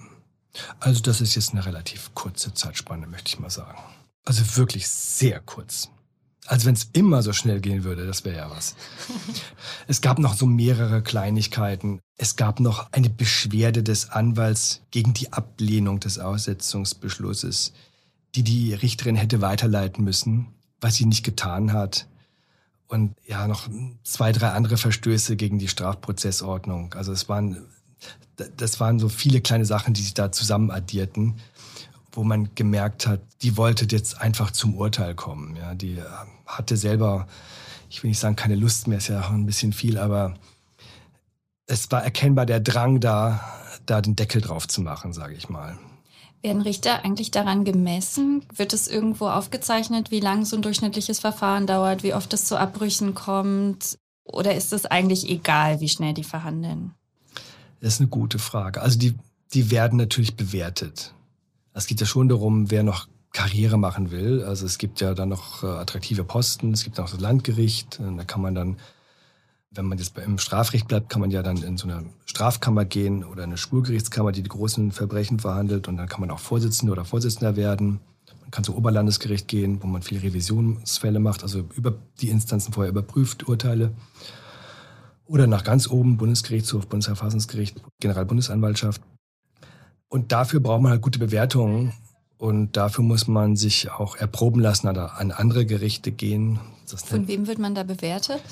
Also 0.80 1.00
das 1.02 1.20
ist 1.20 1.34
jetzt 1.34 1.52
eine 1.52 1.64
relativ 1.66 2.14
kurze 2.14 2.54
Zeitspanne, 2.54 3.06
möchte 3.06 3.28
ich 3.28 3.38
mal 3.38 3.50
sagen. 3.50 3.78
Also 4.26 4.56
wirklich 4.56 4.88
sehr 4.88 5.40
kurz. 5.40 5.88
Also 6.46 6.66
wenn 6.66 6.74
es 6.74 6.90
immer 6.92 7.22
so 7.22 7.32
schnell 7.32 7.60
gehen 7.60 7.84
würde, 7.84 8.06
das 8.06 8.24
wäre 8.24 8.36
ja 8.36 8.50
was. 8.50 8.76
es 9.86 10.00
gab 10.00 10.18
noch 10.18 10.34
so 10.34 10.46
mehrere 10.46 11.02
Kleinigkeiten. 11.02 12.00
Es 12.16 12.36
gab 12.36 12.60
noch 12.60 12.92
eine 12.92 13.08
Beschwerde 13.08 13.82
des 13.82 14.10
Anwalts 14.10 14.82
gegen 14.90 15.14
die 15.14 15.32
Ablehnung 15.32 16.00
des 16.00 16.18
Aussetzungsbeschlusses, 16.18 17.72
die 18.34 18.42
die 18.42 18.74
Richterin 18.74 19.16
hätte 19.16 19.40
weiterleiten 19.40 20.04
müssen, 20.04 20.48
was 20.80 20.96
sie 20.96 21.06
nicht 21.06 21.24
getan 21.24 21.72
hat. 21.72 22.06
Und 22.88 23.14
ja, 23.26 23.46
noch 23.46 23.68
zwei, 24.02 24.32
drei 24.32 24.50
andere 24.50 24.76
Verstöße 24.76 25.36
gegen 25.36 25.58
die 25.58 25.68
Strafprozessordnung. 25.68 26.94
Also 26.94 27.12
es 27.12 27.28
waren, 27.28 27.64
das 28.56 28.80
waren 28.80 28.98
so 28.98 29.08
viele 29.08 29.40
kleine 29.40 29.64
Sachen, 29.64 29.94
die 29.94 30.02
sich 30.02 30.14
da 30.14 30.30
zusammen 30.32 30.70
addierten 30.70 31.36
wo 32.16 32.24
man 32.24 32.54
gemerkt 32.54 33.06
hat, 33.06 33.20
die 33.42 33.56
wollte 33.56 33.86
jetzt 33.90 34.20
einfach 34.20 34.50
zum 34.50 34.74
Urteil 34.74 35.14
kommen. 35.14 35.56
Ja, 35.56 35.74
die 35.74 35.98
hatte 36.46 36.76
selber, 36.76 37.26
ich 37.90 38.02
will 38.02 38.08
nicht 38.08 38.18
sagen, 38.18 38.36
keine 38.36 38.56
Lust 38.56 38.88
mehr, 38.88 38.98
ist 38.98 39.08
ja 39.08 39.20
auch 39.20 39.30
ein 39.30 39.46
bisschen 39.46 39.72
viel, 39.72 39.98
aber 39.98 40.34
es 41.66 41.90
war 41.90 42.02
erkennbar 42.02 42.46
der 42.46 42.60
Drang 42.60 43.00
da, 43.00 43.40
da 43.84 44.00
den 44.00 44.16
Deckel 44.16 44.40
drauf 44.40 44.66
zu 44.66 44.80
machen, 44.80 45.12
sage 45.12 45.34
ich 45.34 45.48
mal. 45.48 45.78
Werden 46.42 46.62
Richter 46.62 47.04
eigentlich 47.04 47.30
daran 47.30 47.64
gemessen? 47.64 48.44
Wird 48.54 48.72
es 48.72 48.88
irgendwo 48.88 49.28
aufgezeichnet, 49.28 50.10
wie 50.10 50.20
lang 50.20 50.44
so 50.44 50.56
ein 50.56 50.62
durchschnittliches 50.62 51.18
Verfahren 51.18 51.66
dauert, 51.66 52.02
wie 52.02 52.14
oft 52.14 52.32
es 52.32 52.44
zu 52.44 52.56
Abbrüchen 52.56 53.14
kommt? 53.14 53.98
Oder 54.24 54.54
ist 54.54 54.72
es 54.72 54.86
eigentlich 54.86 55.28
egal, 55.28 55.80
wie 55.80 55.88
schnell 55.88 56.14
die 56.14 56.24
verhandeln? 56.24 56.92
Das 57.80 57.94
ist 57.94 58.00
eine 58.00 58.08
gute 58.08 58.38
Frage. 58.38 58.80
Also 58.80 58.98
die, 58.98 59.14
die 59.54 59.70
werden 59.70 59.98
natürlich 59.98 60.36
bewertet. 60.36 61.14
Es 61.76 61.86
geht 61.86 62.00
ja 62.00 62.06
schon 62.06 62.30
darum, 62.30 62.70
wer 62.70 62.82
noch 62.82 63.06
Karriere 63.34 63.76
machen 63.76 64.10
will. 64.10 64.42
Also 64.42 64.64
es 64.64 64.78
gibt 64.78 65.02
ja 65.02 65.12
dann 65.12 65.28
noch 65.28 65.62
äh, 65.62 65.66
attraktive 65.66 66.24
Posten, 66.24 66.72
es 66.72 66.84
gibt 66.84 66.98
auch 66.98 67.10
das 67.10 67.20
Landgericht, 67.20 68.00
da 68.00 68.24
kann 68.24 68.40
man 68.40 68.54
dann, 68.54 68.76
wenn 69.72 69.84
man 69.84 69.98
jetzt 69.98 70.16
im 70.16 70.38
Strafrecht 70.38 70.88
bleibt, 70.88 71.10
kann 71.10 71.20
man 71.20 71.30
ja 71.30 71.42
dann 71.42 71.58
in 71.58 71.76
so 71.76 71.86
eine 71.86 72.06
Strafkammer 72.24 72.86
gehen 72.86 73.24
oder 73.24 73.42
eine 73.42 73.58
Schwurgerichtskammer, 73.58 74.32
die 74.32 74.42
die 74.42 74.48
großen 74.48 74.90
Verbrechen 74.90 75.38
verhandelt 75.38 75.86
und 75.86 75.98
dann 75.98 76.08
kann 76.08 76.22
man 76.22 76.30
auch 76.30 76.38
Vorsitzender 76.38 76.92
oder 76.92 77.04
Vorsitzender 77.04 77.56
werden. 77.56 78.00
Man 78.40 78.50
kann 78.50 78.64
zum 78.64 78.76
Oberlandesgericht 78.76 79.46
gehen, 79.46 79.82
wo 79.82 79.86
man 79.86 80.00
viele 80.00 80.22
Revisionsfälle 80.22 81.18
macht, 81.18 81.42
also 81.42 81.68
über 81.74 81.92
die 82.22 82.30
Instanzen 82.30 82.72
vorher 82.72 82.90
überprüft, 82.90 83.46
Urteile. 83.48 83.92
Oder 85.26 85.46
nach 85.46 85.62
ganz 85.62 85.90
oben, 85.90 86.16
Bundesgerichtshof, 86.16 86.86
Bundesverfassungsgericht, 86.86 87.82
Generalbundesanwaltschaft. 88.00 89.02
Und 90.08 90.32
dafür 90.32 90.60
braucht 90.60 90.82
man 90.82 90.92
halt 90.92 91.02
gute 91.02 91.18
Bewertungen. 91.18 91.92
Und 92.38 92.76
dafür 92.76 93.02
muss 93.02 93.28
man 93.28 93.56
sich 93.56 93.90
auch 93.90 94.16
erproben 94.16 94.60
lassen 94.60 94.88
oder 94.88 95.18
an 95.18 95.30
andere 95.32 95.64
Gerichte 95.64 96.12
gehen. 96.12 96.60
Das 96.90 97.02
Von 97.02 97.26
wem 97.28 97.46
wird 97.46 97.58
man 97.58 97.74
da 97.74 97.82
bewertet? 97.82 98.42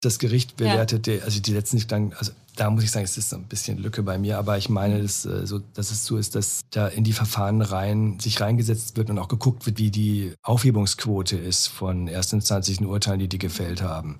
Das 0.00 0.18
Gericht 0.18 0.56
bewertet, 0.56 1.08
ja. 1.08 1.22
also 1.24 1.40
die 1.40 1.60
sich 1.60 1.86
dann, 1.88 2.12
also 2.14 2.32
da 2.54 2.70
muss 2.70 2.84
ich 2.84 2.90
sagen, 2.90 3.04
es 3.04 3.18
ist 3.18 3.34
ein 3.34 3.44
bisschen 3.44 3.78
Lücke 3.78 4.02
bei 4.02 4.16
mir, 4.16 4.38
aber 4.38 4.56
ich 4.56 4.68
meine, 4.68 5.02
dass, 5.02 5.24
äh, 5.26 5.44
so, 5.44 5.60
dass 5.74 5.90
es 5.90 6.04
so 6.04 6.16
ist, 6.16 6.36
dass 6.36 6.64
da 6.70 6.86
in 6.86 7.04
die 7.04 7.12
Verfahren 7.12 7.62
rein, 7.62 8.18
sich 8.20 8.40
reingesetzt 8.40 8.96
wird 8.96 9.10
und 9.10 9.18
auch 9.18 9.28
geguckt 9.28 9.66
wird, 9.66 9.78
wie 9.78 9.90
die 9.90 10.34
Aufhebungsquote 10.42 11.36
ist 11.36 11.66
von 11.66 12.06
erstinstanzlichen 12.08 12.86
Urteilen, 12.86 13.18
die 13.18 13.28
die 13.28 13.38
gefällt 13.38 13.82
haben. 13.82 14.18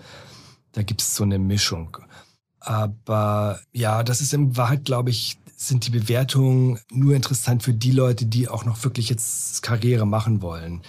Da 0.72 0.82
gibt 0.82 1.00
es 1.00 1.14
so 1.14 1.24
eine 1.24 1.38
Mischung. 1.38 1.96
Aber 2.60 3.60
ja, 3.72 4.02
das 4.02 4.20
ist 4.20 4.34
in 4.34 4.56
Wahrheit, 4.56 4.84
glaube 4.84 5.10
ich, 5.10 5.38
sind 5.56 5.86
die 5.86 5.90
Bewertungen 5.90 6.78
nur 6.90 7.14
interessant 7.14 7.62
für 7.62 7.72
die 7.72 7.90
Leute, 7.90 8.26
die 8.26 8.48
auch 8.48 8.64
noch 8.64 8.82
wirklich 8.84 9.08
jetzt 9.08 9.62
Karriere 9.62 10.06
machen 10.06 10.40
wollen. 10.40 10.82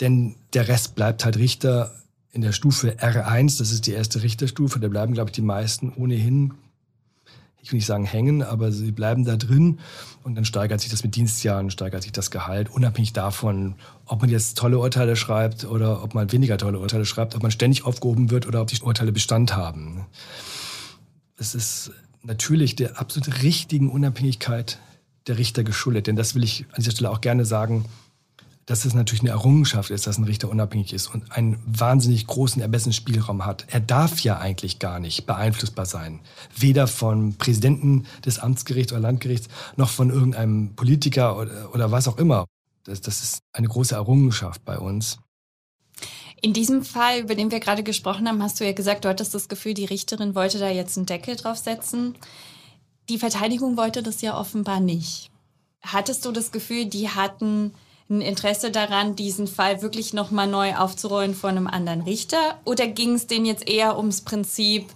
Denn 0.00 0.34
der 0.54 0.66
Rest 0.66 0.96
bleibt 0.96 1.24
halt 1.24 1.36
Richter 1.36 1.92
in 2.32 2.40
der 2.40 2.52
Stufe 2.52 2.96
R1, 2.98 3.58
das 3.58 3.70
ist 3.70 3.86
die 3.86 3.92
erste 3.92 4.22
Richterstufe, 4.22 4.80
da 4.80 4.88
bleiben, 4.88 5.14
glaube 5.14 5.30
ich, 5.30 5.34
die 5.34 5.42
meisten 5.42 5.92
ohnehin, 5.94 6.54
ich 7.62 7.70
will 7.70 7.76
nicht 7.76 7.86
sagen 7.86 8.04
hängen, 8.04 8.42
aber 8.42 8.72
sie 8.72 8.90
bleiben 8.90 9.24
da 9.24 9.36
drin 9.36 9.78
und 10.24 10.34
dann 10.34 10.44
steigert 10.44 10.80
sich 10.80 10.90
das 10.90 11.04
mit 11.04 11.14
Dienstjahren, 11.14 11.70
steigert 11.70 12.02
sich 12.02 12.10
das 12.10 12.32
Gehalt, 12.32 12.70
unabhängig 12.70 13.12
davon, 13.12 13.76
ob 14.06 14.20
man 14.20 14.30
jetzt 14.30 14.58
tolle 14.58 14.78
Urteile 14.78 15.14
schreibt 15.14 15.64
oder 15.64 16.02
ob 16.02 16.14
man 16.14 16.32
weniger 16.32 16.58
tolle 16.58 16.80
Urteile 16.80 17.04
schreibt, 17.04 17.36
ob 17.36 17.42
man 17.42 17.52
ständig 17.52 17.84
aufgehoben 17.84 18.30
wird 18.30 18.48
oder 18.48 18.62
ob 18.62 18.68
die 18.68 18.80
Urteile 18.82 19.12
Bestand 19.12 19.54
haben. 19.54 20.06
Es 21.42 21.56
ist 21.56 21.90
natürlich 22.22 22.76
der 22.76 23.00
absolut 23.00 23.42
richtigen 23.42 23.90
Unabhängigkeit 23.90 24.78
der 25.26 25.38
Richter 25.38 25.64
geschuldet. 25.64 26.06
Denn 26.06 26.14
das 26.14 26.36
will 26.36 26.44
ich 26.44 26.66
an 26.68 26.76
dieser 26.78 26.92
Stelle 26.92 27.10
auch 27.10 27.20
gerne 27.20 27.44
sagen, 27.44 27.84
dass 28.64 28.84
es 28.84 28.94
natürlich 28.94 29.22
eine 29.22 29.30
Errungenschaft 29.30 29.90
ist, 29.90 30.06
dass 30.06 30.18
ein 30.18 30.24
Richter 30.24 30.48
unabhängig 30.48 30.92
ist 30.92 31.08
und 31.12 31.32
einen 31.32 31.58
wahnsinnig 31.66 32.28
großen 32.28 32.62
Ermessensspielraum 32.62 33.44
hat. 33.44 33.66
Er 33.70 33.80
darf 33.80 34.20
ja 34.20 34.38
eigentlich 34.38 34.78
gar 34.78 35.00
nicht 35.00 35.26
beeinflussbar 35.26 35.84
sein. 35.84 36.20
Weder 36.56 36.86
vom 36.86 37.34
Präsidenten 37.34 38.06
des 38.24 38.38
Amtsgerichts 38.38 38.92
oder 38.92 39.00
Landgerichts 39.00 39.48
noch 39.76 39.90
von 39.90 40.10
irgendeinem 40.10 40.76
Politiker 40.76 41.36
oder, 41.36 41.74
oder 41.74 41.90
was 41.90 42.06
auch 42.06 42.18
immer. 42.18 42.46
Das, 42.84 43.00
das 43.00 43.20
ist 43.20 43.38
eine 43.52 43.66
große 43.66 43.96
Errungenschaft 43.96 44.64
bei 44.64 44.78
uns. 44.78 45.18
In 46.42 46.52
diesem 46.52 46.84
Fall, 46.84 47.20
über 47.20 47.36
den 47.36 47.52
wir 47.52 47.60
gerade 47.60 47.84
gesprochen 47.84 48.28
haben, 48.28 48.42
hast 48.42 48.58
du 48.58 48.64
ja 48.64 48.72
gesagt, 48.72 49.04
du 49.04 49.08
hattest 49.08 49.32
das 49.32 49.48
Gefühl, 49.48 49.74
die 49.74 49.84
Richterin 49.84 50.34
wollte 50.34 50.58
da 50.58 50.68
jetzt 50.68 50.96
einen 50.96 51.06
Deckel 51.06 51.36
drauf 51.36 51.56
setzen. 51.56 52.16
Die 53.08 53.18
Verteidigung 53.18 53.76
wollte 53.76 54.02
das 54.02 54.22
ja 54.22 54.38
offenbar 54.38 54.80
nicht. 54.80 55.30
Hattest 55.82 56.24
du 56.24 56.32
das 56.32 56.50
Gefühl, 56.50 56.86
die 56.86 57.08
hatten 57.08 57.72
ein 58.10 58.20
Interesse 58.20 58.72
daran, 58.72 59.14
diesen 59.14 59.46
Fall 59.46 59.82
wirklich 59.82 60.12
nochmal 60.14 60.48
neu 60.48 60.74
aufzurollen 60.74 61.34
von 61.34 61.50
einem 61.50 61.68
anderen 61.68 62.02
Richter? 62.02 62.58
Oder 62.64 62.88
ging 62.88 63.14
es 63.14 63.28
denen 63.28 63.46
jetzt 63.46 63.68
eher 63.68 63.96
ums 63.96 64.22
Prinzip, 64.22 64.86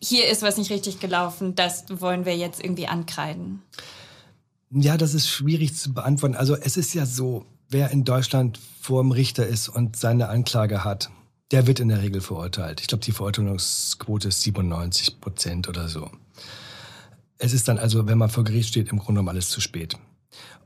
hier 0.00 0.28
ist 0.28 0.42
was 0.42 0.56
nicht 0.56 0.70
richtig 0.70 0.98
gelaufen, 0.98 1.54
das 1.54 1.84
wollen 1.88 2.24
wir 2.24 2.36
jetzt 2.36 2.62
irgendwie 2.62 2.88
ankreiden? 2.88 3.62
Ja, 4.70 4.96
das 4.96 5.14
ist 5.14 5.28
schwierig 5.28 5.76
zu 5.76 5.94
beantworten. 5.94 6.34
Also 6.34 6.56
es 6.56 6.76
ist 6.76 6.92
ja 6.92 7.06
so, 7.06 7.46
wer 7.68 7.90
in 7.90 8.04
Deutschland 8.04 8.58
vor 8.80 9.02
dem 9.02 9.12
Richter 9.12 9.46
ist 9.46 9.68
und 9.68 9.96
seine 9.96 10.28
Anklage 10.28 10.84
hat, 10.84 11.10
der 11.50 11.66
wird 11.66 11.80
in 11.80 11.88
der 11.88 12.02
Regel 12.02 12.20
verurteilt. 12.20 12.80
Ich 12.80 12.88
glaube, 12.88 13.04
die 13.04 13.12
Verurteilungsquote 13.12 14.28
ist 14.28 14.42
97 14.42 15.20
Prozent 15.20 15.68
oder 15.68 15.88
so. 15.88 16.10
Es 17.38 17.52
ist 17.52 17.68
dann 17.68 17.78
also, 17.78 18.06
wenn 18.06 18.18
man 18.18 18.28
vor 18.28 18.44
Gericht 18.44 18.70
steht, 18.70 18.90
im 18.90 18.98
Grunde 18.98 19.20
genommen 19.20 19.28
alles 19.28 19.48
zu 19.48 19.60
spät. 19.60 19.96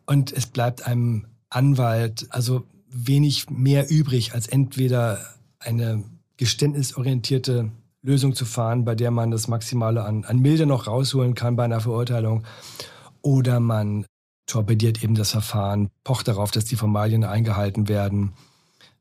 Und 0.07 0.33
es 0.33 0.47
bleibt 0.47 0.87
einem 0.87 1.27
Anwalt 1.51 2.27
also 2.31 2.65
wenig 2.89 3.51
mehr 3.51 3.91
übrig, 3.91 4.35
als 4.35 4.47
entweder 4.47 5.19
eine 5.59 6.03
geständnisorientierte 6.37 7.71
Lösung 8.03 8.35
zu 8.35 8.45
fahren, 8.45 8.85
bei 8.85 8.95
der 8.95 9.11
man 9.11 9.31
das 9.31 9.49
Maximale 9.49 10.05
an, 10.05 10.25
an 10.25 10.41
Milde 10.41 10.67
noch 10.67 10.87
rausholen 10.87 11.35
kann 11.35 11.57
bei 11.57 11.65
einer 11.65 11.81
Verurteilung, 11.81 12.45
oder 13.21 13.61
man 13.61 14.05
torpediert 14.47 15.03
eben 15.03 15.15
das 15.15 15.31
Verfahren, 15.31 15.91
pocht 16.05 16.29
darauf, 16.29 16.51
dass 16.51 16.65
die 16.65 16.77
Formalien 16.77 17.25
eingehalten 17.25 17.89
werden, 17.89 18.33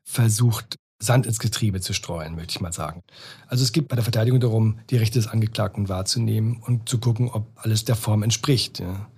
versucht 0.03 0.77
Sand 1.01 1.25
ins 1.25 1.39
Getriebe 1.39 1.81
zu 1.81 1.93
streuen, 1.93 2.35
möchte 2.35 2.51
ich 2.51 2.61
mal 2.61 2.71
sagen. 2.71 3.01
Also 3.47 3.63
es 3.63 3.71
geht 3.71 3.87
bei 3.87 3.95
der 3.95 4.03
Verteidigung 4.03 4.39
darum, 4.39 4.79
die 4.89 4.97
Rechte 4.97 5.17
des 5.17 5.27
Angeklagten 5.27 5.89
wahrzunehmen 5.89 6.61
und 6.61 6.87
zu 6.87 6.99
gucken, 6.99 7.29
ob 7.29 7.47
alles 7.55 7.85
der 7.85 7.95
Form 7.95 8.21
entspricht. 8.21 8.79
Ja. 8.79 9.09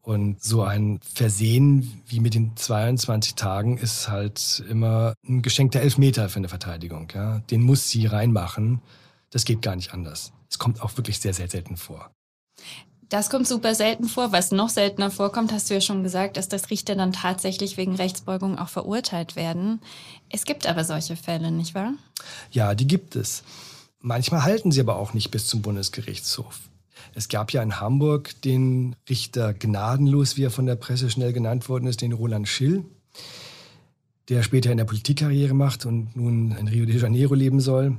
Und 0.00 0.42
so 0.42 0.62
ein 0.62 1.00
Versehen 1.02 2.02
wie 2.06 2.20
mit 2.20 2.34
den 2.34 2.56
22 2.56 3.34
Tagen 3.34 3.78
ist 3.78 4.08
halt 4.08 4.64
immer 4.68 5.14
ein 5.26 5.42
geschenkter 5.42 5.80
Elfmeter 5.80 6.28
für 6.28 6.38
eine 6.38 6.48
Verteidigung. 6.48 7.08
Ja. 7.14 7.40
Den 7.50 7.62
muss 7.62 7.90
sie 7.90 8.06
reinmachen. 8.06 8.80
Das 9.30 9.44
geht 9.44 9.62
gar 9.62 9.76
nicht 9.76 9.92
anders. 9.92 10.32
Es 10.50 10.58
kommt 10.58 10.80
auch 10.82 10.96
wirklich 10.96 11.20
sehr, 11.20 11.34
sehr 11.34 11.50
selten 11.50 11.76
vor. 11.76 12.10
Das 13.08 13.28
kommt 13.28 13.46
super 13.46 13.74
selten 13.74 14.04
vor. 14.04 14.32
Was 14.32 14.50
noch 14.50 14.68
seltener 14.68 15.10
vorkommt, 15.10 15.52
hast 15.52 15.68
du 15.68 15.74
ja 15.74 15.80
schon 15.80 16.02
gesagt, 16.02 16.36
ist, 16.36 16.52
dass 16.52 16.70
Richter 16.70 16.94
dann 16.94 17.12
tatsächlich 17.12 17.76
wegen 17.76 17.94
Rechtsbeugung 17.94 18.58
auch 18.58 18.68
verurteilt 18.68 19.36
werden. 19.36 19.80
Es 20.30 20.44
gibt 20.44 20.66
aber 20.66 20.84
solche 20.84 21.16
Fälle, 21.16 21.50
nicht 21.50 21.74
wahr? 21.74 21.92
Ja, 22.50 22.74
die 22.74 22.86
gibt 22.86 23.16
es. 23.16 23.42
Manchmal 24.00 24.44
halten 24.44 24.72
sie 24.72 24.80
aber 24.80 24.96
auch 24.96 25.14
nicht 25.14 25.30
bis 25.30 25.46
zum 25.46 25.62
Bundesgerichtshof. 25.62 26.60
Es 27.14 27.28
gab 27.28 27.52
ja 27.52 27.62
in 27.62 27.80
Hamburg 27.80 28.40
den 28.42 28.96
Richter 29.08 29.54
Gnadenlos, 29.54 30.36
wie 30.36 30.44
er 30.44 30.50
von 30.50 30.66
der 30.66 30.76
Presse 30.76 31.10
schnell 31.10 31.32
genannt 31.32 31.68
worden 31.68 31.86
ist, 31.86 32.00
den 32.00 32.12
Roland 32.12 32.48
Schill, 32.48 32.84
der 34.28 34.42
später 34.42 34.70
in 34.70 34.78
der 34.78 34.84
Politikkarriere 34.84 35.54
macht 35.54 35.86
und 35.86 36.16
nun 36.16 36.56
in 36.56 36.68
Rio 36.68 36.86
de 36.86 36.98
Janeiro 36.98 37.34
leben 37.34 37.60
soll. 37.60 37.98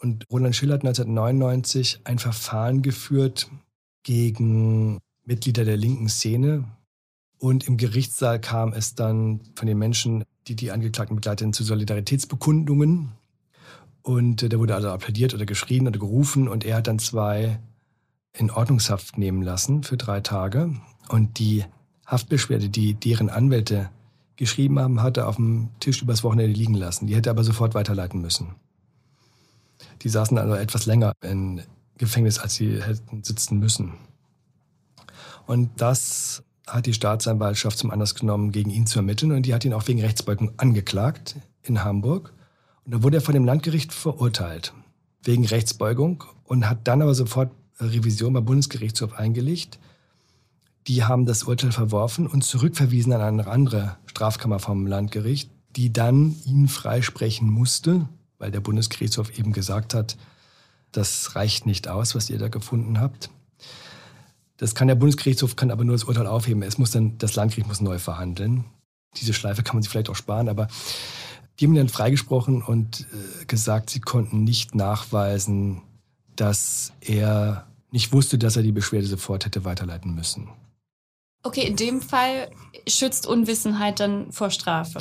Und 0.00 0.24
Roland 0.30 0.56
Schill 0.56 0.72
hat 0.72 0.80
1999 0.80 2.00
ein 2.04 2.18
Verfahren 2.18 2.82
geführt 2.82 3.50
gegen 4.02 4.98
Mitglieder 5.24 5.64
der 5.64 5.76
linken 5.76 6.08
Szene. 6.08 6.64
Und 7.38 7.66
im 7.66 7.76
Gerichtssaal 7.76 8.40
kam 8.40 8.72
es 8.72 8.94
dann 8.94 9.40
von 9.54 9.66
den 9.66 9.78
Menschen, 9.78 10.24
die 10.46 10.56
die 10.56 10.70
Angeklagten 10.70 11.16
begleiteten, 11.16 11.52
zu 11.52 11.64
Solidaritätsbekundungen. 11.64 13.12
Und 14.02 14.42
äh, 14.42 14.48
da 14.48 14.58
wurde 14.58 14.74
also 14.74 14.90
applaudiert 14.90 15.34
oder 15.34 15.46
geschrien 15.46 15.86
oder 15.86 15.98
gerufen. 15.98 16.48
Und 16.48 16.64
er 16.64 16.76
hat 16.76 16.86
dann 16.86 16.98
zwei 16.98 17.60
in 18.32 18.50
Ordnungshaft 18.50 19.18
nehmen 19.18 19.42
lassen 19.42 19.82
für 19.82 19.96
drei 19.96 20.20
Tage. 20.20 20.74
Und 21.08 21.38
die 21.38 21.64
Haftbeschwerde, 22.06 22.68
die 22.68 22.94
deren 22.94 23.30
Anwälte 23.30 23.90
geschrieben 24.36 24.78
haben, 24.78 25.02
hat 25.02 25.16
er 25.16 25.28
auf 25.28 25.36
dem 25.36 25.68
Tisch 25.80 26.02
übers 26.02 26.24
Wochenende 26.24 26.52
liegen 26.52 26.74
lassen. 26.74 27.06
Die 27.06 27.14
hätte 27.14 27.30
er 27.30 27.32
aber 27.32 27.44
sofort 27.44 27.74
weiterleiten 27.74 28.20
müssen. 28.20 28.54
Die 30.02 30.08
saßen 30.08 30.38
also 30.38 30.54
etwas 30.54 30.86
länger 30.86 31.12
im 31.22 31.60
Gefängnis, 32.00 32.38
als 32.38 32.54
sie 32.54 32.82
hätten 32.82 33.22
sitzen 33.22 33.58
müssen. 33.58 33.92
Und 35.46 35.70
das 35.80 36.42
hat 36.66 36.86
die 36.86 36.94
Staatsanwaltschaft 36.94 37.78
zum 37.78 37.90
Anlass 37.90 38.14
genommen, 38.14 38.52
gegen 38.52 38.70
ihn 38.70 38.86
zu 38.86 38.98
ermitteln. 38.98 39.32
Und 39.32 39.44
die 39.44 39.54
hat 39.54 39.64
ihn 39.64 39.74
auch 39.74 39.86
wegen 39.86 40.00
Rechtsbeugung 40.00 40.52
angeklagt 40.56 41.36
in 41.62 41.84
Hamburg. 41.84 42.32
Und 42.84 42.94
da 42.94 43.02
wurde 43.02 43.18
er 43.18 43.20
von 43.20 43.34
dem 43.34 43.44
Landgericht 43.44 43.92
verurteilt 43.92 44.72
wegen 45.22 45.44
Rechtsbeugung 45.44 46.24
und 46.44 46.68
hat 46.68 46.88
dann 46.88 47.02
aber 47.02 47.14
sofort 47.14 47.52
Revision 47.78 48.32
beim 48.32 48.44
Bundesgerichtshof 48.44 49.12
eingelegt. 49.12 49.78
Die 50.86 51.04
haben 51.04 51.26
das 51.26 51.42
Urteil 51.42 51.72
verworfen 51.72 52.26
und 52.26 52.42
zurückverwiesen 52.42 53.12
an 53.12 53.20
eine 53.20 53.46
andere 53.46 53.98
Strafkammer 54.06 54.58
vom 54.58 54.86
Landgericht, 54.86 55.50
die 55.76 55.92
dann 55.92 56.36
ihn 56.46 56.68
freisprechen 56.68 57.50
musste, 57.50 58.08
weil 58.38 58.50
der 58.50 58.60
Bundesgerichtshof 58.60 59.38
eben 59.38 59.52
gesagt 59.52 59.92
hat, 59.92 60.16
das 60.92 61.36
reicht 61.36 61.66
nicht 61.66 61.88
aus, 61.88 62.14
was 62.14 62.30
ihr 62.30 62.38
da 62.38 62.48
gefunden 62.48 63.00
habt. 63.00 63.30
Das 64.56 64.74
kann 64.74 64.88
der 64.88 64.94
Bundesgerichtshof, 64.94 65.56
kann 65.56 65.70
aber 65.70 65.84
nur 65.84 65.94
das 65.94 66.04
Urteil 66.04 66.26
aufheben. 66.26 66.62
Es 66.62 66.76
muss 66.76 66.90
dann, 66.90 67.16
das 67.18 67.34
Landgericht 67.34 67.66
muss 67.66 67.80
neu 67.80 67.98
verhandeln. 67.98 68.64
Diese 69.16 69.32
Schleife 69.32 69.62
kann 69.62 69.76
man 69.76 69.82
sich 69.82 69.90
vielleicht 69.90 70.10
auch 70.10 70.16
sparen, 70.16 70.48
aber 70.48 70.68
die 71.58 71.64
haben 71.64 71.72
ihn 71.72 71.78
dann 71.78 71.88
freigesprochen 71.88 72.62
und 72.62 73.06
äh, 73.12 73.44
gesagt, 73.46 73.90
sie 73.90 74.00
konnten 74.00 74.44
nicht 74.44 74.74
nachweisen, 74.74 75.82
dass 76.36 76.92
er 77.00 77.66
nicht 77.90 78.12
wusste, 78.12 78.38
dass 78.38 78.56
er 78.56 78.62
die 78.62 78.72
Beschwerde 78.72 79.06
sofort 79.06 79.46
hätte 79.46 79.64
weiterleiten 79.64 80.14
müssen. 80.14 80.48
Okay, 81.42 81.66
in 81.66 81.76
dem 81.76 82.02
Fall 82.02 82.50
schützt 82.86 83.26
Unwissenheit 83.26 83.98
dann 83.98 84.30
vor 84.30 84.50
Strafe. 84.50 85.00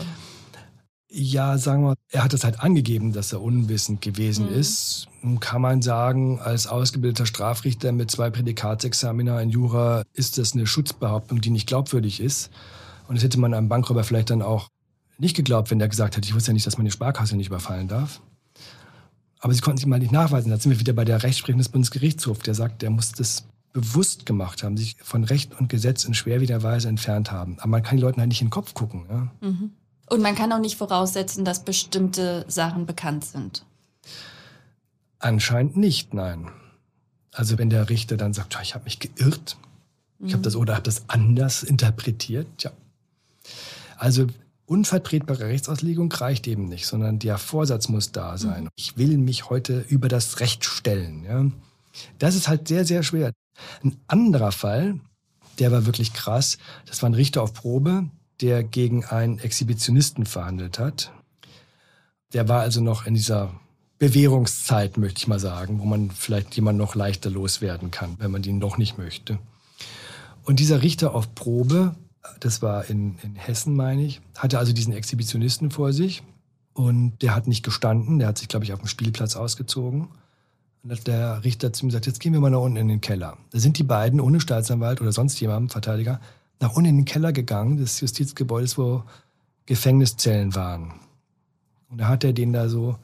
Ja, 1.10 1.58
sagen 1.58 1.84
wir, 1.84 1.95
er 2.12 2.23
hat 2.23 2.34
es 2.34 2.45
halt 2.45 2.62
angegeben, 2.62 3.12
dass 3.12 3.34
er 3.34 3.41
unwissend 3.41 4.02
gewesen 4.02 4.47
mhm. 4.47 4.56
ist. 4.56 5.09
Kann 5.39 5.62
man 5.62 5.82
sagen, 5.82 6.39
als 6.39 6.67
ausgebildeter 6.67 7.25
Strafrichter 7.25 7.91
mit 7.91 8.10
zwei 8.12 8.29
Prädikatsexamina 8.29 9.41
in 9.41 9.49
Jura 9.49 10.03
ist 10.13 10.38
das 10.38 10.53
eine 10.53 10.65
Schutzbehauptung, 10.65 11.41
die 11.41 11.49
nicht 11.49 11.67
glaubwürdig 11.67 12.21
ist. 12.21 12.49
Und 13.08 13.15
das 13.15 13.23
hätte 13.23 13.39
man 13.39 13.53
einem 13.53 13.69
Bankräuber 13.69 14.03
vielleicht 14.03 14.29
dann 14.29 14.41
auch 14.41 14.69
nicht 15.17 15.36
geglaubt, 15.36 15.71
wenn 15.71 15.79
der 15.79 15.89
gesagt 15.89 16.15
hätte, 16.15 16.27
ich 16.27 16.34
wusste 16.34 16.51
ja 16.51 16.53
nicht, 16.53 16.65
dass 16.65 16.77
man 16.77 16.86
die 16.86 16.91
Sparkasse 16.91 17.36
nicht 17.36 17.47
überfallen 17.47 17.88
darf. 17.88 18.21
Aber 19.39 19.53
sie 19.53 19.62
konnten 19.62 19.77
sich 19.77 19.88
mal 19.88 19.99
nicht 19.99 20.12
nachweisen. 20.12 20.49
Da 20.49 20.58
sind 20.58 20.71
wir 20.71 20.79
wieder 20.79 20.93
bei 20.93 21.05
der 21.05 21.23
Rechtsprechung 21.23 21.60
des 21.60 21.69
Bundesgerichtshofs, 21.69 22.41
der 22.41 22.55
sagt, 22.55 22.82
der 22.82 22.89
muss 22.89 23.12
das 23.12 23.45
bewusst 23.73 24.25
gemacht 24.25 24.63
haben, 24.63 24.77
sich 24.77 24.95
von 25.01 25.23
Recht 25.23 25.60
und 25.60 25.69
Gesetz 25.69 26.03
in 26.03 26.13
schwerwiegender 26.13 26.63
Weise 26.63 26.89
entfernt 26.89 27.32
haben. 27.32 27.58
Aber 27.60 27.69
man 27.69 27.84
kann 27.84 27.97
den 27.97 28.01
Leuten 28.01 28.19
halt 28.19 28.29
nicht 28.29 28.41
in 28.41 28.47
den 28.47 28.51
Kopf 28.51 28.73
gucken. 28.73 29.05
Ja? 29.10 29.27
Mhm. 29.41 29.71
Und 30.10 30.21
man 30.21 30.36
kann 30.36 30.51
auch 30.51 30.60
nicht 30.60 30.77
voraussetzen, 30.77 31.45
dass 31.45 31.63
bestimmte 31.63 32.45
Sachen 32.47 32.86
bekannt 32.86 33.25
sind. 33.25 33.63
Anscheinend 35.19 35.77
nicht, 35.77 36.13
nein. 36.13 36.49
Also 37.32 37.58
wenn 37.58 37.69
der 37.69 37.89
Richter 37.89 38.17
dann 38.17 38.34
sagt, 38.34 38.58
ich 38.62 38.73
habe 38.73 38.86
mich 38.86 38.99
geirrt, 38.99 39.58
ich 40.19 40.34
habe 40.34 40.39
mhm. 40.39 40.43
das 40.43 40.55
oder 40.55 40.73
habe 40.73 40.84
das 40.84 41.03
anders 41.08 41.63
interpretiert, 41.63 42.63
ja. 42.63 42.71
Also 43.97 44.27
unvertretbare 44.65 45.45
Rechtsauslegung 45.45 46.12
reicht 46.12 46.47
eben 46.47 46.69
nicht, 46.69 46.86
sondern 46.86 47.19
der 47.19 47.38
Vorsatz 47.38 47.89
muss 47.89 48.12
da 48.12 48.38
sein. 48.38 48.65
Mhm. 48.65 48.69
Ich 48.75 48.97
will 48.97 49.17
mich 49.17 49.49
heute 49.49 49.86
über 49.89 50.08
das 50.08 50.39
Recht 50.39 50.63
stellen. 50.63 51.23
Ja. 51.25 51.45
Das 52.17 52.36
ist 52.36 52.47
halt 52.47 52.67
sehr, 52.67 52.86
sehr 52.86 53.03
schwer. 53.03 53.34
Ein 53.84 53.97
anderer 54.08 54.51
Fall, 54.51 54.99
der 55.60 55.71
war 55.71 55.86
wirklich 55.86 56.13
krass, 56.13 56.58
das 56.86 57.01
war 57.01 57.10
ein 57.10 57.15
Richter 57.15 57.41
auf 57.41 57.53
Probe, 57.53 58.10
der 58.41 58.63
gegen 58.63 59.03
einen 59.05 59.39
Exhibitionisten 59.39 60.25
verhandelt 60.25 60.79
hat. 60.79 61.12
Der 62.34 62.47
war 62.47 62.62
also 62.62 62.79
noch 62.79 63.05
in 63.05 63.15
dieser 63.15 63.60
Bewährungszeit, 63.99 64.97
möchte 64.97 65.19
ich 65.19 65.27
mal 65.27 65.39
sagen, 65.39 65.79
wo 65.79 65.85
man 65.85 66.09
vielleicht 66.09 66.55
jemand 66.55 66.77
noch 66.77 66.95
leichter 66.95 67.29
loswerden 67.29 67.91
kann, 67.91 68.15
wenn 68.19 68.31
man 68.31 68.43
ihn 68.43 68.57
noch 68.57 68.77
nicht 68.77 68.97
möchte. 68.97 69.38
Und 70.43 70.59
dieser 70.59 70.81
Richter 70.81 71.13
auf 71.13 71.35
Probe 71.35 71.95
das 72.39 72.62
war 72.62 72.89
in, 72.89 73.17
in 73.23 73.35
Hessen, 73.35 73.75
meine 73.75 74.03
ich, 74.03 74.21
hatte 74.38 74.59
also 74.59 74.73
diesen 74.73 74.93
Exhibitionisten 74.93 75.71
vor 75.71 75.93
sich 75.93 76.23
und 76.73 77.21
der 77.21 77.35
hat 77.35 77.47
nicht 77.47 77.63
gestanden, 77.63 78.19
der 78.19 78.29
hat 78.29 78.38
sich, 78.38 78.47
glaube 78.47 78.65
ich, 78.65 78.73
auf 78.73 78.79
dem 78.79 78.88
Spielplatz 78.88 79.35
ausgezogen. 79.35 80.09
Und 80.81 80.91
hat 80.91 81.07
der 81.07 81.43
Richter 81.43 81.73
zu 81.73 81.83
ihm 81.83 81.89
gesagt, 81.89 82.05
jetzt 82.05 82.21
gehen 82.21 82.31
wir 82.31 82.39
mal 82.39 82.51
nach 82.51 82.59
unten 82.62 82.77
in 82.77 82.88
den 82.88 83.01
Keller. 83.01 83.38
Da 83.51 83.59
sind 83.59 83.77
die 83.77 83.83
beiden 83.83 84.21
ohne 84.21 84.39
Staatsanwalt 84.39 85.01
oder 85.01 85.12
sonst 85.12 85.38
jemandem, 85.41 85.69
Verteidiger, 85.69 86.21
nach 86.62 86.73
unten 86.73 86.89
in 86.89 86.97
den 86.99 87.05
Keller 87.05 87.33
gegangen, 87.33 87.75
des 87.75 87.99
Justizgebäudes, 87.99 88.77
wo 88.77 89.03
Gefängniszellen 89.65 90.55
waren. 90.55 90.93
Und 91.89 91.97
da 91.97 92.07
hat 92.07 92.23
er 92.23 92.31
den 92.31 92.53
da 92.53 92.69
so 92.69 92.97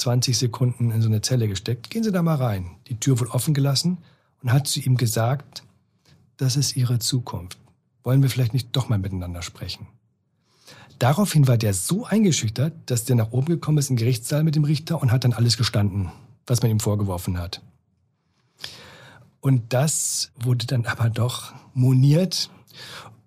20 0.00 0.36
Sekunden 0.36 0.90
in 0.90 1.02
so 1.02 1.08
eine 1.08 1.20
Zelle 1.20 1.48
gesteckt. 1.48 1.90
Gehen 1.90 2.02
Sie 2.02 2.12
da 2.12 2.22
mal 2.22 2.36
rein. 2.36 2.72
Die 2.88 2.98
Tür 2.98 3.20
wurde 3.20 3.30
offen 3.32 3.54
gelassen 3.54 3.98
und 4.42 4.52
hat 4.52 4.66
zu 4.66 4.80
ihm 4.80 4.96
gesagt, 4.96 5.62
das 6.36 6.56
ist 6.56 6.76
Ihre 6.76 6.98
Zukunft 6.98 7.58
wollen 8.02 8.22
wir 8.22 8.30
vielleicht 8.30 8.54
nicht 8.54 8.68
doch 8.72 8.88
mal 8.88 8.98
miteinander 8.98 9.42
sprechen? 9.42 9.86
Daraufhin 10.98 11.48
war 11.48 11.56
der 11.56 11.72
so 11.72 12.04
eingeschüchtert, 12.04 12.74
dass 12.86 13.04
der 13.04 13.16
nach 13.16 13.32
oben 13.32 13.46
gekommen 13.46 13.78
ist 13.78 13.90
im 13.90 13.96
Gerichtssaal 13.96 14.44
mit 14.44 14.54
dem 14.54 14.64
Richter 14.64 15.00
und 15.00 15.12
hat 15.12 15.24
dann 15.24 15.32
alles 15.32 15.56
gestanden, 15.56 16.10
was 16.46 16.62
man 16.62 16.70
ihm 16.70 16.80
vorgeworfen 16.80 17.38
hat. 17.38 17.62
Und 19.40 19.72
das 19.72 20.32
wurde 20.38 20.66
dann 20.66 20.84
aber 20.84 21.08
doch 21.08 21.54
moniert. 21.72 22.50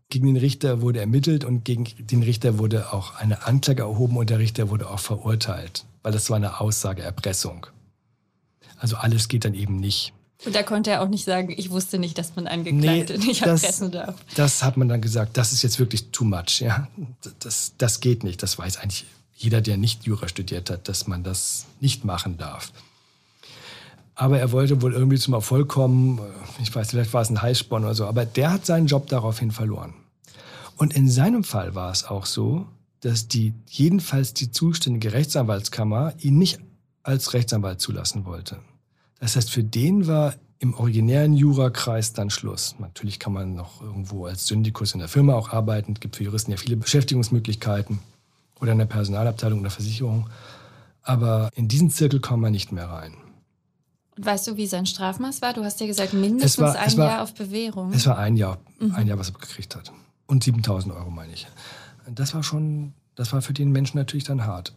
Gegen 0.10 0.28
den 0.28 0.38
Richter 0.38 0.82
wurde 0.82 1.00
ermittelt 1.00 1.44
und 1.44 1.66
gegen 1.66 1.86
den 1.98 2.22
Richter 2.22 2.60
wurde 2.60 2.94
auch 2.94 3.16
eine 3.16 3.48
Anklage 3.48 3.82
erhoben 3.82 4.18
und 4.18 4.30
der 4.30 4.38
Richter 4.38 4.70
wurde 4.70 4.88
auch 4.92 5.00
verurteilt, 5.00 5.86
weil 6.04 6.12
das 6.12 6.30
war 6.30 6.38
eine 6.38 6.60
Aussageerpressung. 6.60 7.68
Also 8.78 8.98
alles 8.98 9.28
geht 9.28 9.46
dann 9.46 9.54
eben 9.54 9.78
nicht. 9.78 10.13
Und 10.46 10.56
da 10.56 10.63
konnte 10.63 10.92
er 10.92 11.02
auch 11.02 11.08
nicht 11.08 11.24
sagen, 11.24 11.54
ich 11.56 11.70
wusste 11.70 12.00
nicht, 12.00 12.18
dass 12.18 12.36
man 12.36 12.48
Angeklagte 12.48 13.18
nee, 13.18 13.28
nicht 13.28 13.42
erpressen 13.44 13.92
darf. 13.92 14.16
Das 14.36 14.62
hat 14.62 14.76
man 14.76 14.89
dann 14.89 15.00
gesagt, 15.00 15.38
das 15.38 15.54
ist 15.54 15.63
jetzt 15.63 15.80
wirklich 15.80 16.12
too 16.12 16.26
much. 16.26 16.60
Ja? 16.60 16.89
Das, 17.39 17.74
das 17.78 18.02
geht 18.02 18.24
nicht. 18.24 18.44
Das 18.44 18.60
weiß 18.60 18.78
eigentlich 18.78 19.06
jeder, 19.36 19.62
der 19.62 19.78
nicht 19.78 20.04
Jura 20.04 20.28
studiert 20.28 20.70
hat, 20.70 20.89
dass 20.89 21.08
man 21.08 21.24
das 21.24 21.66
nicht 21.80 22.04
machen 22.04 22.38
darf. 22.38 22.74
Aber 24.16 24.38
er 24.38 24.52
wollte 24.52 24.82
wohl 24.82 24.94
irgendwie 24.94 25.18
zum 25.18 25.34
Erfolg 25.34 25.70
kommen. 25.70 26.20
Ich 26.62 26.74
weiß, 26.76 26.92
vielleicht 26.92 27.13
war 27.13 27.22
es 27.22 27.30
ein 27.30 27.42
Heißsporn 27.42 27.84
oder 27.84 27.96
so. 27.96 28.06
Aber 28.06 28.26
der 28.26 28.52
hat 28.52 28.66
seinen 28.66 28.88
Job 28.88 29.08
daraufhin 29.08 29.52
verloren. 29.52 29.94
Und 30.76 30.94
in 30.94 31.10
seinem 31.10 31.44
Fall 31.44 31.74
war 31.74 31.92
es 31.92 32.04
auch 32.04 32.26
so, 32.26 32.68
dass 33.04 33.28
die, 33.28 33.54
jedenfalls 33.68 34.34
die 34.34 34.50
zuständige 34.50 35.12
Rechtsanwaltskammer 35.12 36.13
ihn 36.20 36.38
nicht 36.38 36.60
als 37.04 37.34
Rechtsanwalt 37.34 37.82
zulassen 37.82 38.26
wollte. 38.26 38.60
Das 39.20 39.36
heißt, 39.36 39.52
für 39.52 39.63
den 39.63 40.08
war 40.08 40.36
im 40.60 40.74
originären 40.74 41.34
Jurakreis 41.34 42.13
dann 42.13 42.30
Schluss. 42.30 42.76
Natürlich 42.80 43.20
kann 43.20 43.34
man 43.34 43.56
noch 43.56 43.82
irgendwo 43.82 44.26
als 44.26 44.48
Syndikus 44.48 44.94
in 44.94 45.00
der 45.00 45.10
Firma 45.10 45.34
auch 45.34 45.50
arbeiten. 45.50 45.92
Es 45.94 46.00
gibt 46.00 46.16
für 46.16 46.24
Juristen 46.24 46.52
ja 46.52 46.58
viele 46.58 46.78
Beschäftigungsmöglichkeiten 46.78 48.00
oder 48.62 48.72
in 48.72 48.78
der 48.78 48.86
Personalabteilung 48.86 49.60
oder 49.60 49.70
Versicherung. 49.70 50.30
Aber 51.02 51.50
in 51.56 51.68
diesen 51.68 51.89
Zirkel 51.89 52.22
kommt 52.22 52.42
man 52.42 52.54
nicht 52.54 52.72
mehr 52.72 52.88
rein. 52.88 53.13
Und 54.16 54.26
weißt 54.26 54.48
du, 54.48 54.56
wie 54.56 54.68
sein 54.68 54.86
Strafmaß 54.86 55.42
war? 55.42 55.54
Du 55.54 55.66
hast 55.66 55.82
ja 55.82 55.88
gesagt, 55.88 56.13
mindestens 56.13 56.58
war, 56.58 56.78
ein 56.78 56.98
war, 56.98 57.08
Jahr 57.10 57.24
auf 57.24 57.34
Bewährung. 57.34 57.92
Es 57.92 58.06
war 58.08 58.18
ein 58.18 58.38
Jahr, 58.38 58.60
mhm. 58.80 58.96
ein 58.96 59.08
Jahr, 59.08 59.20
was 59.20 59.30
er 59.30 59.34
gekriegt 59.34 59.76
hat. 59.76 59.92
Und 60.28 60.46
7000 60.46 60.96
Euro, 60.96 61.10
meine 61.10 61.34
ich. 61.34 61.48
Das 62.10 62.34
war 62.34 62.44
schon, 62.44 62.94
das 63.16 63.34
war 63.34 63.42
für 63.42 63.54
den 63.54 63.72
Menschen 63.72 63.98
natürlich 63.98 64.26
dann 64.26 64.46
hart. 64.46 64.76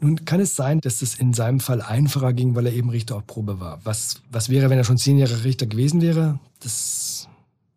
Nun 0.00 0.24
kann 0.24 0.40
es 0.40 0.56
sein, 0.56 0.80
dass 0.80 1.02
es 1.02 1.14
in 1.14 1.32
seinem 1.32 1.60
Fall 1.60 1.82
einfacher 1.82 2.32
ging, 2.32 2.54
weil 2.54 2.66
er 2.66 2.72
eben 2.72 2.90
Richter 2.90 3.16
auf 3.16 3.26
Probe 3.26 3.60
war. 3.60 3.80
Was, 3.84 4.22
was 4.30 4.48
wäre, 4.48 4.70
wenn 4.70 4.78
er 4.78 4.84
schon 4.84 4.98
zehn 4.98 5.18
Jahre 5.18 5.44
Richter 5.44 5.66
gewesen 5.66 6.00
wäre? 6.00 6.38
Das 6.60 7.28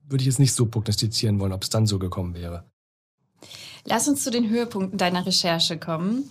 würde 0.08 0.22
ich 0.22 0.28
jetzt 0.28 0.40
nicht 0.40 0.54
so 0.54 0.66
prognostizieren 0.68 1.40
wollen, 1.40 1.54
ob 1.54 1.64
es 1.64 1.70
dann 1.70 1.88
so 1.88 2.00
gekommen 2.00 2.34
wäre. 2.34 2.64
Lass 3.86 4.08
uns 4.08 4.24
zu 4.24 4.32
den 4.32 4.50
Höhepunkten 4.50 4.98
deiner 4.98 5.26
Recherche 5.26 5.78
kommen. 5.78 6.30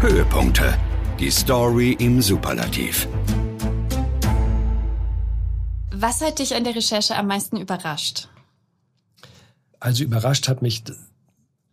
Höhepunkte. 0.00 0.76
Die 1.18 1.30
Story 1.30 1.96
im 1.98 2.22
Superlativ. 2.22 3.06
Was 5.92 6.22
hat 6.22 6.38
dich 6.38 6.54
an 6.54 6.64
der 6.64 6.74
Recherche 6.74 7.14
am 7.14 7.26
meisten 7.26 7.58
überrascht? 7.58 8.28
Also 9.80 10.04
überrascht 10.04 10.48
hat 10.48 10.62
mich 10.62 10.84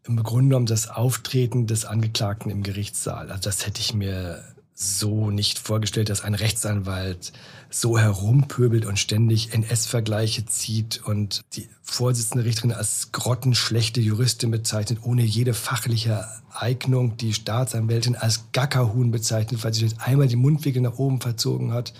im 0.03 0.23
Grunde 0.23 0.49
genommen 0.49 0.65
das 0.65 0.89
Auftreten 0.89 1.67
des 1.67 1.85
Angeklagten 1.85 2.49
im 2.49 2.63
Gerichtssaal. 2.63 3.29
Also 3.29 3.43
das 3.43 3.65
hätte 3.65 3.81
ich 3.81 3.93
mir 3.93 4.43
so 4.73 5.31
nicht 5.31 5.57
vorgestellt, 5.57 6.09
dass 6.09 6.21
ein 6.21 6.35
Rechtsanwalt 6.35 7.33
so 7.69 7.97
herumpöbelt 7.97 8.85
und 8.85 8.99
ständig 8.99 9.51
NS-Vergleiche 9.53 10.45
zieht 10.45 11.01
und 11.03 11.41
die 11.53 11.67
Vorsitzende 11.81 12.45
Richterin 12.45 12.71
als 12.71 13.11
grottenschlechte 13.11 13.99
Juristin 14.01 14.51
bezeichnet, 14.51 14.99
ohne 15.01 15.23
jede 15.23 15.53
fachliche 15.53 16.27
Eignung, 16.53 17.17
die 17.17 17.33
Staatsanwältin 17.33 18.15
als 18.15 18.45
Gackerhuhn 18.51 19.09
bezeichnet, 19.09 19.63
weil 19.63 19.73
sie 19.73 19.89
einmal 19.97 20.27
die 20.27 20.35
Mundwinkel 20.35 20.83
nach 20.83 20.99
oben 20.99 21.21
verzogen 21.21 21.73
hat. 21.73 21.93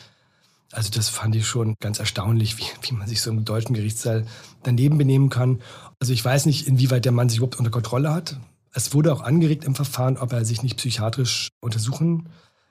Also 0.72 0.92
das 0.92 1.10
fand 1.10 1.36
ich 1.36 1.48
schon 1.48 1.76
ganz 1.80 2.00
erstaunlich, 2.00 2.58
wie, 2.60 2.66
wie 2.82 2.94
man 2.94 3.08
sich 3.08 3.22
so 3.22 3.32
im 3.32 3.46
deutschen 3.46 3.74
Gerichtssaal 3.74 4.26
daneben 4.64 4.98
benehmen 4.98 5.30
kann. 5.30 5.62
Also 6.00 6.14
ich 6.14 6.24
weiß 6.24 6.46
nicht, 6.46 6.68
inwieweit 6.68 7.06
der 7.06 7.12
Mann 7.12 7.30
sich 7.30 7.40
überhaupt 7.40 7.58
unter 7.58 7.72
Kontrolle 7.72 8.14
hat. 8.14 8.40
Es 8.72 8.94
wurde 8.94 9.12
auch 9.12 9.22
angeregt 9.22 9.64
im 9.64 9.76
Verfahren, 9.76 10.18
ob 10.18 10.32
er 10.34 10.46
sich 10.46 10.62
nicht 10.62 10.78
psychiatrisch 10.78 11.50
untersuchen 11.62 12.30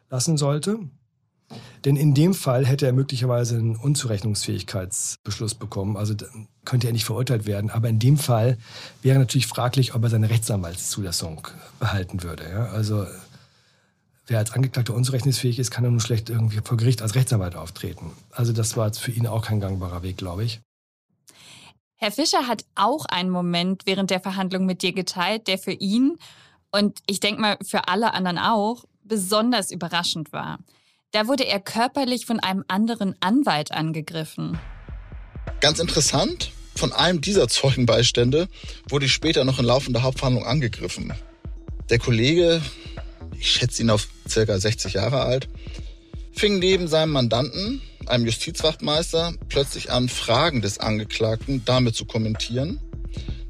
lassen 0.09 0.37
sollte. 0.37 0.79
Denn 1.85 1.97
in 1.97 2.15
dem 2.15 2.35
Fall 2.35 2.67
hätte 2.67 2.87
er 2.87 2.93
möglicherweise 2.93 3.57
einen 3.57 3.77
Unzurechnungsfähigkeitsbeschluss 3.77 5.55
bekommen. 5.55 5.97
Also 5.97 6.15
könnte 6.65 6.89
er 6.89 6.93
nicht 6.93 7.05
verurteilt 7.05 7.47
werden. 7.47 7.71
Aber 7.71 7.89
in 7.89 7.99
dem 7.99 8.17
Fall 8.17 8.59
wäre 9.03 9.19
natürlich 9.19 9.47
fraglich, 9.47 9.95
ob 9.95 10.03
er 10.03 10.11
seine 10.11 10.31
Rechtsanwaltszulassung 10.31 11.47
behalten 11.79 12.23
würde. 12.23 12.49
Ja? 12.51 12.67
Also 12.67 13.07
wer 14.27 14.39
als 14.39 14.53
Angeklagter 14.53 14.95
unzurechnungsfähig 14.95 15.59
ist, 15.59 15.71
kann 15.71 15.85
er 15.85 15.91
nur 15.91 16.01
schlecht 16.01 16.31
irgendwie 16.31 16.61
vor 16.63 16.77
Gericht 16.77 17.03
als 17.03 17.15
Rechtsanwalt 17.15 17.55
auftreten. 17.55 18.13
Also 18.31 18.53
das 18.53 18.77
war 18.77 18.93
für 18.93 19.13
ihn 19.13 19.27
auch 19.27 19.45
kein 19.45 19.61
gangbarer 19.61 20.03
Weg, 20.03 20.17
glaube 20.17 20.45
ich. 20.45 20.61
Herr 21.99 22.13
Fischer 22.13 22.47
hat 22.47 22.65
auch 22.75 23.07
einen 23.07 23.31
Moment 23.31 23.83
während 23.87 24.11
der 24.11 24.21
Verhandlung 24.21 24.67
mit 24.67 24.83
dir 24.83 24.93
geteilt, 24.93 25.49
der 25.49 25.57
für 25.57 25.73
ihn 25.73 26.19
und 26.71 26.99
ich 27.07 27.21
denke 27.21 27.41
mal 27.41 27.57
für 27.65 27.89
alle 27.89 28.13
anderen 28.13 28.39
auch 28.39 28.85
besonders 29.03 29.71
überraschend 29.71 30.33
war. 30.33 30.59
Da 31.13 31.27
wurde 31.27 31.47
er 31.47 31.59
körperlich 31.59 32.27
von 32.27 32.39
einem 32.39 32.65
anderen 32.69 33.15
Anwalt 33.21 33.73
angegriffen. 33.73 34.59
Ganz 35.61 35.79
interessant, 35.79 36.51
von 36.75 36.93
einem 36.93 37.23
dieser 37.23 37.49
Zeugenbeistände 37.49 38.49
wurde 38.91 39.07
ich 39.07 39.13
später 39.13 39.47
noch 39.47 39.59
in 39.59 39.65
laufender 39.65 40.03
Hauptverhandlung 40.03 40.45
angegriffen. 40.45 41.15
Der 41.89 41.99
Kollege, 41.99 42.61
ich 43.39 43.51
schätze 43.51 43.83
ihn 43.83 43.89
auf 43.89 44.09
circa 44.29 44.59
60 44.59 44.93
Jahre 44.93 45.23
alt, 45.23 45.49
fing 46.33 46.59
neben 46.59 46.89
seinem 46.89 47.13
Mandanten, 47.13 47.81
einem 48.09 48.27
Justizwachtmeister, 48.27 49.35
plötzlich 49.49 49.91
an, 49.91 50.09
Fragen 50.09 50.63
des 50.63 50.79
Angeklagten 50.79 51.65
damit 51.65 51.95
zu 51.95 52.05
kommentieren, 52.05 52.81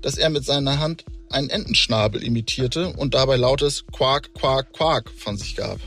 dass 0.02 0.16
er 0.16 0.30
mit 0.30 0.44
seiner 0.44 0.78
Hand 0.78 1.04
einen 1.30 1.50
Entenschnabel 1.50 2.22
imitierte 2.22 2.90
und 2.90 3.14
dabei 3.14 3.36
lautes 3.36 3.84
Quark, 3.92 4.34
Quark, 4.34 4.72
Quark 4.72 5.10
von 5.16 5.36
sich 5.36 5.56
gab. 5.56 5.78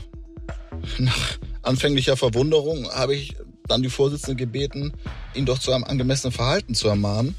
Nach 0.98 1.38
anfänglicher 1.62 2.16
Verwunderung 2.16 2.90
habe 2.90 3.14
ich 3.14 3.34
dann 3.68 3.82
die 3.82 3.90
Vorsitzende 3.90 4.36
gebeten, 4.36 4.92
ihn 5.34 5.46
doch 5.46 5.58
zu 5.58 5.72
einem 5.72 5.84
angemessenen 5.84 6.32
Verhalten 6.32 6.74
zu 6.74 6.88
ermahnen, 6.88 7.34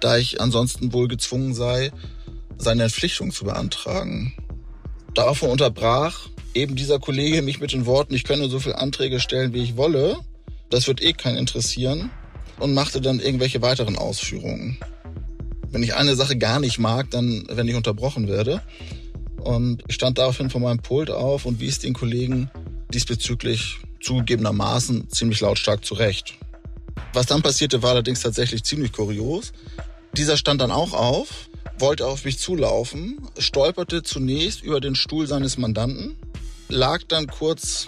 da 0.00 0.16
ich 0.16 0.40
ansonsten 0.40 0.92
wohl 0.92 1.08
gezwungen 1.08 1.54
sei, 1.54 1.90
seine 2.58 2.84
Entpflichtung 2.84 3.32
zu 3.32 3.44
beantragen. 3.44 4.34
Daraufhin 5.14 5.50
unterbrach 5.50 6.28
eben 6.54 6.76
dieser 6.76 6.98
Kollege 6.98 7.42
mich 7.42 7.60
mit 7.60 7.72
den 7.72 7.86
Worten, 7.86 8.14
ich 8.14 8.24
könne 8.24 8.48
so 8.48 8.60
viele 8.60 8.78
Anträge 8.78 9.20
stellen, 9.20 9.52
wie 9.52 9.62
ich 9.62 9.76
wolle, 9.76 10.18
das 10.74 10.88
wird 10.88 11.00
eh 11.00 11.12
keinen 11.12 11.36
interessieren 11.36 12.10
und 12.58 12.74
machte 12.74 13.00
dann 13.00 13.20
irgendwelche 13.20 13.62
weiteren 13.62 13.96
Ausführungen. 13.96 14.76
Wenn 15.70 15.84
ich 15.84 15.94
eine 15.94 16.16
Sache 16.16 16.36
gar 16.36 16.58
nicht 16.58 16.80
mag, 16.80 17.10
dann 17.10 17.46
wenn 17.48 17.68
ich 17.68 17.76
unterbrochen 17.76 18.26
werde. 18.26 18.60
Und 19.36 19.84
ich 19.86 19.94
stand 19.94 20.18
daraufhin 20.18 20.50
von 20.50 20.62
meinem 20.62 20.80
Pult 20.80 21.10
auf 21.10 21.46
und 21.46 21.60
wies 21.60 21.78
den 21.78 21.92
Kollegen 21.94 22.50
diesbezüglich 22.92 23.78
zugegebenermaßen 24.02 25.10
ziemlich 25.10 25.40
lautstark 25.40 25.84
zurecht. 25.84 26.34
Was 27.12 27.26
dann 27.26 27.42
passierte, 27.42 27.82
war 27.82 27.90
allerdings 27.90 28.20
tatsächlich 28.20 28.64
ziemlich 28.64 28.92
kurios. 28.92 29.52
Dieser 30.16 30.36
stand 30.36 30.60
dann 30.60 30.72
auch 30.72 30.92
auf, 30.92 31.48
wollte 31.78 32.06
auf 32.06 32.24
mich 32.24 32.38
zulaufen, 32.38 33.20
stolperte 33.38 34.02
zunächst 34.02 34.62
über 34.62 34.80
den 34.80 34.96
Stuhl 34.96 35.26
seines 35.28 35.56
Mandanten, 35.56 36.16
lag 36.68 37.02
dann 37.06 37.28
kurz 37.28 37.86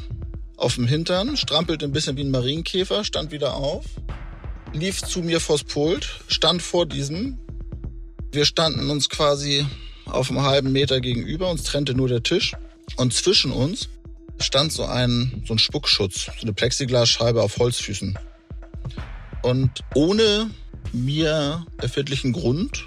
auf 0.57 0.77
dem 0.77 0.87
Hintern, 0.87 1.37
strampelte 1.37 1.85
ein 1.85 1.92
bisschen 1.92 2.16
wie 2.16 2.25
ein 2.25 2.31
Marienkäfer, 2.31 3.05
stand 3.05 3.31
wieder 3.31 3.55
auf, 3.55 3.85
lief 4.73 5.03
zu 5.03 5.21
mir 5.21 5.40
vors 5.40 5.64
Pult, 5.64 6.21
stand 6.29 6.62
vor 6.62 6.87
diesem. 6.87 7.38
Wir 8.33 8.45
standen 8.45 8.90
uns 8.90 9.09
quasi 9.09 9.66
auf 10.07 10.31
einem 10.31 10.42
halben 10.42 10.73
Meter 10.73 11.01
gegenüber, 11.01 11.51
uns 11.51 11.64
trennte 11.64 11.95
nur 11.95 12.09
der 12.09 12.23
Tisch. 12.23 12.55
Und 12.97 13.12
zwischen 13.12 13.51
uns 13.51 13.88
stand 14.38 14.73
so 14.73 14.85
ein, 14.85 15.42
so 15.47 15.55
ein 15.55 15.59
Spuckschutz, 15.59 16.27
so 16.27 16.42
eine 16.42 16.53
Plexiglasscheibe 16.53 17.42
auf 17.42 17.59
Holzfüßen. 17.59 18.19
Und 19.42 19.71
ohne 19.95 20.51
mir 20.92 21.66
erfindlichen 21.79 22.33
Grund 22.33 22.87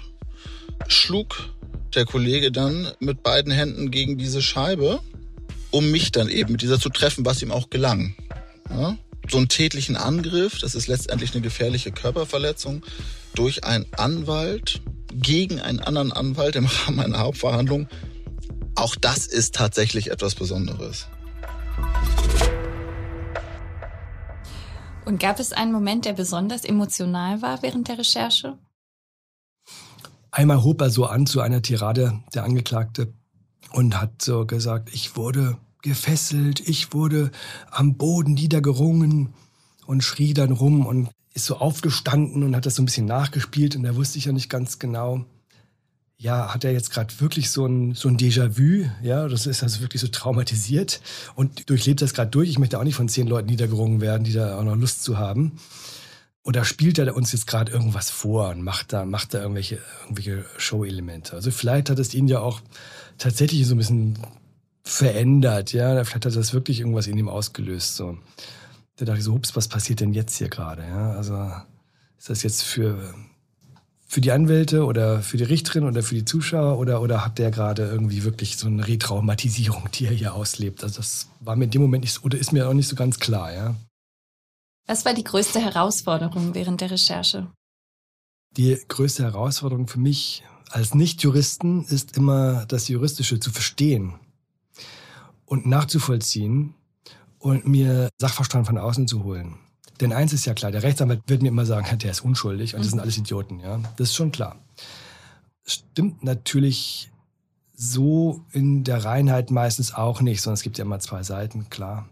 schlug 0.88 1.50
der 1.94 2.04
Kollege 2.04 2.52
dann 2.52 2.92
mit 3.00 3.22
beiden 3.22 3.52
Händen 3.52 3.90
gegen 3.90 4.16
diese 4.16 4.42
Scheibe, 4.42 5.00
um 5.70 5.90
mich 5.90 6.12
dann 6.12 6.28
eben 6.28 6.52
mit 6.52 6.62
dieser 6.62 6.80
zu 6.80 6.88
treffen, 6.88 7.24
was 7.24 7.42
ihm 7.42 7.52
auch 7.52 7.70
gelang. 7.70 8.14
Ja? 8.68 8.96
So 9.28 9.38
einen 9.38 9.48
tätlichen 9.48 9.96
Angriff, 9.96 10.58
das 10.58 10.74
ist 10.74 10.88
letztendlich 10.88 11.32
eine 11.32 11.42
gefährliche 11.42 11.92
Körperverletzung, 11.92 12.84
durch 13.34 13.64
einen 13.64 13.86
Anwalt 13.96 14.80
gegen 15.12 15.60
einen 15.60 15.80
anderen 15.80 16.12
Anwalt 16.12 16.56
im 16.56 16.66
Rahmen 16.86 17.00
einer 17.00 17.18
Hauptverhandlung. 17.18 17.88
Auch 18.74 18.94
das 18.96 19.26
ist 19.26 19.54
tatsächlich 19.54 20.10
etwas 20.10 20.34
Besonderes. 20.34 21.06
Und 25.04 25.18
gab 25.18 25.40
es 25.40 25.52
einen 25.52 25.72
Moment, 25.72 26.04
der 26.04 26.12
besonders 26.12 26.64
emotional 26.64 27.42
war 27.42 27.62
während 27.62 27.88
der 27.88 27.98
Recherche? 27.98 28.58
Einmal 30.30 30.62
hob 30.62 30.80
er 30.80 30.90
so 30.90 31.06
an 31.06 31.26
zu 31.26 31.40
einer 31.40 31.62
Tirade, 31.62 32.22
der 32.34 32.44
Angeklagte, 32.44 33.12
und 33.72 34.00
hat 34.00 34.22
so 34.22 34.46
gesagt, 34.46 34.90
ich 34.92 35.16
wurde 35.16 35.56
gefesselt, 35.82 36.60
ich 36.60 36.92
wurde 36.92 37.30
am 37.70 37.96
Boden 37.96 38.34
niedergerungen 38.34 39.30
und 39.86 40.04
schrie 40.04 40.34
dann 40.34 40.52
rum 40.52 40.86
und 40.86 41.08
ist 41.32 41.46
so 41.46 41.56
aufgestanden 41.56 42.42
und 42.42 42.56
hat 42.56 42.66
das 42.66 42.74
so 42.74 42.82
ein 42.82 42.86
bisschen 42.86 43.06
nachgespielt 43.06 43.76
und 43.76 43.84
da 43.84 43.96
wusste 43.96 44.18
ich 44.18 44.26
ja 44.26 44.32
nicht 44.32 44.50
ganz 44.50 44.78
genau, 44.78 45.24
ja, 46.20 46.52
hat 46.52 46.64
er 46.64 46.72
jetzt 46.72 46.90
gerade 46.90 47.18
wirklich 47.20 47.48
so 47.48 47.64
ein, 47.64 47.94
so 47.94 48.08
ein 48.08 48.18
Déjà-vu, 48.18 48.84
ja, 49.02 49.26
das 49.26 49.46
ist 49.46 49.62
also 49.62 49.80
wirklich 49.80 50.02
so 50.02 50.08
traumatisiert 50.08 51.00
und 51.34 51.70
durchlebt 51.70 52.02
das 52.02 52.12
gerade 52.12 52.30
durch. 52.30 52.50
Ich 52.50 52.58
möchte 52.58 52.78
auch 52.78 52.84
nicht 52.84 52.94
von 52.94 53.08
zehn 53.08 53.26
Leuten 53.26 53.48
niedergerungen 53.48 54.02
werden, 54.02 54.24
die 54.24 54.34
da 54.34 54.58
auch 54.58 54.64
noch 54.64 54.76
Lust 54.76 55.02
zu 55.02 55.16
haben. 55.16 55.52
Oder 56.42 56.66
spielt 56.66 56.98
er 56.98 57.16
uns 57.16 57.32
jetzt 57.32 57.46
gerade 57.46 57.72
irgendwas 57.72 58.10
vor 58.10 58.50
und 58.50 58.62
macht 58.62 58.92
da, 58.92 59.06
macht 59.06 59.32
da 59.32 59.40
irgendwelche, 59.40 59.78
irgendwelche 60.02 60.44
Show-Elemente? 60.58 61.32
Also 61.32 61.50
vielleicht 61.50 61.88
hat 61.88 61.98
es 61.98 62.12
ihn 62.12 62.28
ja 62.28 62.40
auch 62.40 62.60
tatsächlich 63.20 63.66
so 63.66 63.74
ein 63.74 63.78
bisschen 63.78 64.18
verändert, 64.82 65.72
ja. 65.72 66.02
Vielleicht 66.04 66.26
hat 66.26 66.36
das 66.36 66.52
wirklich 66.52 66.80
irgendwas 66.80 67.06
in 67.06 67.16
ihm 67.16 67.28
ausgelöst. 67.28 67.94
So. 67.94 68.18
Da 68.96 69.04
dachte 69.04 69.18
ich 69.18 69.24
so, 69.24 69.34
ups, 69.34 69.54
was 69.54 69.68
passiert 69.68 70.00
denn 70.00 70.12
jetzt 70.12 70.36
hier 70.36 70.48
gerade? 70.48 70.82
Ja? 70.82 71.12
Also 71.12 71.50
ist 72.18 72.28
das 72.28 72.42
jetzt 72.42 72.62
für 72.62 73.14
für 74.10 74.20
die 74.20 74.32
Anwälte 74.32 74.84
oder 74.86 75.22
für 75.22 75.36
die 75.36 75.44
Richterin 75.44 75.84
oder 75.84 76.02
für 76.02 76.16
die 76.16 76.24
Zuschauer 76.24 76.78
oder, 76.80 77.00
oder 77.00 77.24
hat 77.24 77.38
der 77.38 77.52
gerade 77.52 77.88
irgendwie 77.88 78.24
wirklich 78.24 78.56
so 78.56 78.66
eine 78.66 78.88
Retraumatisierung, 78.88 79.88
die 79.94 80.06
er 80.06 80.12
hier 80.12 80.34
auslebt? 80.34 80.82
Also 80.82 80.96
das 80.96 81.28
war 81.38 81.54
mir 81.54 81.66
in 81.66 81.70
dem 81.70 81.80
Moment 81.80 82.02
nicht 82.02 82.24
oder 82.24 82.36
ist 82.36 82.52
mir 82.52 82.68
auch 82.68 82.72
nicht 82.72 82.88
so 82.88 82.96
ganz 82.96 83.20
klar, 83.20 83.54
ja. 83.54 83.76
Was 84.88 85.04
war 85.04 85.14
die 85.14 85.22
größte 85.22 85.60
Herausforderung 85.60 86.56
während 86.56 86.80
der 86.80 86.90
Recherche? 86.90 87.46
Die 88.56 88.76
größte 88.88 89.22
Herausforderung 89.22 89.86
für 89.86 90.00
mich 90.00 90.42
als 90.70 90.94
Nicht-Juristen 90.94 91.84
ist 91.84 92.16
immer 92.16 92.64
das 92.66 92.88
Juristische 92.88 93.40
zu 93.40 93.50
verstehen 93.50 94.14
und 95.44 95.66
nachzuvollziehen 95.66 96.74
und 97.38 97.66
mir 97.66 98.08
Sachverstand 98.18 98.66
von 98.66 98.78
außen 98.78 99.08
zu 99.08 99.24
holen. 99.24 99.56
Denn 100.00 100.12
eins 100.12 100.32
ist 100.32 100.46
ja 100.46 100.54
klar, 100.54 100.70
der 100.70 100.82
Rechtsanwalt 100.82 101.22
wird 101.26 101.42
mir 101.42 101.48
immer 101.48 101.66
sagen, 101.66 101.98
der 101.98 102.10
ist 102.10 102.20
unschuldig 102.20 102.74
und 102.74 102.80
das 102.80 102.90
sind 102.90 102.98
mhm. 102.98 103.02
alles 103.02 103.18
Idioten. 103.18 103.60
Ja, 103.60 103.78
Das 103.96 104.10
ist 104.10 104.14
schon 104.14 104.32
klar. 104.32 104.56
Stimmt 105.66 106.24
natürlich 106.24 107.10
so 107.76 108.44
in 108.52 108.84
der 108.84 109.04
Reinheit 109.04 109.50
meistens 109.50 109.94
auch 109.94 110.20
nicht, 110.20 110.42
sondern 110.42 110.54
es 110.54 110.62
gibt 110.62 110.78
ja 110.78 110.84
immer 110.84 111.00
zwei 111.00 111.22
Seiten, 111.22 111.70
klar. 111.70 112.08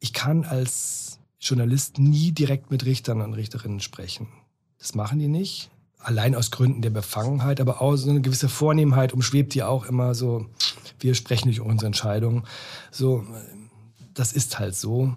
Ich 0.00 0.12
kann 0.12 0.44
als 0.44 1.18
Journalist 1.40 1.98
nie 1.98 2.32
direkt 2.32 2.70
mit 2.70 2.84
Richtern 2.84 3.20
und 3.20 3.34
Richterinnen 3.34 3.80
sprechen. 3.80 4.28
Das 4.78 4.94
machen 4.94 5.18
die 5.18 5.28
nicht. 5.28 5.70
Allein 5.98 6.34
aus 6.34 6.50
Gründen 6.50 6.80
der 6.80 6.90
Befangenheit, 6.90 7.60
aber 7.60 7.82
auch 7.82 7.96
so 7.96 8.08
eine 8.10 8.20
gewisse 8.20 8.48
Vornehmheit 8.48 9.12
umschwebt 9.12 9.54
die 9.54 9.62
auch 9.62 9.84
immer 9.84 10.14
so, 10.14 10.46
wir 11.00 11.14
sprechen 11.14 11.48
nicht 11.48 11.58
über 11.58 11.66
unsere 11.66 11.86
Entscheidungen. 11.86 12.44
So, 12.90 13.26
das 14.14 14.32
ist 14.32 14.58
halt 14.58 14.76
so. 14.76 15.16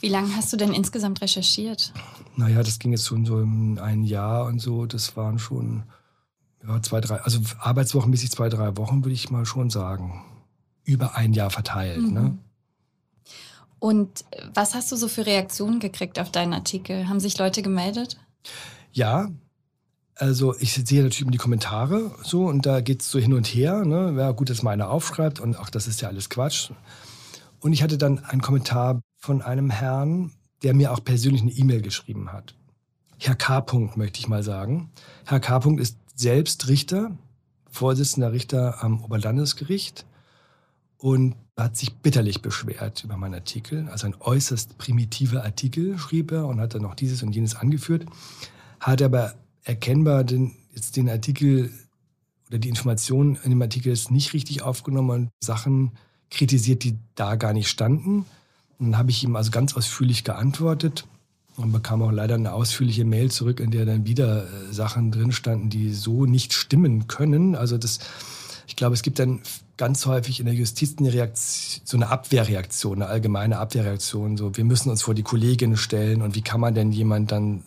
Wie 0.00 0.08
lange 0.08 0.36
hast 0.36 0.52
du 0.52 0.56
denn 0.56 0.72
insgesamt 0.72 1.20
recherchiert? 1.22 1.92
Naja, 2.36 2.62
das 2.62 2.78
ging 2.78 2.92
jetzt 2.92 3.06
schon 3.06 3.24
so 3.24 3.38
ein 3.38 4.02
Jahr 4.04 4.46
und 4.46 4.58
so. 4.58 4.86
Das 4.86 5.16
waren 5.16 5.38
schon 5.38 5.84
ja, 6.66 6.80
zwei, 6.82 7.00
drei, 7.00 7.16
also 7.20 7.40
arbeitswochenmäßig 7.58 8.30
zwei, 8.30 8.48
drei 8.48 8.76
Wochen, 8.76 9.04
würde 9.04 9.14
ich 9.14 9.30
mal 9.30 9.46
schon 9.46 9.70
sagen. 9.70 10.24
Über 10.84 11.16
ein 11.16 11.32
Jahr 11.32 11.50
verteilt. 11.50 12.02
Mhm. 12.02 12.12
Ne? 12.12 12.38
Und 13.78 14.24
was 14.54 14.74
hast 14.74 14.92
du 14.92 14.96
so 14.96 15.08
für 15.08 15.26
Reaktionen 15.26 15.80
gekriegt 15.80 16.18
auf 16.18 16.30
deinen 16.30 16.52
Artikel? 16.52 17.08
Haben 17.08 17.20
sich 17.20 17.38
Leute 17.38 17.62
gemeldet? 17.62 18.16
Ja, 18.92 19.28
also 20.16 20.54
ich 20.58 20.74
sehe 20.74 21.02
natürlich 21.02 21.30
die 21.30 21.38
Kommentare 21.38 22.14
so 22.22 22.46
und 22.46 22.66
da 22.66 22.80
geht 22.80 23.02
es 23.02 23.10
so 23.10 23.18
hin 23.18 23.32
und 23.32 23.46
her. 23.46 23.84
Ne? 23.84 24.14
Ja, 24.16 24.30
gut, 24.32 24.50
dass 24.50 24.62
mal 24.62 24.72
einer 24.72 24.90
aufschreibt 24.90 25.40
und 25.40 25.56
ach, 25.58 25.70
das 25.70 25.86
ist 25.86 26.00
ja 26.00 26.08
alles 26.08 26.28
Quatsch. 26.28 26.70
Und 27.60 27.72
ich 27.72 27.82
hatte 27.82 27.96
dann 27.96 28.24
einen 28.24 28.42
Kommentar 28.42 29.00
von 29.16 29.40
einem 29.40 29.70
Herrn, 29.70 30.32
der 30.62 30.74
mir 30.74 30.92
auch 30.92 31.02
persönlich 31.02 31.42
eine 31.42 31.52
E-Mail 31.52 31.80
geschrieben 31.80 32.32
hat. 32.32 32.54
Herr 33.18 33.36
K. 33.36 33.64
möchte 33.94 34.20
ich 34.20 34.28
mal 34.28 34.42
sagen. 34.42 34.90
Herr 35.24 35.40
K. 35.40 35.58
ist 35.78 35.96
selbst 36.14 36.68
Richter, 36.68 37.16
Vorsitzender 37.70 38.32
Richter 38.32 38.82
am 38.82 39.02
Oberlandesgericht 39.02 40.04
und 40.98 41.36
hat 41.56 41.76
sich 41.76 41.94
bitterlich 41.94 42.42
beschwert 42.42 43.04
über 43.04 43.16
meinen 43.16 43.34
Artikel. 43.34 43.88
Also 43.88 44.06
ein 44.06 44.14
äußerst 44.18 44.76
primitiver 44.76 45.44
Artikel 45.44 45.98
schrieb 45.98 46.32
er 46.32 46.46
und 46.46 46.60
hat 46.60 46.74
dann 46.74 46.82
noch 46.82 46.94
dieses 46.94 47.22
und 47.22 47.34
jenes 47.34 47.54
angeführt, 47.54 48.06
hat 48.82 49.00
aber 49.00 49.34
erkennbar 49.64 50.24
den, 50.24 50.52
jetzt 50.74 50.96
den 50.96 51.08
Artikel 51.08 51.70
oder 52.48 52.58
die 52.58 52.68
Informationen 52.68 53.38
in 53.44 53.50
dem 53.50 53.62
Artikel 53.62 53.92
ist 53.92 54.10
nicht 54.10 54.34
richtig 54.34 54.62
aufgenommen 54.62 55.10
und 55.10 55.30
Sachen 55.42 55.92
kritisiert, 56.30 56.84
die 56.84 56.98
da 57.14 57.36
gar 57.36 57.52
nicht 57.52 57.68
standen. 57.68 58.26
Und 58.78 58.90
dann 58.90 58.98
habe 58.98 59.10
ich 59.10 59.22
ihm 59.22 59.36
also 59.36 59.50
ganz 59.50 59.74
ausführlich 59.74 60.24
geantwortet 60.24 61.06
und 61.56 61.72
bekam 61.72 62.02
auch 62.02 62.10
leider 62.10 62.34
eine 62.34 62.52
ausführliche 62.52 63.04
Mail 63.04 63.30
zurück, 63.30 63.60
in 63.60 63.70
der 63.70 63.86
dann 63.86 64.06
wieder 64.06 64.44
äh, 64.44 64.72
Sachen 64.72 65.12
drin 65.12 65.32
standen, 65.32 65.70
die 65.70 65.94
so 65.94 66.26
nicht 66.26 66.52
stimmen 66.52 67.06
können. 67.06 67.54
Also 67.54 67.78
das, 67.78 68.00
ich 68.66 68.76
glaube, 68.76 68.94
es 68.94 69.02
gibt 69.02 69.18
dann 69.18 69.40
ganz 69.76 70.06
häufig 70.06 70.40
in 70.40 70.46
der 70.46 70.54
Justiz 70.54 70.96
eine 70.98 71.12
Reaktion, 71.12 71.82
so 71.84 71.96
eine 71.96 72.08
Abwehrreaktion, 72.08 73.02
eine 73.02 73.10
allgemeine 73.10 73.58
Abwehrreaktion. 73.58 74.36
So, 74.36 74.56
wir 74.56 74.64
müssen 74.64 74.90
uns 74.90 75.02
vor 75.02 75.14
die 75.14 75.22
Kollegin 75.22 75.76
stellen 75.76 76.22
und 76.22 76.34
wie 76.34 76.42
kann 76.42 76.60
man 76.60 76.74
denn 76.74 76.92
jemand 76.92 77.30
dann 77.32 77.62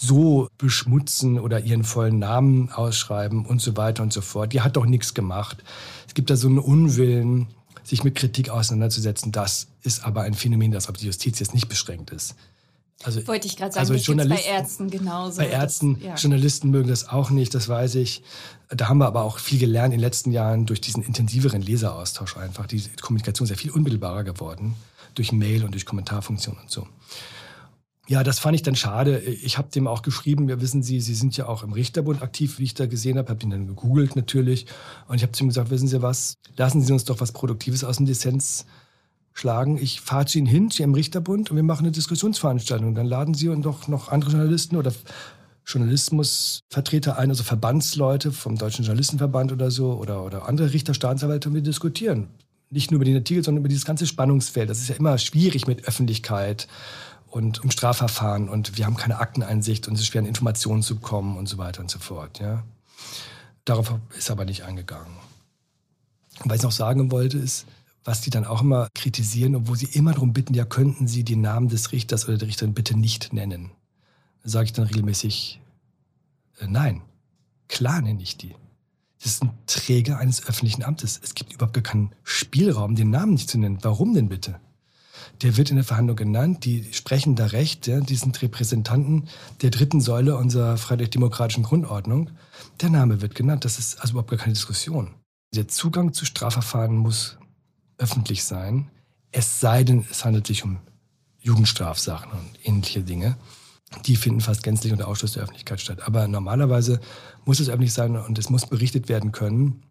so 0.00 0.48
beschmutzen 0.56 1.38
oder 1.38 1.60
ihren 1.60 1.84
vollen 1.84 2.18
Namen 2.18 2.70
ausschreiben 2.70 3.44
und 3.44 3.60
so 3.60 3.76
weiter 3.76 4.02
und 4.02 4.14
so 4.14 4.22
fort. 4.22 4.54
Die 4.54 4.62
hat 4.62 4.76
doch 4.76 4.86
nichts 4.86 5.12
gemacht. 5.12 5.62
Es 6.08 6.14
gibt 6.14 6.30
da 6.30 6.36
so 6.36 6.48
einen 6.48 6.58
Unwillen, 6.58 7.48
sich 7.84 8.02
mit 8.02 8.14
Kritik 8.14 8.48
auseinanderzusetzen. 8.48 9.30
Das 9.30 9.66
ist 9.82 10.04
aber 10.04 10.22
ein 10.22 10.32
Phänomen, 10.32 10.72
das 10.72 10.88
auf 10.88 10.96
die 10.96 11.06
Justiz 11.06 11.38
jetzt 11.38 11.52
nicht 11.52 11.68
beschränkt 11.68 12.10
ist. 12.12 12.34
Also, 13.02 13.26
Wollte 13.26 13.46
ich 13.46 13.56
gerade 13.56 13.72
sagen, 13.72 13.90
also 13.90 13.94
Journalisten, 13.94 14.46
bei 14.46 14.50
Ärzten 14.50 14.90
genauso. 14.90 15.38
Bei 15.38 15.48
Ärzten, 15.48 15.94
das, 15.94 16.02
ja. 16.04 16.14
Journalisten 16.14 16.70
mögen 16.70 16.88
das 16.88 17.08
auch 17.08 17.30
nicht, 17.30 17.54
das 17.54 17.68
weiß 17.68 17.94
ich. 17.96 18.22
Da 18.68 18.88
haben 18.88 18.98
wir 18.98 19.06
aber 19.06 19.22
auch 19.22 19.38
viel 19.38 19.58
gelernt 19.58 19.92
in 19.92 19.98
den 19.98 20.00
letzten 20.00 20.32
Jahren 20.32 20.64
durch 20.64 20.80
diesen 20.80 21.02
intensiveren 21.02 21.60
Leseraustausch 21.60 22.36
einfach. 22.36 22.66
Die 22.66 22.82
Kommunikation 23.00 23.44
ist 23.44 23.48
sehr 23.48 23.56
viel 23.58 23.70
unmittelbarer 23.70 24.24
geworden 24.24 24.76
durch 25.14 25.32
Mail 25.32 25.64
und 25.64 25.72
durch 25.72 25.84
Kommentarfunktionen 25.86 26.60
und 26.62 26.70
so. 26.70 26.86
Ja, 28.10 28.24
das 28.24 28.40
fand 28.40 28.56
ich 28.56 28.62
dann 28.62 28.74
schade. 28.74 29.20
Ich 29.20 29.56
habe 29.56 29.70
dem 29.70 29.86
auch 29.86 30.02
geschrieben, 30.02 30.48
ja, 30.48 30.60
wissen 30.60 30.82
Sie, 30.82 31.00
Sie 31.00 31.14
sind 31.14 31.36
ja 31.36 31.46
auch 31.46 31.62
im 31.62 31.72
Richterbund 31.72 32.22
aktiv, 32.22 32.58
wie 32.58 32.64
ich 32.64 32.74
da 32.74 32.86
gesehen 32.86 33.16
habe. 33.16 33.28
Habe 33.28 33.44
ihn 33.44 33.50
dann 33.50 33.68
gegoogelt 33.68 34.16
natürlich. 34.16 34.66
Und 35.06 35.14
ich 35.14 35.22
habe 35.22 35.30
zu 35.30 35.44
ihm 35.44 35.46
gesagt, 35.46 35.70
wissen 35.70 35.86
Sie 35.86 36.02
was, 36.02 36.34
lassen 36.56 36.82
Sie 36.82 36.92
uns 36.92 37.04
doch 37.04 37.20
was 37.20 37.30
Produktives 37.30 37.84
aus 37.84 37.98
dem 37.98 38.06
Dissens 38.06 38.66
schlagen. 39.32 39.78
Ich 39.78 40.00
fahre 40.00 40.26
zu 40.26 40.38
Ihnen 40.38 40.48
hin, 40.48 40.72
zu 40.72 40.82
Ihrem 40.82 40.94
Richterbund 40.94 41.52
und 41.52 41.56
wir 41.56 41.62
machen 41.62 41.84
eine 41.84 41.92
Diskussionsveranstaltung. 41.92 42.96
Dann 42.96 43.06
laden 43.06 43.34
Sie 43.34 43.48
und 43.48 43.62
doch 43.62 43.86
noch 43.86 44.08
andere 44.08 44.32
Journalisten 44.32 44.74
oder 44.74 44.92
Journalismusvertreter 45.64 47.16
ein, 47.16 47.30
also 47.30 47.44
Verbandsleute 47.44 48.32
vom 48.32 48.58
Deutschen 48.58 48.84
Journalistenverband 48.84 49.52
oder 49.52 49.70
so 49.70 49.92
oder, 49.92 50.24
oder 50.24 50.48
andere 50.48 50.72
Richter, 50.72 50.94
Staatsanwälte 50.94 51.48
und 51.48 51.54
wir 51.54 51.62
diskutieren. 51.62 52.26
Nicht 52.70 52.90
nur 52.90 52.96
über 52.96 53.04
den 53.04 53.16
Artikel, 53.16 53.44
sondern 53.44 53.60
über 53.60 53.68
dieses 53.68 53.84
ganze 53.84 54.08
Spannungsfeld. 54.08 54.68
Das 54.68 54.80
ist 54.80 54.88
ja 54.88 54.96
immer 54.96 55.16
schwierig 55.18 55.68
mit 55.68 55.86
Öffentlichkeit 55.86 56.66
und 57.30 57.62
im 57.62 57.70
Strafverfahren 57.70 58.48
und 58.48 58.76
wir 58.76 58.86
haben 58.86 58.96
keine 58.96 59.18
Akteneinsicht 59.18 59.88
und 59.88 59.94
es 59.94 60.00
ist 60.00 60.06
schwer 60.08 60.22
an 60.22 60.26
Informationen 60.26 60.82
zu 60.82 60.96
kommen 60.96 61.36
und 61.36 61.48
so 61.48 61.58
weiter 61.58 61.80
und 61.80 61.90
so 61.90 61.98
fort. 61.98 62.40
Ja. 62.40 62.64
Darauf 63.64 63.94
ist 64.16 64.30
aber 64.30 64.44
nicht 64.44 64.64
eingegangen. 64.64 65.14
Und 66.42 66.50
was 66.50 66.58
ich 66.58 66.62
noch 66.62 66.72
sagen 66.72 67.10
wollte, 67.10 67.38
ist, 67.38 67.66
was 68.04 68.20
die 68.20 68.30
dann 68.30 68.44
auch 68.44 68.62
immer 68.62 68.88
kritisieren, 68.94 69.54
obwohl 69.54 69.76
sie 69.76 69.86
immer 69.92 70.12
darum 70.12 70.32
bitten, 70.32 70.54
ja, 70.54 70.64
könnten 70.64 71.06
sie 71.06 71.22
den 71.22 71.40
Namen 71.40 71.68
des 71.68 71.92
Richters 71.92 72.26
oder 72.26 72.38
der 72.38 72.48
Richterin 72.48 72.74
bitte 72.74 72.96
nicht 72.96 73.32
nennen. 73.32 73.70
Sage 74.42 74.66
ich 74.66 74.72
dann 74.72 74.86
regelmäßig, 74.86 75.60
äh, 76.58 76.66
nein, 76.66 77.02
klar 77.68 78.00
nenne 78.00 78.22
ich 78.22 78.38
die. 78.38 78.54
Das 79.22 79.32
ist 79.32 79.42
ein 79.42 79.52
Träger 79.66 80.18
eines 80.18 80.46
öffentlichen 80.46 80.82
Amtes. 80.82 81.20
Es 81.22 81.34
gibt 81.34 81.52
überhaupt 81.52 81.74
gar 81.74 81.82
keinen 81.82 82.12
Spielraum, 82.24 82.94
den 82.96 83.10
Namen 83.10 83.32
nicht 83.32 83.50
zu 83.50 83.58
nennen. 83.58 83.78
Warum 83.82 84.14
denn 84.14 84.30
bitte? 84.30 84.58
Der 85.42 85.56
wird 85.56 85.70
in 85.70 85.76
der 85.76 85.84
Verhandlung 85.84 86.16
genannt, 86.16 86.64
die 86.64 86.92
sprechen 86.92 87.36
da 87.36 87.46
recht, 87.46 87.86
ja, 87.86 88.00
die 88.00 88.16
sind 88.16 88.40
Repräsentanten 88.42 89.28
der 89.62 89.70
dritten 89.70 90.00
Säule 90.00 90.36
unserer 90.36 90.76
freiheitlich-demokratischen 90.76 91.62
Grundordnung. 91.62 92.30
Der 92.80 92.90
Name 92.90 93.22
wird 93.22 93.34
genannt, 93.34 93.64
das 93.64 93.78
ist 93.78 94.00
also 94.00 94.12
überhaupt 94.12 94.30
gar 94.30 94.38
keine 94.38 94.54
Diskussion. 94.54 95.14
Der 95.54 95.68
Zugang 95.68 96.12
zu 96.12 96.24
Strafverfahren 96.24 96.96
muss 96.96 97.38
öffentlich 97.98 98.44
sein, 98.44 98.90
es 99.32 99.60
sei 99.60 99.84
denn, 99.84 100.04
es 100.10 100.24
handelt 100.24 100.46
sich 100.46 100.64
um 100.64 100.78
Jugendstrafsachen 101.40 102.32
und 102.32 102.50
ähnliche 102.64 103.02
Dinge. 103.02 103.36
Die 104.06 104.16
finden 104.16 104.40
fast 104.40 104.62
gänzlich 104.62 104.92
unter 104.92 105.08
Ausschluss 105.08 105.32
der 105.32 105.42
Öffentlichkeit 105.42 105.80
statt. 105.80 106.02
Aber 106.06 106.28
normalerweise 106.28 107.00
muss 107.44 107.60
es 107.60 107.68
öffentlich 107.68 107.92
sein 107.92 108.16
und 108.16 108.38
es 108.38 108.50
muss 108.50 108.66
berichtet 108.66 109.08
werden 109.08 109.32
können. 109.32 109.82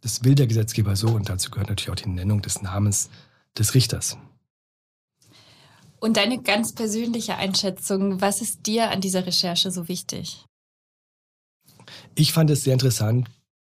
Das 0.00 0.24
will 0.24 0.34
der 0.34 0.46
Gesetzgeber 0.46 0.96
so 0.96 1.08
und 1.08 1.28
dazu 1.28 1.50
gehört 1.50 1.68
natürlich 1.68 1.90
auch 1.90 2.02
die 2.02 2.08
Nennung 2.08 2.42
des 2.42 2.62
Namens 2.62 3.10
des 3.56 3.74
Richters. 3.74 4.16
Und 6.02 6.16
deine 6.16 6.42
ganz 6.42 6.72
persönliche 6.72 7.36
Einschätzung, 7.36 8.20
was 8.20 8.42
ist 8.42 8.66
dir 8.66 8.90
an 8.90 9.00
dieser 9.00 9.24
Recherche 9.24 9.70
so 9.70 9.86
wichtig? 9.86 10.44
Ich 12.16 12.32
fand 12.32 12.50
es 12.50 12.64
sehr 12.64 12.72
interessant, 12.72 13.30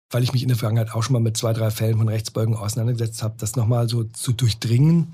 weil 0.10 0.24
ich 0.24 0.32
mich 0.32 0.42
in 0.42 0.48
der 0.48 0.56
Vergangenheit 0.56 0.96
auch 0.96 1.04
schon 1.04 1.12
mal 1.12 1.20
mit 1.20 1.36
zwei, 1.36 1.52
drei 1.52 1.72
Fällen 1.72 1.98
von 1.98 2.08
Rechtsbeugung 2.08 2.56
auseinandergesetzt 2.56 3.22
habe, 3.22 3.36
das 3.38 3.58
nochmal 3.58 3.90
so 3.90 4.06
zu 4.06 4.32
durchdringen. 4.32 5.14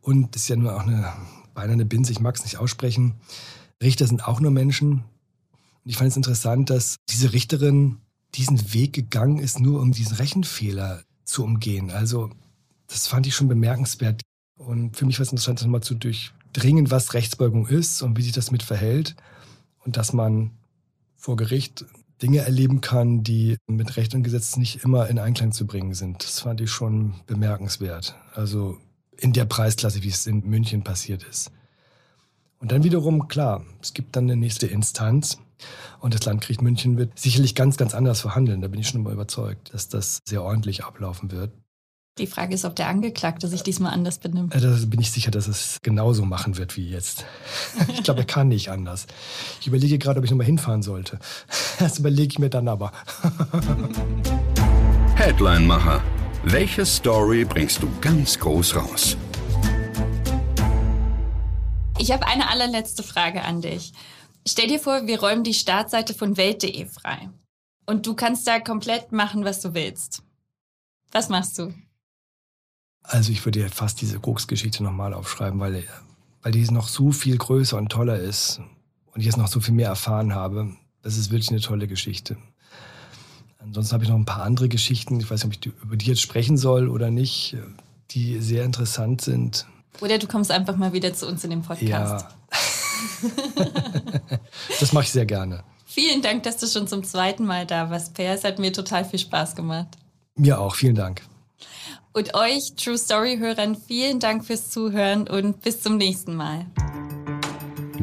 Und 0.00 0.34
das 0.34 0.42
ist 0.42 0.48
ja 0.48 0.56
nur 0.56 0.74
auch 0.74 0.82
eine, 0.82 1.12
beinahe 1.54 1.74
eine 1.74 1.84
Binse, 1.84 2.10
ich 2.10 2.18
mag 2.18 2.34
es 2.34 2.42
nicht 2.42 2.56
aussprechen. 2.56 3.14
Richter 3.80 4.08
sind 4.08 4.26
auch 4.26 4.40
nur 4.40 4.50
Menschen. 4.50 5.04
Und 5.84 5.90
ich 5.90 5.96
fand 5.96 6.10
es 6.10 6.16
interessant, 6.16 6.70
dass 6.70 6.96
diese 7.08 7.32
Richterin 7.32 7.98
diesen 8.34 8.74
Weg 8.74 8.94
gegangen 8.94 9.38
ist, 9.38 9.60
nur 9.60 9.80
um 9.80 9.92
diesen 9.92 10.16
Rechenfehler 10.16 11.04
zu 11.24 11.44
umgehen. 11.44 11.92
Also 11.92 12.30
das 12.88 13.06
fand 13.06 13.28
ich 13.28 13.34
schon 13.36 13.46
bemerkenswert. 13.46 14.22
Und 14.66 14.96
für 14.96 15.06
mich 15.06 15.18
war 15.18 15.22
es 15.22 15.32
interessant, 15.32 15.60
das 15.60 15.66
mal 15.66 15.82
zu 15.82 15.94
durchdringen, 15.94 16.90
was 16.90 17.14
Rechtsbeugung 17.14 17.66
ist 17.66 18.02
und 18.02 18.16
wie 18.16 18.22
sich 18.22 18.32
das 18.32 18.50
mit 18.50 18.62
verhält. 18.62 19.16
Und 19.84 19.96
dass 19.96 20.12
man 20.12 20.52
vor 21.16 21.36
Gericht 21.36 21.84
Dinge 22.22 22.38
erleben 22.38 22.80
kann, 22.80 23.24
die 23.24 23.56
mit 23.66 23.96
Recht 23.96 24.14
und 24.14 24.22
Gesetz 24.22 24.56
nicht 24.56 24.84
immer 24.84 25.08
in 25.08 25.18
Einklang 25.18 25.52
zu 25.52 25.66
bringen 25.66 25.94
sind. 25.94 26.22
Das 26.22 26.40
fand 26.40 26.60
ich 26.60 26.70
schon 26.70 27.14
bemerkenswert. 27.26 28.14
Also 28.34 28.78
in 29.16 29.32
der 29.32 29.44
Preisklasse, 29.44 30.02
wie 30.02 30.08
es 30.08 30.26
in 30.26 30.48
München 30.48 30.84
passiert 30.84 31.24
ist. 31.24 31.50
Und 32.60 32.70
dann 32.70 32.84
wiederum, 32.84 33.26
klar, 33.26 33.64
es 33.80 33.92
gibt 33.92 34.14
dann 34.14 34.24
eine 34.24 34.36
nächste 34.36 34.68
Instanz 34.68 35.38
und 35.98 36.14
das 36.14 36.24
Landgericht 36.24 36.62
München 36.62 36.96
wird 36.96 37.18
sicherlich 37.18 37.56
ganz, 37.56 37.76
ganz 37.76 37.92
anders 37.94 38.20
verhandeln. 38.20 38.60
Da 38.60 38.68
bin 38.68 38.80
ich 38.80 38.88
schon 38.88 39.02
mal 39.02 39.12
überzeugt, 39.12 39.74
dass 39.74 39.88
das 39.88 40.20
sehr 40.24 40.42
ordentlich 40.42 40.84
ablaufen 40.84 41.32
wird. 41.32 41.52
Die 42.18 42.26
Frage 42.26 42.54
ist, 42.54 42.66
ob 42.66 42.76
der 42.76 42.88
Angeklagte 42.88 43.48
sich 43.48 43.62
diesmal 43.62 43.94
anders 43.94 44.18
benimmt. 44.18 44.54
Äh, 44.54 44.60
da 44.60 44.76
bin 44.86 45.00
ich 45.00 45.10
sicher, 45.10 45.30
dass 45.30 45.48
es 45.48 45.78
genauso 45.82 46.26
machen 46.26 46.58
wird 46.58 46.76
wie 46.76 46.86
jetzt. 46.86 47.24
Ich 47.88 48.02
glaube, 48.02 48.20
er 48.20 48.26
kann 48.26 48.48
nicht 48.48 48.70
anders. 48.70 49.06
Ich 49.60 49.66
überlege 49.66 49.98
gerade, 49.98 50.18
ob 50.18 50.24
ich 50.24 50.30
nochmal 50.30 50.46
hinfahren 50.46 50.82
sollte. 50.82 51.18
Das 51.78 51.98
überlege 51.98 52.32
ich 52.32 52.38
mir 52.38 52.50
dann 52.50 52.68
aber. 52.68 52.92
Headline-Macher. 55.16 56.02
Welche 56.44 56.84
Story 56.84 57.46
bringst 57.46 57.82
du 57.82 57.88
ganz 58.02 58.38
groß 58.38 58.76
raus? 58.76 59.16
Ich 61.98 62.12
habe 62.12 62.26
eine 62.26 62.50
allerletzte 62.50 63.02
Frage 63.02 63.42
an 63.42 63.62
dich. 63.62 63.94
Stell 64.46 64.66
dir 64.66 64.80
vor, 64.80 65.06
wir 65.06 65.18
räumen 65.18 65.44
die 65.44 65.54
Startseite 65.54 66.12
von 66.12 66.36
Welt.de 66.36 66.84
frei. 66.86 67.30
Und 67.86 68.06
du 68.06 68.14
kannst 68.14 68.46
da 68.46 68.60
komplett 68.60 69.12
machen, 69.12 69.46
was 69.46 69.60
du 69.60 69.72
willst. 69.72 70.22
Was 71.10 71.30
machst 71.30 71.58
du? 71.58 71.72
Also 73.02 73.32
ich 73.32 73.44
würde 73.44 73.60
ja 73.60 73.68
fast 73.68 74.00
diese 74.00 74.18
Koks-Geschichte 74.18 74.82
nochmal 74.82 75.12
aufschreiben, 75.14 75.60
weil, 75.60 75.84
weil 76.42 76.52
die 76.52 76.62
noch 76.70 76.88
so 76.88 77.12
viel 77.12 77.36
größer 77.36 77.76
und 77.76 77.90
toller 77.90 78.18
ist 78.18 78.60
und 79.12 79.20
ich 79.20 79.26
jetzt 79.26 79.36
noch 79.36 79.48
so 79.48 79.60
viel 79.60 79.74
mehr 79.74 79.88
erfahren 79.88 80.34
habe. 80.34 80.74
Das 81.02 81.16
ist 81.16 81.30
wirklich 81.30 81.50
eine 81.50 81.60
tolle 81.60 81.88
Geschichte. 81.88 82.36
Ansonsten 83.58 83.94
habe 83.94 84.04
ich 84.04 84.10
noch 84.10 84.16
ein 84.16 84.24
paar 84.24 84.42
andere 84.42 84.68
Geschichten, 84.68 85.20
ich 85.20 85.30
weiß 85.30 85.44
nicht, 85.44 85.66
ob 85.66 85.74
ich 85.74 85.82
über 85.82 85.96
die 85.96 86.06
jetzt 86.06 86.20
sprechen 86.20 86.56
soll 86.56 86.88
oder 86.88 87.10
nicht, 87.10 87.56
die 88.10 88.40
sehr 88.40 88.64
interessant 88.64 89.20
sind. 89.20 89.66
Oder 90.00 90.18
du 90.18 90.26
kommst 90.26 90.50
einfach 90.50 90.76
mal 90.76 90.92
wieder 90.92 91.12
zu 91.14 91.28
uns 91.28 91.44
in 91.44 91.50
den 91.50 91.62
Podcast. 91.62 92.26
Ja. 92.26 92.28
das 94.80 94.92
mache 94.92 95.04
ich 95.04 95.10
sehr 95.10 95.26
gerne. 95.26 95.62
Vielen 95.86 96.22
Dank, 96.22 96.42
dass 96.44 96.56
du 96.56 96.66
schon 96.66 96.88
zum 96.88 97.04
zweiten 97.04 97.44
Mal 97.44 97.66
da 97.66 97.90
warst, 97.90 98.14
Per. 98.14 98.34
Es 98.34 98.44
hat 98.44 98.58
mir 98.58 98.72
total 98.72 99.04
viel 99.04 99.18
Spaß 99.18 99.54
gemacht. 99.54 99.88
Mir 100.34 100.58
auch, 100.58 100.74
vielen 100.74 100.94
Dank. 100.94 101.22
Und 102.12 102.34
euch 102.34 102.74
True 102.76 102.98
Story-Hörern 102.98 103.76
vielen 103.76 104.20
Dank 104.20 104.44
fürs 104.44 104.70
Zuhören 104.70 105.28
und 105.28 105.62
bis 105.62 105.80
zum 105.80 105.96
nächsten 105.96 106.34
Mal. 106.34 106.66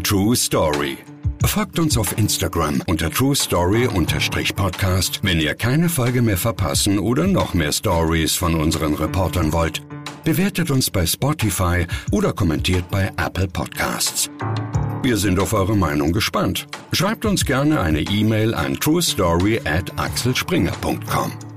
True 0.04 0.36
Story. 0.36 0.98
Folgt 1.46 1.80
uns 1.80 1.98
auf 1.98 2.18
Instagram 2.18 2.82
unter 2.88 3.10
True 3.10 3.36
Story-Podcast, 3.36 5.20
wenn 5.24 5.40
ihr 5.40 5.56
keine 5.56 5.90
Folge 5.90 6.22
mehr 6.22 6.38
verpassen 6.38 7.00
oder 7.00 7.28
noch 7.28 7.54
mehr 7.54 7.72
Stories 7.72 8.36
von 8.36 8.56
unseren 8.56 8.94
Reportern 8.94 9.52
wollt. 9.52 9.82
bewertet 10.24 10.70
uns 10.70 10.90
bei 10.92 11.06
Spotify 11.06 11.88
oder 12.12 12.34
kommentiert 12.34 12.90
bei 12.92 13.12
Apple 13.18 13.48
Podcasts. 13.48 14.30
Wir 15.02 15.18
sind 15.18 15.40
auf 15.40 15.54
eure 15.54 15.76
Meinung 15.76 16.12
gespannt. 16.12 16.68
Schreibt 16.92 17.26
uns 17.26 17.46
gerne 17.46 17.80
eine 17.82 18.02
E-Mail 18.02 18.54
an 18.54 18.80
truestory 18.80 19.60
at 19.64 19.98
axelspringer.com. 19.98 21.49